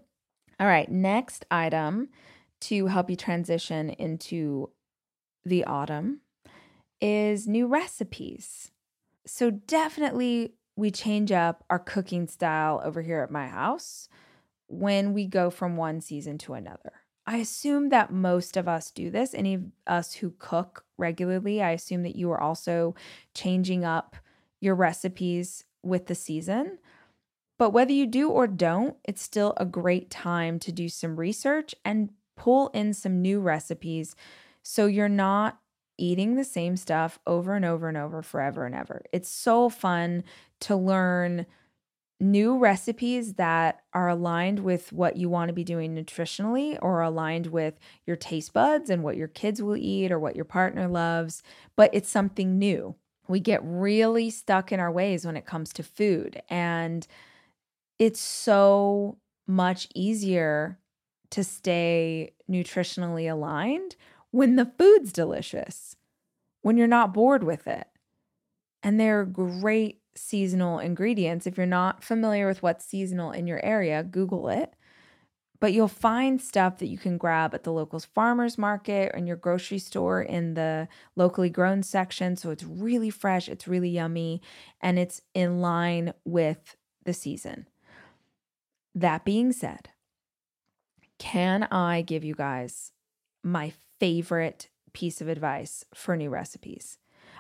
All 0.60 0.68
right, 0.68 0.90
next 0.92 1.46
item 1.50 2.10
to 2.62 2.86
help 2.86 3.10
you 3.10 3.16
transition 3.16 3.90
into 3.90 4.70
the 5.44 5.64
autumn 5.64 6.22
is 7.02 7.48
new 7.48 7.68
recipes. 7.68 8.72
So, 9.26 9.50
definitely, 9.52 10.54
we 10.76 10.92
change 10.92 11.32
up 11.32 11.64
our 11.70 11.80
cooking 11.80 12.28
style 12.28 12.82
over 12.84 13.02
here 13.02 13.22
at 13.22 13.32
my 13.32 13.48
house 13.48 14.08
when 14.68 15.14
we 15.14 15.26
go 15.26 15.50
from 15.50 15.76
one 15.76 16.02
season 16.02 16.38
to 16.40 16.54
another. 16.54 16.94
I 17.28 17.38
assume 17.38 17.90
that 17.90 18.12
most 18.12 18.58
of 18.58 18.68
us 18.68 18.90
do 18.92 19.10
this. 19.12 19.34
Any 19.34 19.54
of 19.56 19.64
us 19.86 20.14
who 20.14 20.34
cook 20.40 20.86
regularly, 20.98 21.62
I 21.62 21.72
assume 21.72 22.04
that 22.04 22.16
you 22.16 22.32
are 22.32 22.42
also 22.42 22.96
changing 23.36 23.86
up 23.86 24.16
your 24.60 24.76
recipes 24.76 25.66
with 25.84 26.08
the 26.08 26.16
season. 26.16 26.80
But 27.60 27.72
whether 27.72 27.92
you 27.92 28.08
do 28.08 28.30
or 28.30 28.48
don't, 28.48 28.98
it's 29.04 29.22
still 29.22 29.54
a 29.58 29.66
great 29.66 30.10
time 30.10 30.58
to 30.60 30.72
do 30.72 30.90
some 30.90 31.20
research 31.20 31.76
and 31.86 32.10
pull 32.36 32.70
in 32.70 32.94
some 32.94 33.22
new 33.22 33.40
recipes 33.40 34.16
so 34.64 34.88
you're 34.88 35.10
not 35.10 35.60
eating 35.98 36.36
the 36.36 36.44
same 36.44 36.76
stuff 36.76 37.20
over 37.28 37.56
and 37.56 37.66
over 37.66 37.88
and 37.88 37.98
over 37.98 38.22
forever 38.22 38.66
and 38.66 38.76
ever. 38.76 39.04
It's 39.12 39.30
so 39.30 39.70
fun 39.70 40.24
to 40.62 40.76
learn 40.76 41.46
new 42.20 42.58
recipes 42.58 43.34
that 43.34 43.82
are 43.94 44.08
aligned 44.08 44.60
with 44.60 44.94
what 44.94 45.18
you 45.18 45.28
want 45.28 45.50
to 45.50 45.54
be 45.54 45.64
doing 45.64 45.96
nutritionally 45.96 46.78
or 46.82 47.02
aligned 47.02 47.48
with 47.48 47.80
your 48.06 48.16
taste 48.16 48.54
buds 48.54 48.90
and 48.90 49.04
what 49.04 49.18
your 49.18 49.28
kids 49.28 49.62
will 49.62 49.76
eat 49.76 50.12
or 50.12 50.20
what 50.20 50.36
your 50.36 50.46
partner 50.46 50.88
loves, 50.88 51.42
but 51.76 51.90
it's 51.94 52.10
something 52.10 52.60
new. 52.60 52.96
We 53.28 53.40
get 53.40 53.62
really 53.64 54.30
stuck 54.30 54.72
in 54.72 54.80
our 54.80 54.92
ways 54.92 55.26
when 55.26 55.36
it 55.36 55.46
comes 55.46 55.74
to 55.74 55.84
food. 55.84 56.42
And 56.48 57.08
it's 57.98 58.20
so 58.20 59.18
much 59.48 59.88
easier 59.96 60.78
to 61.32 61.44
stay 61.44 62.34
nutritionally 62.50 63.32
aligned 63.32 63.96
when 64.32 64.56
the 64.56 64.72
food's 64.78 65.12
delicious, 65.12 65.96
when 66.62 66.78
you're 66.78 66.88
not 66.88 67.14
bored 67.14 67.44
with 67.44 67.68
it. 67.68 67.88
And 68.84 69.00
they're 69.00 69.26
great 69.26 70.02
seasonal 70.16 70.80
ingredients. 70.80 71.46
If 71.46 71.58
you're 71.58 71.68
not 71.68 72.04
familiar 72.04 72.48
with 72.48 72.64
what's 72.64 72.86
seasonal 72.86 73.32
in 73.32 73.46
your 73.48 73.64
area, 73.64 74.04
Google 74.04 74.50
it. 74.50 74.74
But 75.60 75.74
you'll 75.74 75.88
find 75.88 76.42
stuff 76.42 76.80
that 76.80 76.88
you 76.88 76.98
can 76.98 77.20
grab 77.20 77.54
at 77.54 77.64
the 77.64 77.72
local 77.72 78.00
farmers 78.00 78.58
market 78.58 79.12
or 79.14 79.18
in 79.18 79.28
your 79.28 79.36
grocery 79.36 79.78
store 79.78 80.20
in 80.20 80.56
the 80.56 80.88
locally 81.16 81.52
grown 81.52 81.84
section. 81.84 82.36
So 82.36 82.50
it's 82.50 82.64
really 82.64 83.12
fresh, 83.12 83.48
it's 83.48 83.68
really 83.68 83.90
yummy, 83.90 84.42
and 84.82 84.98
it's 84.98 85.22
in 85.36 85.62
line 85.62 86.14
with 86.26 86.76
the 87.06 87.14
season. 87.14 87.68
That 88.96 89.24
being 89.24 89.52
said, 89.52 89.90
can 91.20 91.64
I 91.66 92.02
give 92.02 92.24
you 92.24 92.34
guys 92.34 92.92
my 93.44 93.72
favorite 94.02 94.68
piece 94.94 95.22
of 95.22 95.28
advice 95.28 95.86
for 95.94 96.18
new 96.18 96.32
recipes? 96.32 96.98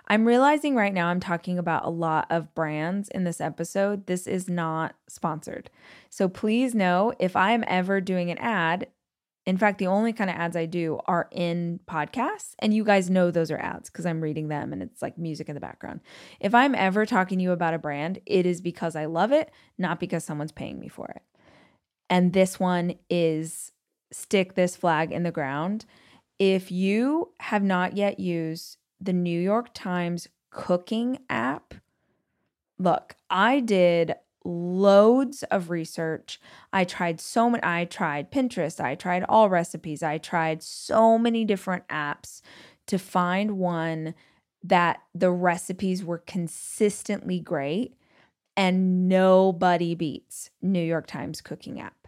I'm 0.07 0.27
realizing 0.27 0.75
right 0.75 0.93
now 0.93 1.07
I'm 1.07 1.19
talking 1.19 1.57
about 1.57 1.85
a 1.85 1.89
lot 1.89 2.27
of 2.29 2.53
brands 2.53 3.09
in 3.09 3.23
this 3.23 3.41
episode. 3.41 4.05
This 4.05 4.27
is 4.27 4.47
not 4.47 4.93
sponsored. 5.09 5.71
So 6.11 6.29
please 6.29 6.75
know 6.75 7.13
if 7.17 7.35
I 7.35 7.53
am 7.53 7.63
ever 7.65 7.99
doing 7.99 8.29
an 8.29 8.37
ad, 8.37 8.87
in 9.47 9.57
fact, 9.57 9.79
the 9.79 9.87
only 9.87 10.13
kind 10.13 10.29
of 10.29 10.35
ads 10.35 10.55
I 10.55 10.67
do 10.67 10.99
are 11.07 11.27
in 11.31 11.79
podcasts, 11.87 12.53
and 12.59 12.75
you 12.75 12.83
guys 12.83 13.09
know 13.09 13.31
those 13.31 13.49
are 13.49 13.57
ads 13.57 13.89
because 13.89 14.05
I'm 14.05 14.21
reading 14.21 14.49
them 14.49 14.71
and 14.71 14.83
it's 14.83 15.01
like 15.01 15.17
music 15.17 15.49
in 15.49 15.55
the 15.55 15.61
background. 15.61 16.01
If 16.39 16.53
I'm 16.53 16.75
ever 16.75 17.07
talking 17.07 17.39
to 17.39 17.43
you 17.43 17.51
about 17.51 17.73
a 17.73 17.79
brand, 17.79 18.19
it 18.27 18.45
is 18.45 18.61
because 18.61 18.95
I 18.95 19.05
love 19.05 19.31
it, 19.31 19.49
not 19.79 19.99
because 19.99 20.23
someone's 20.23 20.51
paying 20.51 20.79
me 20.79 20.89
for 20.89 21.07
it. 21.07 21.23
And 22.07 22.33
this 22.33 22.59
one 22.59 22.93
is 23.09 23.71
stick 24.11 24.53
this 24.53 24.75
flag 24.75 25.11
in 25.11 25.23
the 25.23 25.31
ground. 25.31 25.85
If 26.41 26.71
you 26.71 27.33
have 27.39 27.61
not 27.61 27.95
yet 27.95 28.19
used 28.19 28.77
the 28.99 29.13
New 29.13 29.39
York 29.39 29.69
Times 29.75 30.27
cooking 30.49 31.19
app. 31.29 31.75
Look, 32.79 33.15
I 33.29 33.59
did 33.59 34.15
loads 34.43 35.43
of 35.43 35.69
research. 35.69 36.41
I 36.73 36.83
tried 36.83 37.21
so 37.21 37.47
many, 37.47 37.63
I 37.63 37.85
tried 37.85 38.31
Pinterest, 38.31 38.83
I 38.83 38.95
tried 38.95 39.21
Allrecipes, 39.29 40.01
I 40.01 40.17
tried 40.17 40.63
so 40.63 41.19
many 41.19 41.45
different 41.45 41.87
apps 41.89 42.41
to 42.87 42.97
find 42.97 43.59
one 43.59 44.15
that 44.63 44.97
the 45.13 45.29
recipes 45.29 46.03
were 46.03 46.17
consistently 46.17 47.39
great 47.39 47.93
and 48.57 49.07
nobody 49.07 49.93
beats 49.93 50.49
New 50.59 50.83
York 50.83 51.05
Times 51.05 51.39
cooking 51.39 51.79
app. 51.79 52.00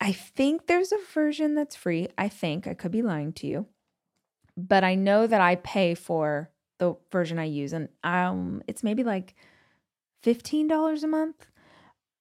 I 0.00 0.12
think 0.12 0.66
there's 0.66 0.92
a 0.92 0.98
version 1.12 1.54
that's 1.54 1.76
free. 1.76 2.08
I 2.16 2.28
think 2.28 2.66
I 2.66 2.74
could 2.74 2.90
be 2.90 3.02
lying 3.02 3.32
to 3.34 3.46
you 3.46 3.66
but 4.68 4.84
I 4.84 4.94
know 4.94 5.26
that 5.26 5.40
I 5.40 5.56
pay 5.56 5.94
for 5.94 6.50
the 6.78 6.96
version 7.10 7.38
I 7.38 7.44
use, 7.44 7.72
and 7.72 7.88
um, 8.04 8.62
it's 8.66 8.82
maybe 8.82 9.04
like 9.04 9.34
fifteen 10.22 10.68
dollars 10.68 11.02
a 11.02 11.08
month. 11.08 11.46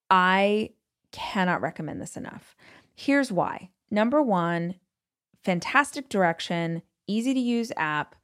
I 0.09 0.71
cannot 1.11 1.61
recommend 1.61 2.01
this 2.01 2.17
enough. 2.17 2.55
Here's 2.95 3.31
why. 3.31 3.69
Number 3.91 4.21
one, 4.21 4.75
fantastic 5.43 6.09
direction, 6.09 6.81
easy 7.07 7.33
to 7.33 7.39
use 7.39 7.71
app. 7.77 8.15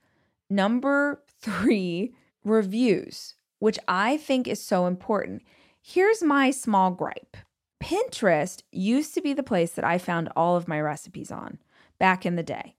Number 0.49 1.23
three, 1.41 2.13
reviews, 2.43 3.35
which 3.59 3.79
I 3.87 4.17
think 4.17 4.47
is 4.47 4.63
so 4.63 4.85
important. 4.85 5.41
Here's 5.81 6.21
my 6.21 6.51
small 6.51 6.91
gripe 6.91 7.37
Pinterest 7.81 8.61
used 8.71 9.13
to 9.13 9.21
be 9.21 9.33
the 9.33 9.43
place 9.43 9.71
that 9.71 9.85
I 9.85 9.97
found 9.97 10.29
all 10.35 10.55
of 10.55 10.67
my 10.67 10.79
recipes 10.79 11.31
on 11.31 11.59
back 11.99 12.25
in 12.25 12.35
the 12.35 12.43
day. 12.43 12.75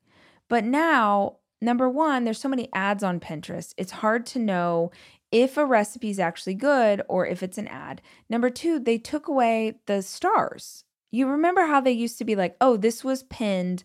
But 0.48 0.64
now, 0.64 1.36
number 1.60 1.88
one, 1.88 2.24
there's 2.24 2.40
so 2.40 2.48
many 2.48 2.68
ads 2.72 3.02
on 3.02 3.20
Pinterest. 3.20 3.74
It's 3.76 3.92
hard 3.92 4.26
to 4.26 4.38
know 4.38 4.90
if 5.32 5.56
a 5.56 5.66
recipe 5.66 6.10
is 6.10 6.18
actually 6.18 6.54
good 6.54 7.02
or 7.08 7.26
if 7.26 7.42
it's 7.42 7.58
an 7.58 7.68
ad. 7.68 8.00
Number 8.28 8.50
two, 8.50 8.78
they 8.78 8.98
took 8.98 9.28
away 9.28 9.78
the 9.86 10.02
stars. 10.02 10.84
You 11.10 11.26
remember 11.28 11.66
how 11.66 11.80
they 11.80 11.92
used 11.92 12.18
to 12.18 12.24
be 12.24 12.36
like, 12.36 12.56
oh, 12.60 12.76
this 12.76 13.04
was 13.04 13.24
pinned 13.24 13.84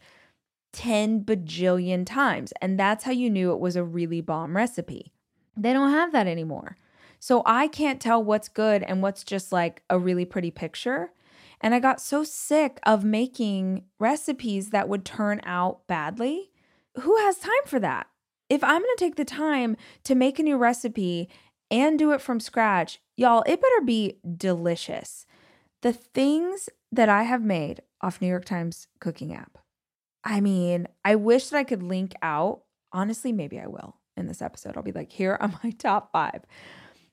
10 0.74 1.24
bajillion 1.24 2.05
times. 2.05 2.53
And 2.62 2.80
that's 2.80 3.03
how 3.03 3.12
you 3.12 3.30
knew 3.30 3.51
it 3.51 3.59
was 3.59 3.76
a 3.76 3.84
really 3.84 4.22
bomb 4.22 4.55
recipe. 4.55 5.12
They 5.57 5.74
don't 5.74 5.91
have 5.91 6.12
that 6.14 6.28
anymore. 6.28 6.78
So 7.22 7.43
I 7.45 7.69
can't 7.69 8.01
tell 8.01 8.22
what's 8.22 8.49
good 8.49 8.84
and 8.84 9.01
what's 9.01 9.24
just 9.24 9.53
like 9.53 9.84
a 9.89 9.97
really 9.97 10.26
pretty 10.26 10.51
picture. 10.51 11.13
And 11.61 11.74
I 11.74 11.80
got 11.80 12.01
so 12.01 12.26
sick 12.26 12.80
of 12.84 13.05
making 13.05 13.86
recipes 13.99 14.72
that 14.72 14.89
would 14.89 15.05
turn 15.05 15.39
out 15.45 15.88
badly 15.88 16.51
who 16.99 17.15
has 17.17 17.38
time 17.38 17.51
for 17.65 17.80
that? 17.80 18.07
If 18.49 18.63
I'm 18.63 18.82
to 18.82 18.95
take 18.97 19.15
the 19.15 19.26
time 19.26 19.78
to 20.03 20.15
make 20.15 20.39
a 20.39 20.43
new 20.43 20.57
recipe 20.57 21.30
and 21.69 21.97
do 21.97 22.11
it 22.11 22.22
from 22.22 22.39
scratch, 22.39 22.99
y'all, 23.15 23.43
it 23.45 23.61
better 23.61 23.82
be 23.86 24.19
delicious. 24.38 25.26
The 25.82 25.93
things 25.93 26.67
that 26.91 27.07
I 27.07 27.24
have 27.24 27.43
made 27.43 27.82
off 28.01 28.22
New 28.22 28.28
York 28.28 28.45
Times 28.45 28.88
cooking 28.99 29.34
app. 29.34 29.57
I 30.24 30.41
mean, 30.41 30.88
I 31.05 31.15
wish 31.15 31.47
that 31.47 31.57
I 31.57 31.63
could 31.63 31.82
link 31.82 32.13
out. 32.22 32.63
Honestly, 32.91 33.32
maybe 33.32 33.59
I 33.59 33.67
will 33.67 33.95
in 34.17 34.28
this 34.28 34.41
episode. 34.41 34.76
I'll 34.76 34.84
be 34.84 34.91
like, 34.91 35.11
here 35.11 35.38
are 35.39 35.51
my 35.63 35.72
top 35.80 36.11
five. 36.11 36.43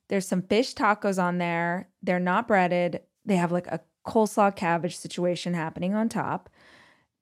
There's 0.08 0.26
some 0.26 0.42
fish 0.42 0.74
tacos 0.74 1.22
on 1.22 1.38
there. 1.38 1.88
They're 2.02 2.18
not 2.18 2.48
breaded. 2.48 3.00
They 3.24 3.36
have 3.36 3.52
like 3.52 3.66
a 3.66 3.80
coleslaw 4.06 4.56
cabbage 4.56 4.96
situation 4.96 5.54
happening 5.54 5.94
on 5.94 6.08
top. 6.08 6.48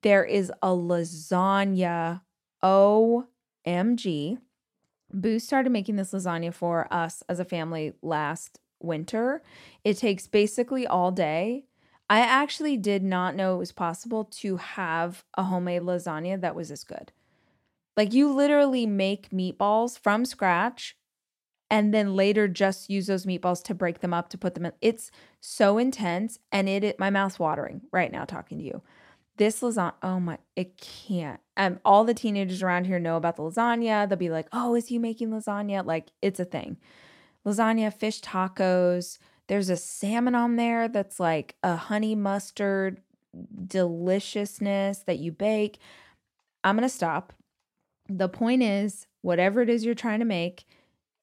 There 0.03 0.23
is 0.23 0.51
a 0.61 0.69
lasagna 0.69 2.21
OMG. 2.63 4.37
Boo 5.13 5.39
started 5.39 5.71
making 5.71 5.95
this 5.95 6.11
lasagna 6.11 6.53
for 6.53 6.91
us 6.91 7.23
as 7.27 7.39
a 7.39 7.45
family 7.45 7.93
last 8.01 8.59
winter. 8.81 9.41
It 9.83 9.97
takes 9.97 10.27
basically 10.27 10.87
all 10.87 11.11
day. 11.11 11.65
I 12.09 12.19
actually 12.19 12.77
did 12.77 13.03
not 13.03 13.35
know 13.35 13.55
it 13.55 13.59
was 13.59 13.71
possible 13.73 14.23
to 14.23 14.57
have 14.57 15.25
a 15.33 15.43
homemade 15.43 15.81
lasagna 15.81 16.39
that 16.39 16.55
was 16.55 16.71
as 16.71 16.83
good. 16.83 17.11
Like 17.97 18.13
you 18.13 18.31
literally 18.31 18.85
make 18.85 19.31
meatballs 19.31 19.99
from 19.99 20.23
scratch 20.23 20.95
and 21.69 21.93
then 21.93 22.15
later 22.15 22.47
just 22.47 22.89
use 22.89 23.07
those 23.07 23.25
meatballs 23.25 23.63
to 23.63 23.73
break 23.73 23.99
them 23.99 24.13
up 24.13 24.29
to 24.29 24.37
put 24.37 24.55
them 24.55 24.65
in. 24.65 24.71
It's 24.81 25.11
so 25.41 25.77
intense 25.77 26.39
and 26.51 26.69
it, 26.69 26.83
it 26.83 26.99
my 26.99 27.09
mouth's 27.09 27.39
watering 27.39 27.81
right 27.91 28.11
now 28.11 28.25
talking 28.25 28.57
to 28.57 28.63
you. 28.63 28.81
This 29.37 29.61
lasagna, 29.61 29.93
oh 30.01 30.19
my, 30.19 30.39
it 30.55 30.77
can't. 30.77 31.39
Um, 31.57 31.79
all 31.85 32.03
the 32.03 32.13
teenagers 32.13 32.63
around 32.63 32.85
here 32.85 32.99
know 32.99 33.17
about 33.17 33.35
the 33.35 33.43
lasagna. 33.43 34.09
They'll 34.09 34.17
be 34.17 34.31
like, 34.31 34.47
"Oh, 34.51 34.73
is 34.73 34.87
he 34.87 34.97
making 34.97 35.29
lasagna?" 35.29 35.85
Like 35.85 36.07
it's 36.23 36.39
a 36.39 36.45
thing. 36.45 36.77
Lasagna, 37.45 37.93
fish 37.93 38.21
tacos. 38.21 39.19
There's 39.47 39.69
a 39.69 39.77
salmon 39.77 40.33
on 40.33 40.55
there 40.55 40.87
that's 40.87 41.19
like 41.19 41.55
a 41.61 41.75
honey 41.75 42.15
mustard 42.15 43.01
deliciousness 43.67 44.99
that 45.05 45.19
you 45.19 45.31
bake. 45.31 45.77
I'm 46.63 46.75
gonna 46.75 46.89
stop. 46.89 47.33
The 48.09 48.29
point 48.29 48.63
is, 48.63 49.05
whatever 49.21 49.61
it 49.61 49.69
is 49.69 49.85
you're 49.85 49.93
trying 49.93 50.19
to 50.19 50.25
make, 50.25 50.65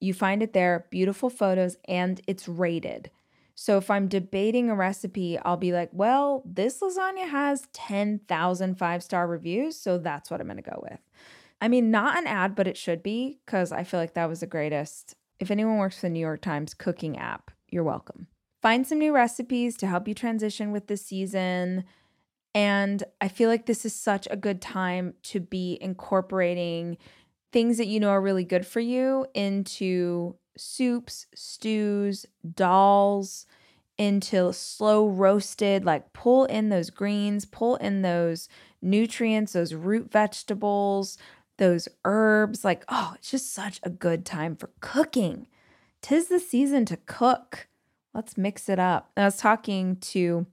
you 0.01 0.15
find 0.15 0.43
it 0.43 0.53
there, 0.53 0.87
beautiful 0.91 1.31
photos, 1.31 1.77
and 1.87 2.21
it's 2.27 2.49
rated. 2.49 3.11
So 3.55 3.79
if 3.79 3.91
I'm 3.91 4.09
debating 4.09 4.69
a 4.69 4.75
recipe, 4.75 5.39
I'll 5.39 5.57
be 5.57 5.73
like, 5.73 5.91
well, 5.93 6.43
this 6.45 6.81
lasagna 6.81 7.29
has 7.29 7.69
10,000 7.73 8.75
five 8.77 9.03
star 9.03 9.27
reviews. 9.27 9.77
So 9.77 9.99
that's 9.99 10.31
what 10.31 10.41
I'm 10.41 10.49
going 10.49 10.57
to 10.57 10.63
go 10.63 10.81
with. 10.83 10.99
I 11.61 11.69
mean, 11.69 11.91
not 11.91 12.19
an 12.19 12.27
ad, 12.27 12.55
but 12.55 12.67
it 12.67 12.77
should 12.77 13.03
be 13.03 13.39
because 13.45 13.73
I 13.73 13.85
feel 13.85 14.01
like 14.01 14.15
that 14.15 14.29
was 14.29 14.41
the 14.41 14.47
greatest. 14.47 15.15
If 15.39 15.51
anyone 15.51 15.79
works 15.79 15.97
for 15.97 16.07
the 16.07 16.11
New 16.11 16.21
York 16.21 16.43
Times 16.43 16.75
cooking 16.75 17.17
app, 17.17 17.51
you're 17.71 17.85
welcome. 17.85 18.27
Find 18.61 18.87
some 18.87 18.99
new 18.99 19.15
recipes 19.15 19.77
to 19.79 19.87
help 19.87 20.09
you 20.09 20.15
transition 20.15 20.73
with 20.73 20.89
the 20.89 20.97
season. 20.97 21.85
And 22.55 23.03
I 23.21 23.29
feel 23.29 23.49
like 23.49 23.67
this 23.67 23.85
is 23.85 23.95
such 23.95 24.27
a 24.31 24.37
good 24.37 24.61
time 24.61 25.15
to 25.25 25.41
be 25.41 25.79
incorporating 25.81 26.97
things 27.55 27.79
that 27.79 27.87
you 27.87 28.01
know 28.01 28.11
are 28.11 28.21
really 28.21 28.43
good 28.43 28.67
for 28.67 28.81
you 28.81 29.25
into 29.33 30.35
soups, 30.57 31.27
stews, 31.37 32.27
dolls, 32.55 33.47
into 33.97 34.53
slow 34.53 35.07
roasted, 35.07 35.85
like 35.85 36.13
pull 36.13 36.47
in 36.47 36.69
those 36.69 36.91
greens, 36.91 37.45
pull 37.45 37.77
in 37.77 38.03
those 38.03 38.49
nutrients, 38.83 39.53
those 39.53 39.73
root 39.73 40.11
vegetables, 40.11 41.17
those 41.59 41.89
herbs. 42.05 42.65
Like, 42.65 42.85
oh, 42.89 43.13
it's 43.15 43.31
just 43.31 43.55
such 43.55 43.79
a 43.85 43.89
good 43.89 44.27
time 44.27 44.57
for 44.57 44.71
cooking. 44.81 45.47
Tis 46.03 46.27
the 46.27 46.41
season 46.41 46.85
to 46.87 46.97
cook. 47.07 47.69
Let's 48.13 48.37
mix 48.37 48.69
it 48.69 48.81
up. 48.81 49.13
I 49.17 49.27
was 49.27 49.37
talking 49.37 49.95
to 49.97 50.45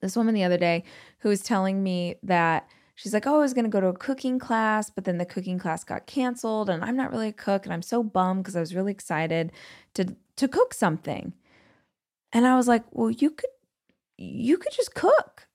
this 0.00 0.16
woman 0.16 0.34
the 0.34 0.44
other 0.44 0.56
day 0.56 0.84
who 1.18 1.28
was 1.28 1.42
telling 1.42 1.82
me 1.82 2.16
that 2.22 2.66
she's 2.98 3.14
like, 3.14 3.26
Oh, 3.26 3.36
I 3.36 3.38
was 3.38 3.54
going 3.54 3.64
to 3.64 3.70
go 3.70 3.80
to 3.80 3.86
a 3.86 3.92
cooking 3.92 4.40
class, 4.40 4.90
but 4.90 5.04
then 5.04 5.18
the 5.18 5.24
cooking 5.24 5.58
class 5.58 5.84
got 5.84 6.06
canceled. 6.06 6.68
And 6.68 6.84
I'm 6.84 6.96
not 6.96 7.12
really 7.12 7.28
a 7.28 7.32
cook. 7.32 7.64
And 7.64 7.72
I'm 7.72 7.82
so 7.82 8.02
bummed 8.02 8.42
because 8.42 8.56
I 8.56 8.60
was 8.60 8.74
really 8.74 8.90
excited 8.90 9.52
to, 9.94 10.16
to 10.36 10.48
cook 10.48 10.74
something. 10.74 11.32
And 12.32 12.46
I 12.46 12.56
was 12.56 12.66
like, 12.66 12.84
Well, 12.90 13.10
you 13.10 13.30
could, 13.30 13.50
you 14.18 14.58
could 14.58 14.72
just 14.72 14.94
cook. 14.94 15.46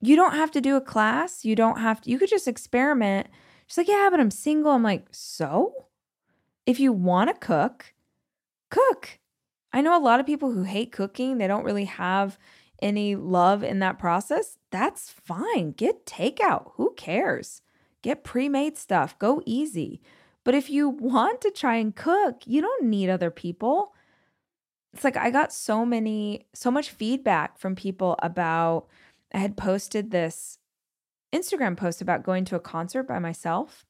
You 0.00 0.16
don't 0.16 0.34
have 0.34 0.50
to 0.50 0.60
do 0.60 0.76
a 0.76 0.80
class. 0.80 1.44
You 1.44 1.54
don't 1.54 1.78
have 1.78 2.00
to, 2.02 2.10
you 2.10 2.18
could 2.18 2.28
just 2.28 2.48
experiment. 2.48 3.28
She's 3.68 3.78
like, 3.78 3.88
Yeah, 3.88 4.08
but 4.10 4.18
I'm 4.18 4.32
single. 4.32 4.72
I'm 4.72 4.82
like, 4.82 5.06
So 5.12 5.86
if 6.66 6.80
you 6.80 6.92
want 6.92 7.30
to 7.30 7.46
cook, 7.46 7.94
cook. 8.70 9.20
I 9.72 9.80
know 9.80 9.96
a 9.96 10.02
lot 10.02 10.18
of 10.18 10.26
people 10.26 10.50
who 10.50 10.64
hate 10.64 10.90
cooking. 10.90 11.38
They 11.38 11.46
don't 11.46 11.64
really 11.64 11.84
have 11.84 12.38
any 12.82 13.16
love 13.16 13.62
in 13.62 13.78
that 13.80 13.98
process. 13.98 14.58
That's 14.70 15.10
fine. 15.10 15.72
Get 15.72 16.06
takeout. 16.06 16.72
Who 16.74 16.94
cares? 16.96 17.62
Get 18.02 18.24
pre 18.24 18.48
made 18.48 18.76
stuff. 18.76 19.18
Go 19.18 19.42
easy. 19.46 20.00
But 20.44 20.54
if 20.54 20.68
you 20.68 20.90
want 20.90 21.40
to 21.40 21.50
try 21.50 21.76
and 21.76 21.96
cook, 21.96 22.42
you 22.44 22.60
don't 22.60 22.84
need 22.84 23.08
other 23.08 23.30
people. 23.30 23.94
It's 24.92 25.04
like 25.04 25.16
I 25.16 25.30
got 25.30 25.52
so 25.52 25.84
many, 25.86 26.46
so 26.54 26.70
much 26.70 26.90
feedback 26.90 27.58
from 27.58 27.74
people 27.74 28.16
about, 28.22 28.86
I 29.32 29.38
had 29.38 29.56
posted 29.56 30.10
this 30.10 30.58
Instagram 31.34 31.76
post 31.76 32.00
about 32.00 32.22
going 32.22 32.44
to 32.46 32.56
a 32.56 32.60
concert 32.60 33.04
by 33.04 33.18
myself. 33.18 33.86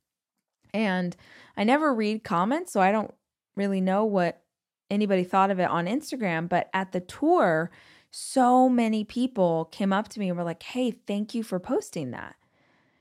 And 0.72 1.16
I 1.56 1.64
never 1.64 1.94
read 1.94 2.24
comments, 2.24 2.72
so 2.72 2.80
I 2.80 2.90
don't 2.90 3.12
really 3.56 3.80
know 3.80 4.04
what 4.04 4.42
anybody 4.90 5.24
thought 5.24 5.50
of 5.50 5.58
it 5.58 5.68
on 5.68 5.86
Instagram. 5.86 6.48
But 6.48 6.70
at 6.72 6.92
the 6.92 7.00
tour, 7.00 7.70
so 8.16 8.68
many 8.68 9.02
people 9.02 9.64
came 9.72 9.92
up 9.92 10.06
to 10.06 10.20
me 10.20 10.28
and 10.28 10.38
were 10.38 10.44
like, 10.44 10.62
hey, 10.62 10.92
thank 10.92 11.34
you 11.34 11.42
for 11.42 11.58
posting 11.58 12.12
that. 12.12 12.36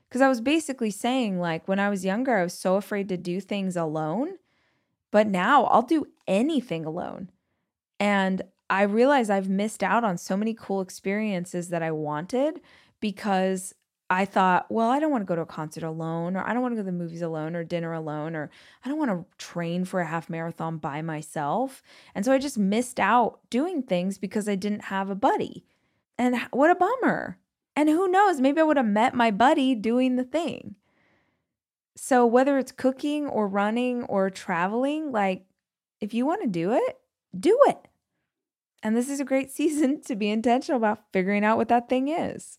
Because 0.08 0.20
I 0.20 0.28
was 0.28 0.40
basically 0.40 0.90
saying, 0.90 1.38
like, 1.38 1.68
when 1.68 1.78
I 1.78 1.88
was 1.88 2.04
younger, 2.04 2.36
I 2.36 2.42
was 2.42 2.52
so 2.52 2.74
afraid 2.74 3.08
to 3.10 3.16
do 3.16 3.40
things 3.40 3.76
alone. 3.76 4.38
But 5.12 5.28
now 5.28 5.66
I'll 5.66 5.82
do 5.82 6.06
anything 6.26 6.84
alone. 6.84 7.30
And 8.00 8.42
I 8.68 8.82
realize 8.82 9.30
I've 9.30 9.48
missed 9.48 9.84
out 9.84 10.02
on 10.02 10.18
so 10.18 10.36
many 10.36 10.52
cool 10.52 10.80
experiences 10.80 11.68
that 11.68 11.82
I 11.82 11.92
wanted 11.92 12.60
because 12.98 13.72
I 14.10 14.26
thought, 14.26 14.66
well, 14.70 14.90
I 14.90 15.00
don't 15.00 15.10
want 15.10 15.22
to 15.22 15.26
go 15.26 15.34
to 15.34 15.42
a 15.42 15.46
concert 15.46 15.82
alone, 15.82 16.36
or 16.36 16.46
I 16.46 16.52
don't 16.52 16.62
want 16.62 16.72
to 16.72 16.76
go 16.76 16.82
to 16.82 16.86
the 16.86 16.92
movies 16.92 17.22
alone, 17.22 17.56
or 17.56 17.64
dinner 17.64 17.92
alone, 17.92 18.36
or 18.36 18.50
I 18.84 18.88
don't 18.88 18.98
want 18.98 19.10
to 19.10 19.24
train 19.38 19.84
for 19.84 20.00
a 20.00 20.06
half 20.06 20.28
marathon 20.28 20.76
by 20.76 21.00
myself. 21.00 21.82
And 22.14 22.24
so 22.24 22.32
I 22.32 22.38
just 22.38 22.58
missed 22.58 23.00
out 23.00 23.40
doing 23.48 23.82
things 23.82 24.18
because 24.18 24.48
I 24.48 24.56
didn't 24.56 24.84
have 24.84 25.08
a 25.08 25.14
buddy. 25.14 25.64
And 26.18 26.36
what 26.50 26.70
a 26.70 26.74
bummer. 26.74 27.38
And 27.74 27.88
who 27.88 28.08
knows, 28.08 28.40
maybe 28.40 28.60
I 28.60 28.64
would 28.64 28.76
have 28.76 28.86
met 28.86 29.14
my 29.14 29.30
buddy 29.30 29.74
doing 29.74 30.16
the 30.16 30.24
thing. 30.24 30.76
So 31.96 32.26
whether 32.26 32.58
it's 32.58 32.72
cooking 32.72 33.26
or 33.26 33.48
running 33.48 34.04
or 34.04 34.30
traveling, 34.30 35.12
like 35.12 35.46
if 36.00 36.12
you 36.12 36.26
want 36.26 36.42
to 36.42 36.48
do 36.48 36.72
it, 36.72 36.98
do 37.38 37.58
it. 37.66 37.88
And 38.82 38.96
this 38.96 39.08
is 39.08 39.20
a 39.20 39.24
great 39.24 39.50
season 39.52 40.02
to 40.02 40.14
be 40.14 40.28
intentional 40.28 40.76
about 40.76 41.04
figuring 41.12 41.44
out 41.44 41.56
what 41.56 41.68
that 41.68 41.88
thing 41.88 42.08
is. 42.08 42.58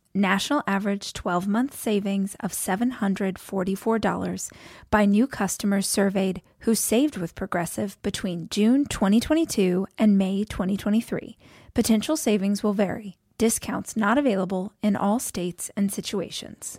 National 0.13 0.61
average 0.67 1.13
12 1.13 1.47
month 1.47 1.73
savings 1.73 2.35
of 2.41 2.51
$744 2.51 4.51
by 4.89 5.05
new 5.05 5.25
customers 5.25 5.87
surveyed 5.87 6.41
who 6.59 6.75
saved 6.75 7.15
with 7.15 7.33
Progressive 7.33 7.97
between 8.01 8.49
June 8.49 8.85
2022 8.85 9.87
and 9.97 10.17
May 10.17 10.43
2023. 10.43 11.37
Potential 11.73 12.17
savings 12.17 12.61
will 12.61 12.73
vary. 12.73 13.19
Discounts 13.37 13.95
not 13.95 14.17
available 14.17 14.73
in 14.83 14.97
all 14.97 15.17
states 15.17 15.71
and 15.77 15.89
situations. 15.89 16.77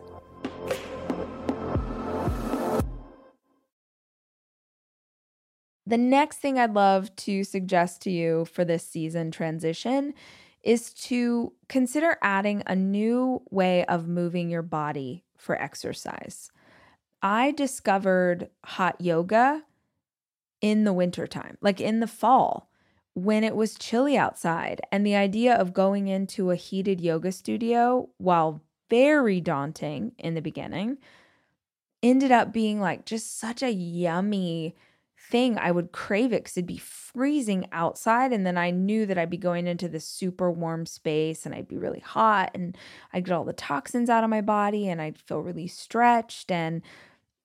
The 5.87 5.97
next 5.97 6.37
thing 6.37 6.59
I'd 6.59 6.75
love 6.75 7.17
to 7.17 7.45
suggest 7.45 8.03
to 8.03 8.11
you 8.11 8.45
for 8.45 8.67
this 8.67 8.87
season 8.87 9.31
transition 9.31 10.13
is 10.63 10.93
to 10.95 11.53
consider 11.69 12.17
adding 12.23 12.63
a 12.67 12.77
new 12.77 13.43
way 13.51 13.85
of 13.87 14.09
moving 14.09 14.51
your 14.51 14.63
body 14.63 15.25
for 15.37 15.61
exercise. 15.61 16.51
I 17.23 17.53
discovered 17.53 18.49
hot 18.65 19.01
yoga 19.01 19.63
in 20.61 20.85
the 20.85 20.93
wintertime, 20.93 21.59
like 21.61 21.81
in 21.81 22.01
the 22.01 22.07
fall 22.07 22.71
when 23.15 23.45
it 23.45 23.57
was 23.57 23.75
chilly 23.75 24.17
outside. 24.17 24.81
And 24.91 25.07
the 25.07 25.17
idea 25.17 25.55
of 25.55 25.75
going 25.75 26.09
into 26.09 26.51
a 26.51 26.57
heated 26.57 27.01
yoga 27.01 27.33
studio, 27.33 28.09
while 28.19 28.63
very 28.89 29.41
daunting 29.41 30.13
in 30.19 30.35
the 30.35 30.43
beginning, 30.43 30.99
ended 32.03 32.33
up 32.33 32.53
being 32.53 32.81
like 32.81 33.05
just 33.05 33.39
such 33.39 33.63
a 33.63 33.73
yummy 33.73 34.75
thing, 35.33 35.59
I 35.59 35.73
would 35.73 35.93
crave 35.93 36.33
it 36.33 36.45
because 36.45 36.59
it'd 36.59 36.67
be 36.67 36.77
freezing 36.77 37.67
outside. 37.73 38.33
And 38.33 38.47
then 38.47 38.59
I 38.59 38.71
knew 38.71 39.07
that 39.07 39.17
I'd 39.17 39.31
be 39.31 39.39
going 39.39 39.67
into 39.67 39.89
this 39.89 40.05
super 40.07 40.53
warm 40.53 40.85
space 40.85 41.47
and 41.47 41.55
I'd 41.55 41.67
be 41.67 41.79
really 41.79 42.01
hot 42.01 42.51
and 42.55 42.77
I'd 43.15 43.25
get 43.25 43.33
all 43.33 43.45
the 43.45 43.55
toxins 43.55 44.11
out 44.11 44.25
of 44.25 44.31
my 44.31 44.43
body 44.43 44.89
and 44.89 45.01
I'd 45.01 45.19
feel 45.19 45.41
really 45.41 45.67
stretched. 45.67 46.53
And 46.53 46.83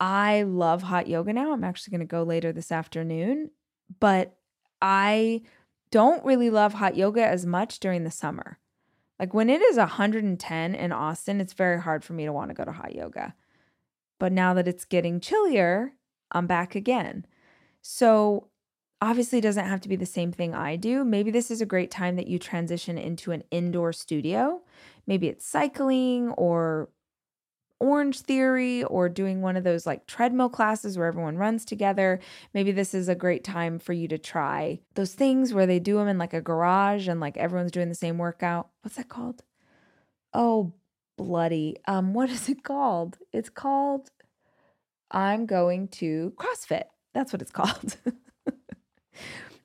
I 0.01 0.43
love 0.43 0.83
hot 0.83 1.07
yoga 1.07 1.31
now. 1.31 1.53
I'm 1.53 1.63
actually 1.63 1.91
going 1.91 2.07
to 2.07 2.11
go 2.11 2.23
later 2.23 2.51
this 2.51 2.73
afternoon, 2.73 3.51
but 4.01 4.35
I 4.81 5.43
don't 5.89 6.25
really 6.25 6.49
love 6.49 6.73
hot 6.73 6.97
yoga 6.97 7.25
as 7.25 7.45
much 7.45 7.79
during 7.79 8.03
the 8.03 8.11
summer. 8.11 8.59
Like 9.17 9.33
when 9.33 9.49
it 9.49 9.61
is 9.61 9.77
110 9.77 10.75
in 10.75 10.91
Austin, 10.91 11.39
it's 11.39 11.53
very 11.53 11.81
hard 11.81 12.03
for 12.03 12.11
me 12.11 12.25
to 12.25 12.33
want 12.33 12.49
to 12.49 12.53
go 12.53 12.65
to 12.65 12.73
hot 12.73 12.93
yoga. 12.93 13.33
But 14.19 14.33
now 14.33 14.53
that 14.55 14.67
it's 14.67 14.83
getting 14.83 15.21
chillier, 15.21 15.93
I'm 16.33 16.47
back 16.47 16.75
again. 16.75 17.25
So, 17.81 18.49
obviously, 19.01 19.39
it 19.39 19.43
doesn't 19.43 19.65
have 19.65 19.81
to 19.81 19.89
be 19.89 19.95
the 19.95 20.05
same 20.05 20.31
thing 20.31 20.53
I 20.53 20.75
do. 20.75 21.03
Maybe 21.05 21.31
this 21.31 21.51
is 21.51 21.61
a 21.61 21.65
great 21.65 21.91
time 21.91 22.15
that 22.17 22.27
you 22.27 22.39
transition 22.39 22.97
into 22.97 23.31
an 23.31 23.43
indoor 23.51 23.93
studio. 23.93 24.61
Maybe 25.05 25.27
it's 25.27 25.45
cycling 25.45 26.29
or 26.31 26.89
Orange 27.79 28.21
Theory 28.21 28.83
or 28.83 29.07
doing 29.07 29.41
one 29.41 29.55
of 29.55 29.63
those 29.63 29.85
like 29.85 30.07
treadmill 30.07 30.49
classes 30.49 30.97
where 30.97 31.07
everyone 31.07 31.37
runs 31.37 31.63
together. 31.63 32.19
Maybe 32.53 32.71
this 32.71 32.93
is 32.93 33.07
a 33.07 33.15
great 33.15 33.43
time 33.43 33.77
for 33.79 33.93
you 33.93 34.07
to 34.07 34.17
try 34.17 34.79
those 34.95 35.13
things 35.13 35.53
where 35.53 35.67
they 35.67 35.79
do 35.79 35.97
them 35.97 36.07
in 36.07 36.17
like 36.17 36.33
a 36.33 36.41
garage 36.41 37.07
and 37.07 37.19
like 37.19 37.37
everyone's 37.37 37.71
doing 37.71 37.89
the 37.89 37.95
same 37.95 38.17
workout. 38.17 38.69
What's 38.81 38.97
that 38.97 39.09
called? 39.09 39.43
Oh, 40.33 40.73
bloody. 41.17 41.77
Um 41.87 42.13
what 42.15 42.29
is 42.29 42.49
it 42.49 42.63
called? 42.63 43.17
It's 43.31 43.49
called 43.49 44.09
I'm 45.11 45.45
going 45.45 45.87
to 45.89 46.33
CrossFit. 46.37 46.83
That's 47.17 47.33
what 47.33 47.41
it's 47.41 47.51
called. 47.61 47.97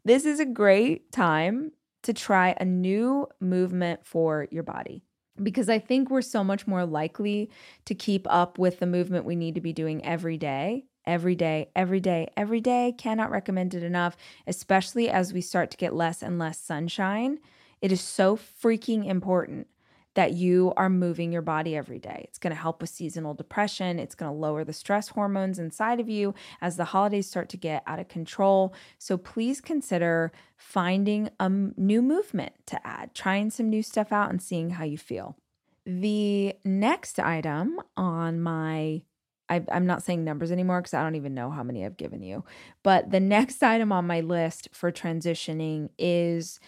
this 0.07 0.25
is 0.25 0.41
a 0.41 0.47
great 0.47 1.13
time 1.13 1.73
to 2.03 2.15
try 2.15 2.57
a 2.59 2.65
new 2.65 3.27
movement 3.41 4.07
for 4.07 4.49
your 4.51 4.63
body 4.63 5.05
because 5.41 5.69
I 5.69 5.79
think 5.79 6.09
we're 6.11 6.23
so 6.23 6.43
much 6.43 6.67
more 6.67 6.87
likely 6.87 7.51
to 7.85 7.95
keep 7.95 8.27
up 8.31 8.59
with 8.59 8.81
the 8.81 8.87
movement 8.87 9.27
we 9.27 9.37
need 9.37 9.55
to 9.55 9.61
be 9.61 9.75
doing 9.75 10.03
every 10.05 10.39
day. 10.39 10.87
Every 11.05 11.35
day, 11.35 11.69
every 11.75 12.01
day, 12.01 12.29
every 12.37 12.61
day. 12.61 12.95
Cannot 12.97 13.31
recommend 13.31 13.75
it 13.75 13.83
enough, 13.83 14.17
especially 14.47 15.11
as 15.11 15.33
we 15.33 15.41
start 15.41 15.71
to 15.73 15.77
get 15.77 15.95
less 15.95 16.23
and 16.23 16.39
less 16.39 16.59
sunshine. 16.59 17.39
It 17.83 17.93
is 17.93 18.01
so 18.01 18.37
freaking 18.37 19.07
important 19.07 19.67
that 20.15 20.33
you 20.33 20.73
are 20.77 20.91
moving 20.91 21.33
your 21.33 21.43
body 21.43 21.77
every 21.77 21.99
day. 21.99 22.27
It's 22.29 22.39
going 22.39 22.55
to 22.55 22.61
help 22.61 22.81
with 22.81 22.91
seasonal 22.91 23.35
depression. 23.35 23.99
It's 23.99 24.15
going 24.15 24.31
to 24.31 24.39
lower 24.39 24.65
the 24.65 24.73
stress 24.73 25.09
hormones 25.09 25.59
inside 25.59 26.01
of 26.01 26.09
you 26.09 26.35
as 26.61 26.77
the 26.77 26.87
holidays 26.87 27.29
start 27.29 27.49
to 27.51 27.57
get 27.57 27.83
out 27.87 27.99
of 27.99 28.09
control. 28.09 28.75
So 28.99 29.17
please 29.17 29.61
consider 29.61 30.33
finding 30.57 31.31
a 31.41 31.49
new 31.49 32.03
movement 32.03 32.53
to 32.67 32.87
add, 32.87 33.15
trying 33.15 33.51
some 33.51 33.71
new 33.71 33.83
stuff 33.83 34.13
out 34.13 34.31
and 34.31 34.43
seeing 34.43 34.71
how 34.71 34.85
you 34.85 34.99
feel. 34.99 35.37
The 35.85 36.55
next 36.65 37.19
item 37.19 37.81
on 37.97 38.41
my 38.41 39.03
I, 39.49 39.63
am 39.71 39.87
not 39.87 40.03
saying 40.03 40.25
numbers 40.25 40.51
anymore 40.51 40.81
because 40.81 40.95
I 40.95 41.03
don't 41.03 41.17
even 41.17 41.35
know 41.35 41.51
how 41.51 41.63
many 41.63 41.85
I've 41.85 41.97
given 41.99 42.23
you. 42.23 42.45
But 42.83 43.11
the 43.11 43.21
next 43.37 43.63
item 43.63 43.93
on 43.93 44.07
my 44.07 44.21
list 44.21 44.69
for 44.73 44.91
transitioning 44.91 45.91
is 45.99 46.59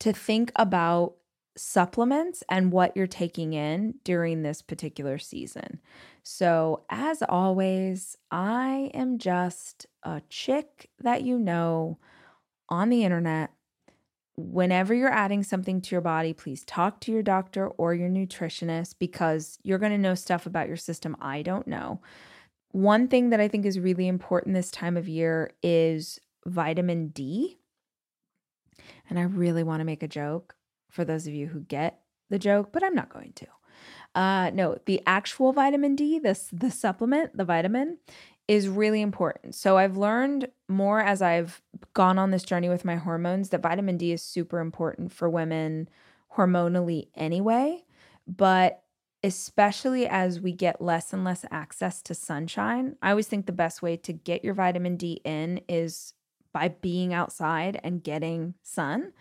to 0.00 0.12
think 0.12 0.52
about 0.54 1.14
supplements 1.58 2.42
and 2.48 2.72
what 2.72 2.96
you're 2.96 3.06
taking 3.06 3.52
in 3.52 3.94
during 4.04 4.42
this 4.42 4.62
particular 4.62 5.18
season. 5.18 5.80
So, 6.22 6.84
as 6.90 7.22
always, 7.22 8.16
I 8.30 8.90
am 8.94 9.18
just 9.18 9.86
a 10.02 10.22
chick 10.28 10.90
that 11.00 11.22
you 11.22 11.38
know 11.38 11.98
on 12.68 12.90
the 12.90 13.04
internet. 13.04 13.50
Whenever 14.36 14.94
you're 14.94 15.10
adding 15.10 15.42
something 15.42 15.80
to 15.80 15.94
your 15.94 16.00
body, 16.00 16.32
please 16.32 16.64
talk 16.64 17.00
to 17.00 17.10
your 17.12 17.24
doctor 17.24 17.66
or 17.66 17.92
your 17.92 18.08
nutritionist 18.08 18.94
because 19.00 19.58
you're 19.64 19.78
going 19.78 19.90
to 19.90 19.98
know 19.98 20.14
stuff 20.14 20.46
about 20.46 20.68
your 20.68 20.76
system 20.76 21.16
I 21.20 21.42
don't 21.42 21.66
know. 21.66 22.00
One 22.70 23.08
thing 23.08 23.30
that 23.30 23.40
I 23.40 23.48
think 23.48 23.66
is 23.66 23.80
really 23.80 24.06
important 24.06 24.54
this 24.54 24.70
time 24.70 24.96
of 24.96 25.08
year 25.08 25.50
is 25.62 26.20
vitamin 26.46 27.08
D. 27.08 27.58
And 29.10 29.18
I 29.18 29.22
really 29.22 29.64
want 29.64 29.80
to 29.80 29.84
make 29.84 30.02
a 30.04 30.08
joke 30.08 30.54
for 30.88 31.04
those 31.04 31.26
of 31.26 31.34
you 31.34 31.46
who 31.48 31.60
get 31.60 32.00
the 32.30 32.38
joke, 32.38 32.72
but 32.72 32.82
I'm 32.82 32.94
not 32.94 33.08
going 33.08 33.32
to. 33.36 33.46
Uh, 34.14 34.50
no, 34.50 34.78
the 34.86 35.02
actual 35.06 35.52
vitamin 35.52 35.94
D, 35.94 36.18
this 36.18 36.48
the 36.52 36.70
supplement, 36.70 37.36
the 37.36 37.44
vitamin, 37.44 37.98
is 38.48 38.68
really 38.68 39.02
important. 39.02 39.54
So 39.54 39.76
I've 39.76 39.96
learned 39.96 40.48
more 40.68 41.00
as 41.00 41.20
I've 41.22 41.62
gone 41.92 42.18
on 42.18 42.30
this 42.30 42.42
journey 42.42 42.68
with 42.68 42.84
my 42.84 42.96
hormones 42.96 43.50
that 43.50 43.62
vitamin 43.62 43.98
D 43.98 44.12
is 44.12 44.22
super 44.22 44.58
important 44.60 45.12
for 45.12 45.28
women 45.28 45.88
hormonally 46.36 47.08
anyway, 47.14 47.84
but 48.26 48.82
especially 49.22 50.06
as 50.06 50.40
we 50.40 50.52
get 50.52 50.80
less 50.80 51.12
and 51.12 51.24
less 51.24 51.44
access 51.50 52.00
to 52.02 52.14
sunshine. 52.14 52.96
I 53.02 53.10
always 53.10 53.26
think 53.26 53.46
the 53.46 53.52
best 53.52 53.82
way 53.82 53.96
to 53.98 54.12
get 54.12 54.44
your 54.44 54.54
vitamin 54.54 54.96
D 54.96 55.20
in 55.24 55.60
is 55.68 56.14
by 56.52 56.68
being 56.68 57.12
outside 57.12 57.80
and 57.82 58.02
getting 58.02 58.54
sun. 58.62 59.12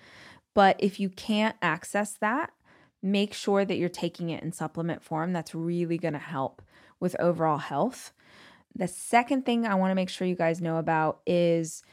But 0.57 0.77
if 0.79 0.99
you 0.99 1.09
can't 1.09 1.55
access 1.61 2.13
that, 2.13 2.49
make 3.03 3.35
sure 3.35 3.63
that 3.63 3.77
you're 3.77 3.89
taking 3.89 4.31
it 4.31 4.41
in 4.41 4.51
supplement 4.51 5.03
form. 5.03 5.31
That's 5.31 5.53
really 5.53 5.99
going 5.99 6.15
to 6.15 6.19
help 6.19 6.63
with 6.99 7.15
overall 7.19 7.59
health. 7.59 8.11
The 8.75 8.87
second 8.87 9.45
thing 9.45 9.67
I 9.67 9.75
want 9.75 9.91
to 9.91 9.95
make 9.95 10.09
sure 10.09 10.25
you 10.25 10.33
guys 10.33 10.59
know 10.59 10.77
about 10.77 11.19
is 11.27 11.83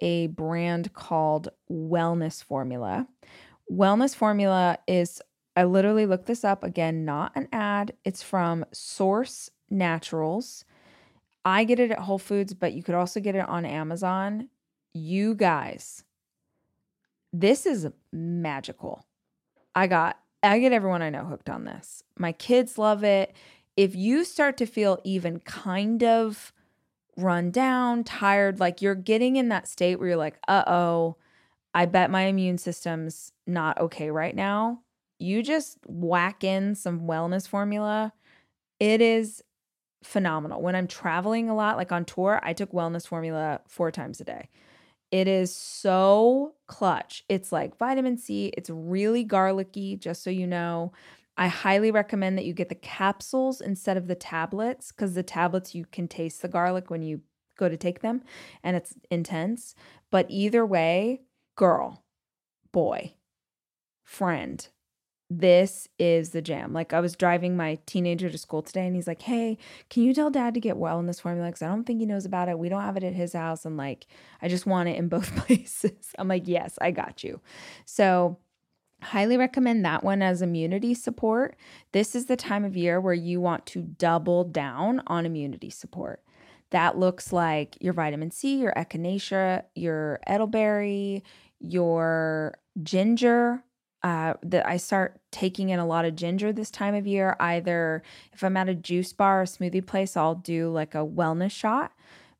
a 0.00 0.28
brand 0.28 0.92
called 0.92 1.48
Wellness 1.68 2.44
Formula. 2.44 3.08
Wellness 3.68 4.14
Formula 4.14 4.78
is, 4.86 5.20
I 5.56 5.64
literally 5.64 6.06
looked 6.06 6.26
this 6.26 6.44
up 6.44 6.62
again, 6.62 7.04
not 7.04 7.32
an 7.34 7.48
ad. 7.52 7.94
It's 8.04 8.22
from 8.22 8.64
Source 8.72 9.50
Naturals. 9.68 10.64
I 11.44 11.64
get 11.64 11.80
it 11.80 11.90
at 11.90 11.98
Whole 11.98 12.20
Foods, 12.20 12.54
but 12.54 12.72
you 12.72 12.84
could 12.84 12.94
also 12.94 13.18
get 13.18 13.34
it 13.34 13.48
on 13.48 13.64
Amazon. 13.64 14.48
You 14.94 15.34
guys, 15.34 16.04
this 17.32 17.66
is 17.66 17.88
magical. 18.12 19.06
I 19.74 19.86
got, 19.86 20.18
I 20.42 20.58
get 20.58 20.72
everyone 20.72 21.02
I 21.02 21.10
know 21.10 21.24
hooked 21.24 21.48
on 21.48 21.64
this. 21.64 22.02
My 22.18 22.32
kids 22.32 22.78
love 22.78 23.04
it. 23.04 23.34
If 23.76 23.94
you 23.94 24.24
start 24.24 24.56
to 24.58 24.66
feel 24.66 24.98
even 25.04 25.40
kind 25.40 26.02
of 26.02 26.52
run 27.16 27.50
down, 27.50 28.04
tired, 28.04 28.60
like 28.60 28.82
you're 28.82 28.94
getting 28.94 29.36
in 29.36 29.48
that 29.48 29.68
state 29.68 29.98
where 29.98 30.08
you're 30.08 30.16
like, 30.16 30.38
uh 30.48 30.64
oh, 30.66 31.16
I 31.74 31.86
bet 31.86 32.10
my 32.10 32.22
immune 32.22 32.58
system's 32.58 33.32
not 33.46 33.78
okay 33.78 34.10
right 34.10 34.34
now. 34.34 34.80
You 35.18 35.42
just 35.42 35.78
whack 35.86 36.44
in 36.44 36.74
some 36.74 37.02
wellness 37.02 37.48
formula. 37.48 38.12
It 38.78 39.00
is 39.00 39.42
phenomenal. 40.02 40.60
When 40.60 40.74
I'm 40.74 40.88
traveling 40.88 41.48
a 41.48 41.54
lot, 41.54 41.76
like 41.76 41.92
on 41.92 42.04
tour, 42.04 42.40
I 42.42 42.52
took 42.52 42.72
wellness 42.72 43.06
formula 43.06 43.60
four 43.68 43.90
times 43.90 44.20
a 44.20 44.24
day. 44.24 44.48
It 45.12 45.28
is 45.28 45.54
so 45.54 46.54
clutch. 46.66 47.22
It's 47.28 47.52
like 47.52 47.76
vitamin 47.78 48.16
C. 48.16 48.46
It's 48.56 48.70
really 48.70 49.24
garlicky, 49.24 49.96
just 49.96 50.24
so 50.24 50.30
you 50.30 50.46
know. 50.46 50.92
I 51.36 51.48
highly 51.48 51.90
recommend 51.90 52.36
that 52.38 52.46
you 52.46 52.54
get 52.54 52.70
the 52.70 52.74
capsules 52.74 53.60
instead 53.60 53.96
of 53.96 54.06
the 54.06 54.14
tablets 54.14 54.90
because 54.90 55.14
the 55.14 55.22
tablets 55.22 55.74
you 55.74 55.84
can 55.84 56.08
taste 56.08 56.42
the 56.42 56.48
garlic 56.48 56.90
when 56.90 57.02
you 57.02 57.20
go 57.58 57.68
to 57.68 57.76
take 57.76 58.00
them 58.00 58.22
and 58.64 58.76
it's 58.76 58.94
intense. 59.10 59.74
But 60.10 60.26
either 60.28 60.64
way, 60.64 61.22
girl, 61.56 62.04
boy, 62.72 63.14
friend, 64.02 64.66
this 65.38 65.88
is 65.98 66.30
the 66.30 66.42
jam. 66.42 66.72
Like 66.72 66.92
I 66.92 67.00
was 67.00 67.16
driving 67.16 67.56
my 67.56 67.78
teenager 67.86 68.30
to 68.30 68.38
school 68.38 68.62
today 68.62 68.86
and 68.86 68.94
he's 68.94 69.06
like, 69.06 69.22
Hey, 69.22 69.58
can 69.88 70.02
you 70.02 70.14
tell 70.14 70.30
dad 70.30 70.54
to 70.54 70.60
get 70.60 70.76
wellness 70.76 71.20
formula? 71.20 71.48
Because 71.48 71.62
I 71.62 71.68
don't 71.68 71.84
think 71.84 72.00
he 72.00 72.06
knows 72.06 72.24
about 72.24 72.48
it. 72.48 72.58
We 72.58 72.68
don't 72.68 72.82
have 72.82 72.96
it 72.96 73.04
at 73.04 73.14
his 73.14 73.32
house. 73.32 73.64
And 73.64 73.76
like, 73.76 74.06
I 74.40 74.48
just 74.48 74.66
want 74.66 74.88
it 74.88 74.96
in 74.96 75.08
both 75.08 75.34
places. 75.46 76.14
I'm 76.18 76.28
like, 76.28 76.46
Yes, 76.46 76.78
I 76.80 76.90
got 76.90 77.24
you. 77.24 77.40
So 77.84 78.38
highly 79.02 79.36
recommend 79.36 79.84
that 79.84 80.04
one 80.04 80.22
as 80.22 80.42
immunity 80.42 80.94
support. 80.94 81.56
This 81.92 82.14
is 82.14 82.26
the 82.26 82.36
time 82.36 82.64
of 82.64 82.76
year 82.76 83.00
where 83.00 83.14
you 83.14 83.40
want 83.40 83.66
to 83.66 83.82
double 83.82 84.44
down 84.44 85.02
on 85.06 85.26
immunity 85.26 85.70
support. 85.70 86.22
That 86.70 86.96
looks 86.96 87.32
like 87.32 87.76
your 87.80 87.92
vitamin 87.92 88.30
C, 88.30 88.56
your 88.56 88.72
echinacea, 88.72 89.64
your 89.74 90.20
elderberry, 90.26 91.22
your 91.58 92.54
ginger, 92.82 93.62
uh, 94.02 94.34
that 94.42 94.66
I 94.66 94.76
start 94.76 95.20
taking 95.30 95.70
in 95.70 95.78
a 95.78 95.86
lot 95.86 96.04
of 96.04 96.16
ginger 96.16 96.52
this 96.52 96.70
time 96.70 96.94
of 96.94 97.06
year. 97.06 97.36
Either 97.38 98.02
if 98.32 98.42
I'm 98.42 98.56
at 98.56 98.68
a 98.68 98.74
juice 98.74 99.12
bar 99.12 99.42
or 99.42 99.44
smoothie 99.44 99.86
place, 99.86 100.16
I'll 100.16 100.34
do 100.34 100.70
like 100.70 100.94
a 100.94 101.06
wellness 101.06 101.52
shot. 101.52 101.92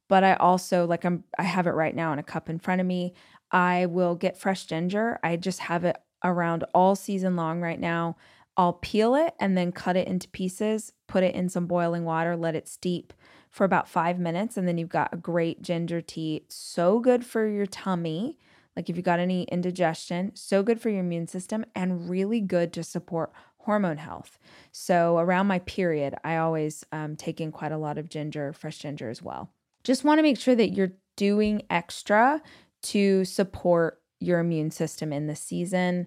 But 0.09 0.25
I 0.25 0.35
also 0.35 0.87
like 0.87 1.05
I'm 1.05 1.25
I 1.39 1.45
have 1.45 1.67
it 1.67 1.71
right 1.71 1.95
now 1.95 2.13
in 2.13 2.19
a 2.19 2.25
cup 2.25 2.51
in 2.51 2.59
front 2.59 2.81
of 2.81 2.87
me. 2.87 3.15
I 3.51 3.87
will 3.87 4.15
get 4.15 4.37
fresh 4.37 4.67
ginger. 4.67 5.19
I 5.23 5.37
just 5.37 5.61
have 5.61 5.85
it 5.85 5.97
around 6.25 6.65
all 6.75 6.97
season 6.97 7.37
long 7.37 7.61
right 7.61 7.81
now. 7.81 8.17
I'll 8.57 8.75
peel 8.75 9.15
it 9.15 9.35
and 9.41 9.57
then 9.57 9.73
cut 9.73 9.97
it 9.97 10.09
into 10.09 10.29
pieces, 10.29 10.93
put 11.07 11.25
it 11.25 11.35
in 11.35 11.49
some 11.49 11.67
boiling 11.67 12.05
water, 12.05 12.37
let 12.37 12.55
it 12.55 12.69
steep 12.69 13.15
for 13.51 13.65
about 13.65 13.89
five 13.89 14.19
minutes, 14.19 14.57
and 14.57 14.67
then 14.67 14.79
you've 14.79 14.89
got 14.89 15.13
a 15.13 15.17
great 15.17 15.63
ginger 15.63 16.01
tea. 16.01 16.45
So 16.49 16.99
good 16.99 17.25
for 17.25 17.47
your 17.47 17.67
tummy 17.67 18.39
like 18.77 18.89
if 18.89 18.97
you 18.97 19.03
got 19.03 19.21
any 19.21 19.45
indigestion, 19.45 20.33
so 20.35 20.63
good 20.63 20.81
for 20.81 20.89
your 20.89 21.01
immune 21.01 21.29
system 21.29 21.65
and 21.75 22.09
really 22.09 22.41
good 22.41 22.73
to 22.73 22.83
support 22.83 23.33
hormone 23.59 23.99
health. 23.99 24.39
So 24.73 25.19
around 25.19 25.47
my 25.47 25.61
period, 25.61 26.15
I 26.25 26.37
always 26.37 26.85
um, 26.93 27.17
take 27.17 27.41
in 27.41 27.53
quite 27.53 27.73
a 27.73 27.79
lot 27.79 27.99
of 27.99 28.09
ginger, 28.09 28.53
fresh 28.53 28.79
ginger 28.79 29.09
as 29.09 29.23
well. 29.23 29.53
Just 29.85 30.05
want 30.05 30.19
to 30.19 30.23
make 30.23 30.39
sure 30.39 30.55
that 30.55 30.71
you're 30.71 30.93
doing 31.17 31.63
extra 31.71 32.43
to 32.83 33.25
support 33.25 34.01
your 34.21 34.39
immune 34.39 34.71
system 34.71 35.13
in 35.13 35.27
the 35.27 35.37
season. 35.37 36.07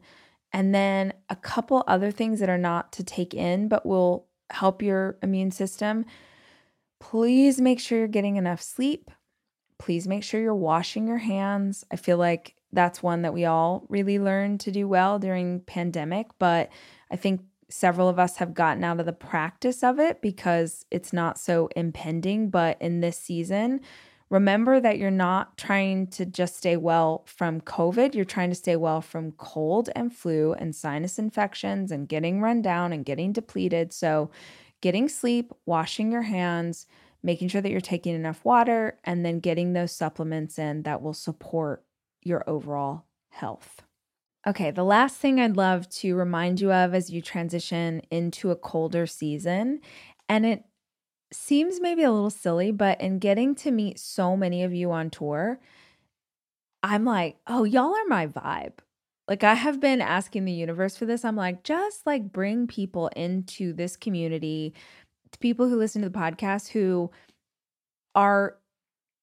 And 0.52 0.74
then 0.74 1.14
a 1.30 1.36
couple 1.36 1.84
other 1.88 2.12
things 2.12 2.40
that 2.40 2.50
are 2.50 2.58
not 2.58 2.92
to 2.94 3.04
take 3.04 3.34
in, 3.34 3.68
but 3.68 3.86
will 3.86 4.28
help 4.50 4.82
your 4.82 5.18
immune 5.22 5.52
system. 5.52 6.06
Please 7.00 7.60
make 7.60 7.80
sure 7.80 8.00
you're 8.00 8.08
getting 8.08 8.38
enough 8.38 8.62
sleep. 8.62 9.12
Please 9.78 10.08
make 10.08 10.24
sure 10.24 10.42
you're 10.42 10.56
washing 10.56 11.08
your 11.08 11.18
hands. 11.18 11.86
I 11.92 11.96
feel 11.96 12.18
like 12.18 12.56
that's 12.72 13.04
one 13.04 13.22
that 13.24 13.34
we 13.34 13.46
all 13.46 13.86
really 13.90 14.20
learned 14.20 14.60
to 14.62 14.72
do 14.72 14.88
well 14.88 15.20
during 15.20 15.62
pandemic, 15.62 16.28
but 16.40 16.70
I 17.10 17.16
think 17.16 17.42
several 17.70 18.10
of 18.10 18.20
us 18.20 18.38
have 18.38 18.54
gotten 18.54 18.84
out 18.84 19.00
of 19.00 19.06
the 19.06 19.14
practice 19.14 19.84
of 19.84 20.00
it 20.00 20.22
because 20.22 20.86
it's 20.92 21.12
not 21.12 21.40
so 21.40 21.70
impending, 21.76 22.50
but 22.50 22.80
in 22.82 23.02
this 23.02 23.18
season, 23.18 23.82
remember 24.30 24.80
that 24.80 24.98
you're 24.98 25.12
not 25.12 25.58
trying 25.58 26.08
to 26.08 26.26
just 26.26 26.58
stay 26.58 26.78
well 26.78 27.24
from 27.26 27.62
COVID. 27.62 28.14
You're 28.14 28.26
trying 28.26 28.50
to 28.50 28.56
stay 28.56 28.76
well 28.76 29.02
from 29.02 29.32
cold 29.34 29.90
and 29.96 30.14
flu 30.14 30.54
and 30.54 30.76
sinus 30.76 31.18
infections 31.18 31.92
and 31.92 32.08
getting 32.08 32.42
run 32.42 32.62
down 32.62 32.94
and 32.94 33.06
getting 33.06 33.34
depleted. 33.34 33.94
So, 33.94 34.32
getting 34.82 35.10
sleep, 35.10 35.52
washing 35.66 36.12
your 36.12 36.22
hands, 36.24 36.86
making 37.26 37.48
sure 37.48 37.60
that 37.60 37.72
you're 37.72 37.82
taking 37.82 38.14
enough 38.14 38.46
water, 38.46 39.00
and 39.04 39.26
then 39.26 39.40
getting 39.40 39.74
those 39.74 39.92
supplements 39.92 40.60
in 40.60 40.84
that 40.84 41.02
will 41.02 41.14
support 41.14 41.84
your 42.22 42.44
overall 42.48 43.04
health. 43.30 43.82
Okay, 44.48 44.70
the 44.70 44.84
last 44.84 45.18
thing 45.18 45.40
I'd 45.40 45.58
love 45.58 45.90
to 45.90 46.16
remind 46.16 46.62
you 46.62 46.72
of 46.72 46.94
as 46.94 47.10
you 47.10 47.22
transition 47.22 48.04
into 48.12 48.52
a 48.52 48.56
colder 48.56 49.08
season, 49.08 49.82
and 50.30 50.46
it 50.46 50.66
seems 51.34 51.82
maybe 51.82 52.04
a 52.04 52.12
little 52.12 52.30
silly, 52.30 52.72
but 52.72 53.02
in 53.02 53.18
getting 53.18 53.56
to 53.56 53.72
meet 53.72 54.00
so 54.00 54.38
many 54.38 54.64
of 54.64 54.72
you 54.72 54.92
on 54.92 55.10
tour, 55.10 55.60
I'm 56.84 57.06
like, 57.06 57.38
oh, 57.48 57.64
y'all 57.64 57.96
are 57.96 58.08
my 58.08 58.28
vibe. 58.28 58.78
Like, 59.28 59.44
I 59.44 59.56
have 59.56 59.80
been 59.80 60.02
asking 60.02 60.46
the 60.46 60.54
universe 60.54 60.96
for 60.96 61.08
this. 61.08 61.26
I'm 61.26 61.36
like, 61.36 61.64
just 61.64 62.06
like 62.06 62.32
bring 62.32 62.68
people 62.68 63.08
into 63.16 63.74
this 63.74 63.98
community, 63.98 64.76
people 65.40 65.68
who 65.68 65.78
listen 65.78 66.02
to 66.02 66.10
the 66.10 66.18
podcast 66.18 66.70
who 66.70 67.12
are 68.14 68.58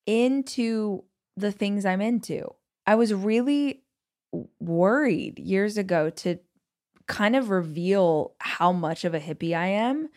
into 0.07 1.05
the 1.37 1.53
things 1.53 1.87
I'm 1.87 2.01
into. 2.01 2.55
I 2.87 2.95
was 2.95 3.15
really 3.15 3.83
worried 4.61 5.39
years 5.39 5.77
ago 5.79 6.11
to 6.11 6.39
kind 7.07 7.37
of 7.37 7.51
reveal 7.51 8.35
how 8.39 8.73
much 8.73 9.05
of 9.05 9.15
a 9.15 9.21
hippie 9.21 9.57
I 9.57 9.67
am 9.67 10.09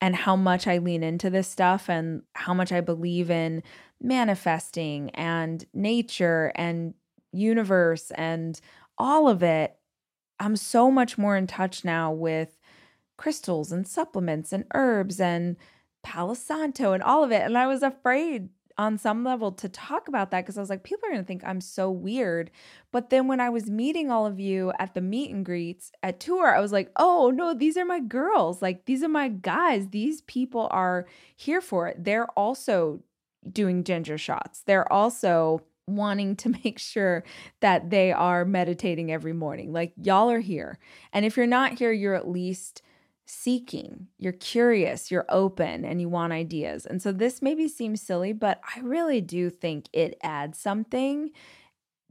and 0.00 0.16
how 0.16 0.36
much 0.36 0.66
I 0.66 0.78
lean 0.78 1.02
into 1.02 1.30
this 1.30 1.48
stuff 1.48 1.88
and 1.88 2.22
how 2.34 2.54
much 2.54 2.72
I 2.72 2.80
believe 2.80 3.30
in 3.30 3.62
manifesting 4.00 5.10
and 5.10 5.64
nature 5.74 6.52
and 6.54 6.94
universe 7.32 8.10
and 8.12 8.58
all 8.96 9.28
of 9.28 9.42
it. 9.42 9.76
I'm 10.38 10.56
so 10.56 10.90
much 10.90 11.18
more 11.18 11.36
in 11.36 11.46
touch 11.46 11.84
now 11.84 12.12
with 12.12 12.58
crystals 13.20 13.70
and 13.70 13.86
supplements 13.86 14.50
and 14.50 14.64
herbs 14.72 15.20
and 15.20 15.56
Palo 16.02 16.32
Santo 16.32 16.94
and 16.94 17.02
all 17.02 17.22
of 17.22 17.30
it. 17.30 17.42
And 17.42 17.58
I 17.58 17.66
was 17.66 17.82
afraid 17.82 18.48
on 18.78 18.96
some 18.96 19.22
level 19.22 19.52
to 19.52 19.68
talk 19.68 20.08
about 20.08 20.30
that 20.30 20.40
because 20.40 20.56
I 20.56 20.62
was 20.62 20.70
like, 20.70 20.84
people 20.84 21.06
are 21.06 21.12
going 21.12 21.22
to 21.22 21.26
think 21.26 21.42
I'm 21.44 21.60
so 21.60 21.90
weird. 21.90 22.50
But 22.92 23.10
then 23.10 23.28
when 23.28 23.38
I 23.38 23.50
was 23.50 23.68
meeting 23.68 24.10
all 24.10 24.24
of 24.26 24.40
you 24.40 24.72
at 24.78 24.94
the 24.94 25.02
meet 25.02 25.30
and 25.34 25.44
greets 25.44 25.92
at 26.02 26.18
tour, 26.18 26.56
I 26.56 26.60
was 26.60 26.72
like, 26.72 26.90
oh 26.96 27.30
no, 27.30 27.52
these 27.52 27.76
are 27.76 27.84
my 27.84 28.00
girls. 28.00 28.62
Like, 28.62 28.86
these 28.86 29.02
are 29.02 29.08
my 29.08 29.28
guys. 29.28 29.88
These 29.88 30.22
people 30.22 30.68
are 30.70 31.04
here 31.36 31.60
for 31.60 31.88
it. 31.88 32.02
They're 32.02 32.30
also 32.38 33.02
doing 33.52 33.84
ginger 33.84 34.16
shots. 34.16 34.62
They're 34.62 34.90
also 34.90 35.60
wanting 35.86 36.36
to 36.36 36.48
make 36.64 36.78
sure 36.78 37.22
that 37.60 37.90
they 37.90 38.12
are 38.12 38.46
meditating 38.46 39.12
every 39.12 39.34
morning. 39.34 39.74
Like, 39.74 39.92
y'all 40.00 40.30
are 40.30 40.40
here. 40.40 40.78
And 41.12 41.26
if 41.26 41.36
you're 41.36 41.46
not 41.46 41.78
here, 41.78 41.92
you're 41.92 42.14
at 42.14 42.26
least 42.26 42.80
seeking, 43.30 44.08
you're 44.18 44.32
curious, 44.32 45.10
you're 45.10 45.26
open, 45.28 45.84
and 45.84 46.00
you 46.00 46.08
want 46.08 46.32
ideas. 46.32 46.84
And 46.84 47.00
so 47.00 47.12
this 47.12 47.40
maybe 47.40 47.68
seems 47.68 48.02
silly, 48.02 48.32
but 48.32 48.60
I 48.76 48.80
really 48.80 49.20
do 49.20 49.50
think 49.50 49.86
it 49.92 50.18
adds 50.22 50.58
something 50.58 51.30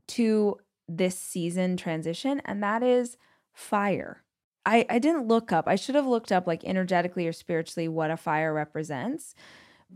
to 0.10 0.58
this 0.88 1.20
season 1.20 1.78
transition, 1.78 2.42
and 2.46 2.64
that 2.64 2.82
is 2.82 3.18
fire. 3.54 4.24
I, 4.66 4.86
I 4.90 5.00
didn't 5.00 5.28
look 5.28 5.52
up, 5.52 5.68
I 5.68 5.76
should 5.76 5.96
have 5.96 6.08
looked 6.08 6.32
up 6.32 6.48
like 6.48 6.64
energetically 6.64 7.28
or 7.28 7.34
spiritually 7.34 7.88
what 7.88 8.12
a 8.12 8.18
fire 8.18 8.54
represents. 8.54 9.36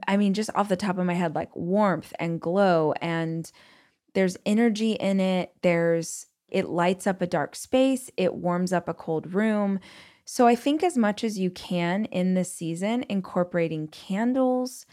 I 0.07 0.17
mean, 0.17 0.34
just 0.34 0.49
off 0.55 0.69
the 0.69 0.76
top 0.76 0.97
of 0.97 1.05
my 1.05 1.13
head, 1.13 1.36
like 1.36 1.55
warmth 1.55 2.13
and 2.19 2.41
glow, 2.41 2.93
and 3.01 3.49
there's 4.13 4.38
energy 4.45 4.93
in 4.93 5.19
it. 5.19 5.53
There's, 5.61 6.28
it 6.49 6.67
lights 6.67 7.07
up 7.07 7.21
a 7.21 7.28
dark 7.28 7.55
space, 7.55 8.11
it 8.17 8.36
warms 8.36 8.74
up 8.74 8.89
a 8.89 8.93
cold 8.93 9.34
room 9.34 9.80
so 10.26 10.47
I 10.47 10.55
think 10.55 10.84
as 10.84 10.97
much 10.97 11.24
as 11.24 11.38
you 11.38 11.49
can 11.49 12.05
in 12.05 12.34
this 12.34 12.53
season, 12.53 13.05
incorporating 13.09 13.88
candles, 13.88 14.86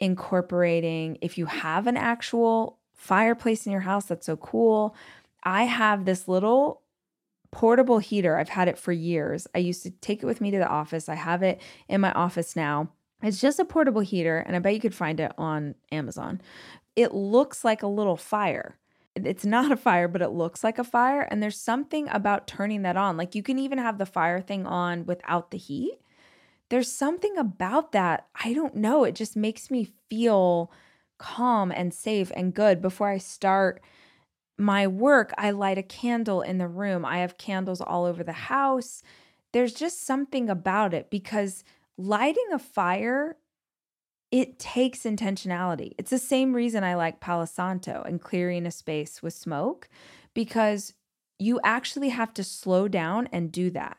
incorporating 0.00 1.18
if 1.20 1.38
you 1.38 1.46
have 1.46 1.86
an 1.86 1.96
actual 1.96 2.78
fireplace 2.94 3.66
in 3.66 3.72
your 3.72 3.82
house, 3.82 4.06
that's 4.06 4.26
so 4.26 4.36
cool. 4.36 4.96
I 5.44 5.64
have 5.64 6.04
this 6.04 6.26
little 6.26 6.82
portable 7.50 7.98
heater. 7.98 8.36
I've 8.36 8.48
had 8.48 8.66
it 8.66 8.78
for 8.78 8.90
years. 8.90 9.46
I 9.54 9.58
used 9.58 9.84
to 9.84 9.90
take 9.90 10.22
it 10.22 10.26
with 10.26 10.40
me 10.40 10.50
to 10.50 10.58
the 10.58 10.68
office. 10.68 11.08
I 11.08 11.14
have 11.14 11.42
it 11.42 11.60
in 11.88 12.00
my 12.00 12.12
office 12.12 12.56
now. 12.56 12.88
It's 13.22 13.40
just 13.40 13.60
a 13.60 13.64
portable 13.64 14.00
heater, 14.00 14.38
and 14.38 14.56
I 14.56 14.58
bet 14.58 14.74
you 14.74 14.80
could 14.80 14.94
find 14.94 15.20
it 15.20 15.32
on 15.38 15.76
Amazon. 15.92 16.40
It 16.96 17.14
looks 17.14 17.64
like 17.64 17.82
a 17.82 17.86
little 17.86 18.16
fire 18.16 18.76
it's 19.14 19.44
not 19.44 19.72
a 19.72 19.76
fire, 19.76 20.08
but 20.08 20.22
it 20.22 20.30
looks 20.30 20.64
like 20.64 20.78
a 20.78 20.84
fire. 20.84 21.22
And 21.22 21.42
there's 21.42 21.60
something 21.60 22.08
about 22.08 22.46
turning 22.46 22.82
that 22.82 22.96
on. 22.96 23.16
Like 23.16 23.34
you 23.34 23.42
can 23.42 23.58
even 23.58 23.78
have 23.78 23.98
the 23.98 24.06
fire 24.06 24.40
thing 24.40 24.66
on 24.66 25.06
without 25.06 25.50
the 25.50 25.58
heat. 25.58 25.98
There's 26.68 26.90
something 26.90 27.36
about 27.36 27.92
that. 27.92 28.26
I 28.42 28.52
don't 28.52 28.74
know. 28.76 29.04
It 29.04 29.14
just 29.14 29.36
makes 29.36 29.70
me 29.70 29.92
feel 30.10 30.72
calm 31.18 31.70
and 31.70 31.94
safe 31.94 32.32
and 32.34 32.54
good 32.54 32.82
before 32.82 33.08
I 33.08 33.18
start 33.18 33.82
my 34.58 34.86
work. 34.86 35.32
I 35.38 35.50
light 35.50 35.78
a 35.78 35.82
candle 35.82 36.42
in 36.42 36.58
the 36.58 36.68
room, 36.68 37.04
I 37.04 37.18
have 37.18 37.38
candles 37.38 37.80
all 37.80 38.04
over 38.04 38.22
the 38.22 38.32
house. 38.32 39.02
There's 39.52 39.74
just 39.74 40.04
something 40.04 40.48
about 40.48 40.94
it 40.94 41.10
because 41.10 41.64
lighting 41.96 42.48
a 42.52 42.58
fire 42.58 43.36
it 44.34 44.58
takes 44.58 45.04
intentionality. 45.04 45.92
It's 45.96 46.10
the 46.10 46.18
same 46.18 46.54
reason 46.54 46.82
I 46.82 46.96
like 46.96 47.20
Palo 47.20 47.44
Santo 47.44 48.02
and 48.04 48.20
clearing 48.20 48.66
a 48.66 48.72
space 48.72 49.22
with 49.22 49.32
smoke 49.32 49.88
because 50.34 50.92
you 51.38 51.60
actually 51.62 52.08
have 52.08 52.34
to 52.34 52.42
slow 52.42 52.88
down 52.88 53.28
and 53.30 53.52
do 53.52 53.70
that. 53.70 53.96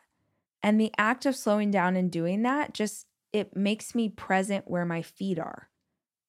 And 0.62 0.78
the 0.78 0.92
act 0.98 1.24
of 1.24 1.36
slowing 1.36 1.70
down 1.70 1.96
and 1.96 2.10
doing 2.10 2.42
that 2.42 2.74
just 2.74 3.06
it 3.32 3.56
makes 3.56 3.94
me 3.94 4.10
present 4.10 4.68
where 4.68 4.84
my 4.84 5.00
feet 5.00 5.38
are. 5.38 5.70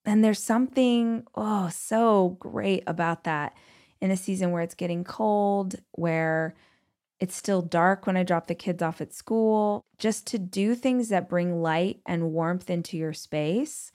And 0.06 0.24
there's 0.24 0.42
something 0.42 1.26
oh 1.36 1.68
so 1.68 2.38
great 2.40 2.84
about 2.88 3.26
that 3.26 3.58
in 4.00 4.10
a 4.10 4.16
season 4.16 4.52
where 4.52 4.62
it's 4.62 4.74
getting 4.74 5.04
cold, 5.04 5.76
where 5.92 6.56
it's 7.20 7.36
still 7.36 7.62
dark 7.62 8.06
when 8.06 8.18
I 8.18 8.24
drop 8.24 8.48
the 8.48 8.56
kids 8.56 8.82
off 8.82 9.02
at 9.02 9.14
school. 9.14 9.84
Just 9.98 10.28
to 10.28 10.40
do 10.40 10.76
things 10.76 11.10
that 11.10 11.30
bring 11.30 11.62
light 11.62 12.00
and 12.06 12.32
warmth 12.32 12.70
into 12.70 12.98
your 12.98 13.14
space 13.14 13.92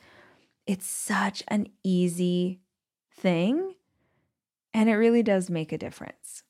it's 0.67 0.87
such 0.87 1.43
an 1.49 1.69
easy 1.83 2.61
thing. 3.11 3.75
And 4.75 4.89
it 4.89 4.95
really 4.95 5.23
does 5.23 5.51
make 5.51 5.73
a 5.73 5.79
difference. 5.79 6.43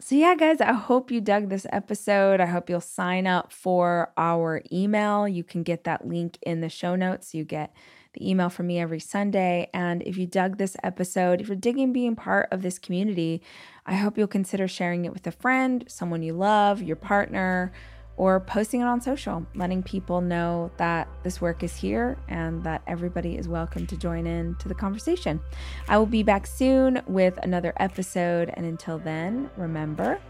So, 0.00 0.16
yeah, 0.16 0.34
guys, 0.34 0.60
I 0.60 0.72
hope 0.72 1.10
you 1.10 1.20
dug 1.20 1.48
this 1.48 1.66
episode. 1.70 2.40
I 2.40 2.46
hope 2.46 2.68
you'll 2.68 2.80
sign 2.80 3.26
up 3.26 3.52
for 3.52 4.12
our 4.16 4.62
email. 4.72 5.26
You 5.26 5.44
can 5.44 5.62
get 5.62 5.84
that 5.84 6.06
link 6.06 6.38
in 6.42 6.60
the 6.60 6.68
show 6.68 6.96
notes. 6.96 7.32
You 7.32 7.44
get 7.44 7.72
the 8.14 8.28
email 8.28 8.48
from 8.48 8.66
me 8.66 8.78
every 8.78 9.00
Sunday. 9.00 9.68
And 9.74 10.02
if 10.02 10.16
you 10.16 10.26
dug 10.26 10.56
this 10.56 10.76
episode, 10.82 11.40
if 11.40 11.48
you're 11.48 11.56
digging 11.56 11.92
being 11.92 12.16
part 12.16 12.48
of 12.50 12.62
this 12.62 12.78
community, 12.78 13.42
I 13.84 13.94
hope 13.94 14.16
you'll 14.16 14.26
consider 14.26 14.66
sharing 14.66 15.04
it 15.04 15.12
with 15.12 15.26
a 15.26 15.32
friend, 15.32 15.84
someone 15.88 16.22
you 16.22 16.32
love, 16.32 16.82
your 16.82 16.96
partner, 16.96 17.72
or 18.16 18.40
posting 18.40 18.80
it 18.80 18.84
on 18.84 19.00
social, 19.00 19.44
letting 19.54 19.82
people 19.82 20.20
know 20.20 20.70
that 20.76 21.08
this 21.24 21.40
work 21.40 21.62
is 21.62 21.74
here 21.76 22.16
and 22.28 22.62
that 22.62 22.82
everybody 22.86 23.36
is 23.36 23.48
welcome 23.48 23.86
to 23.88 23.96
join 23.96 24.26
in 24.26 24.54
to 24.56 24.68
the 24.68 24.74
conversation. 24.74 25.40
I 25.88 25.98
will 25.98 26.06
be 26.06 26.22
back 26.22 26.46
soon 26.46 27.02
with 27.06 27.36
another 27.42 27.72
episode. 27.78 28.52
And 28.54 28.64
until 28.64 28.98
then, 28.98 29.50
remember, 29.56 30.20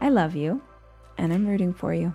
I 0.00 0.10
love 0.10 0.36
you 0.36 0.62
and 1.18 1.32
I'm 1.32 1.46
rooting 1.46 1.74
for 1.74 1.92
you. 1.92 2.14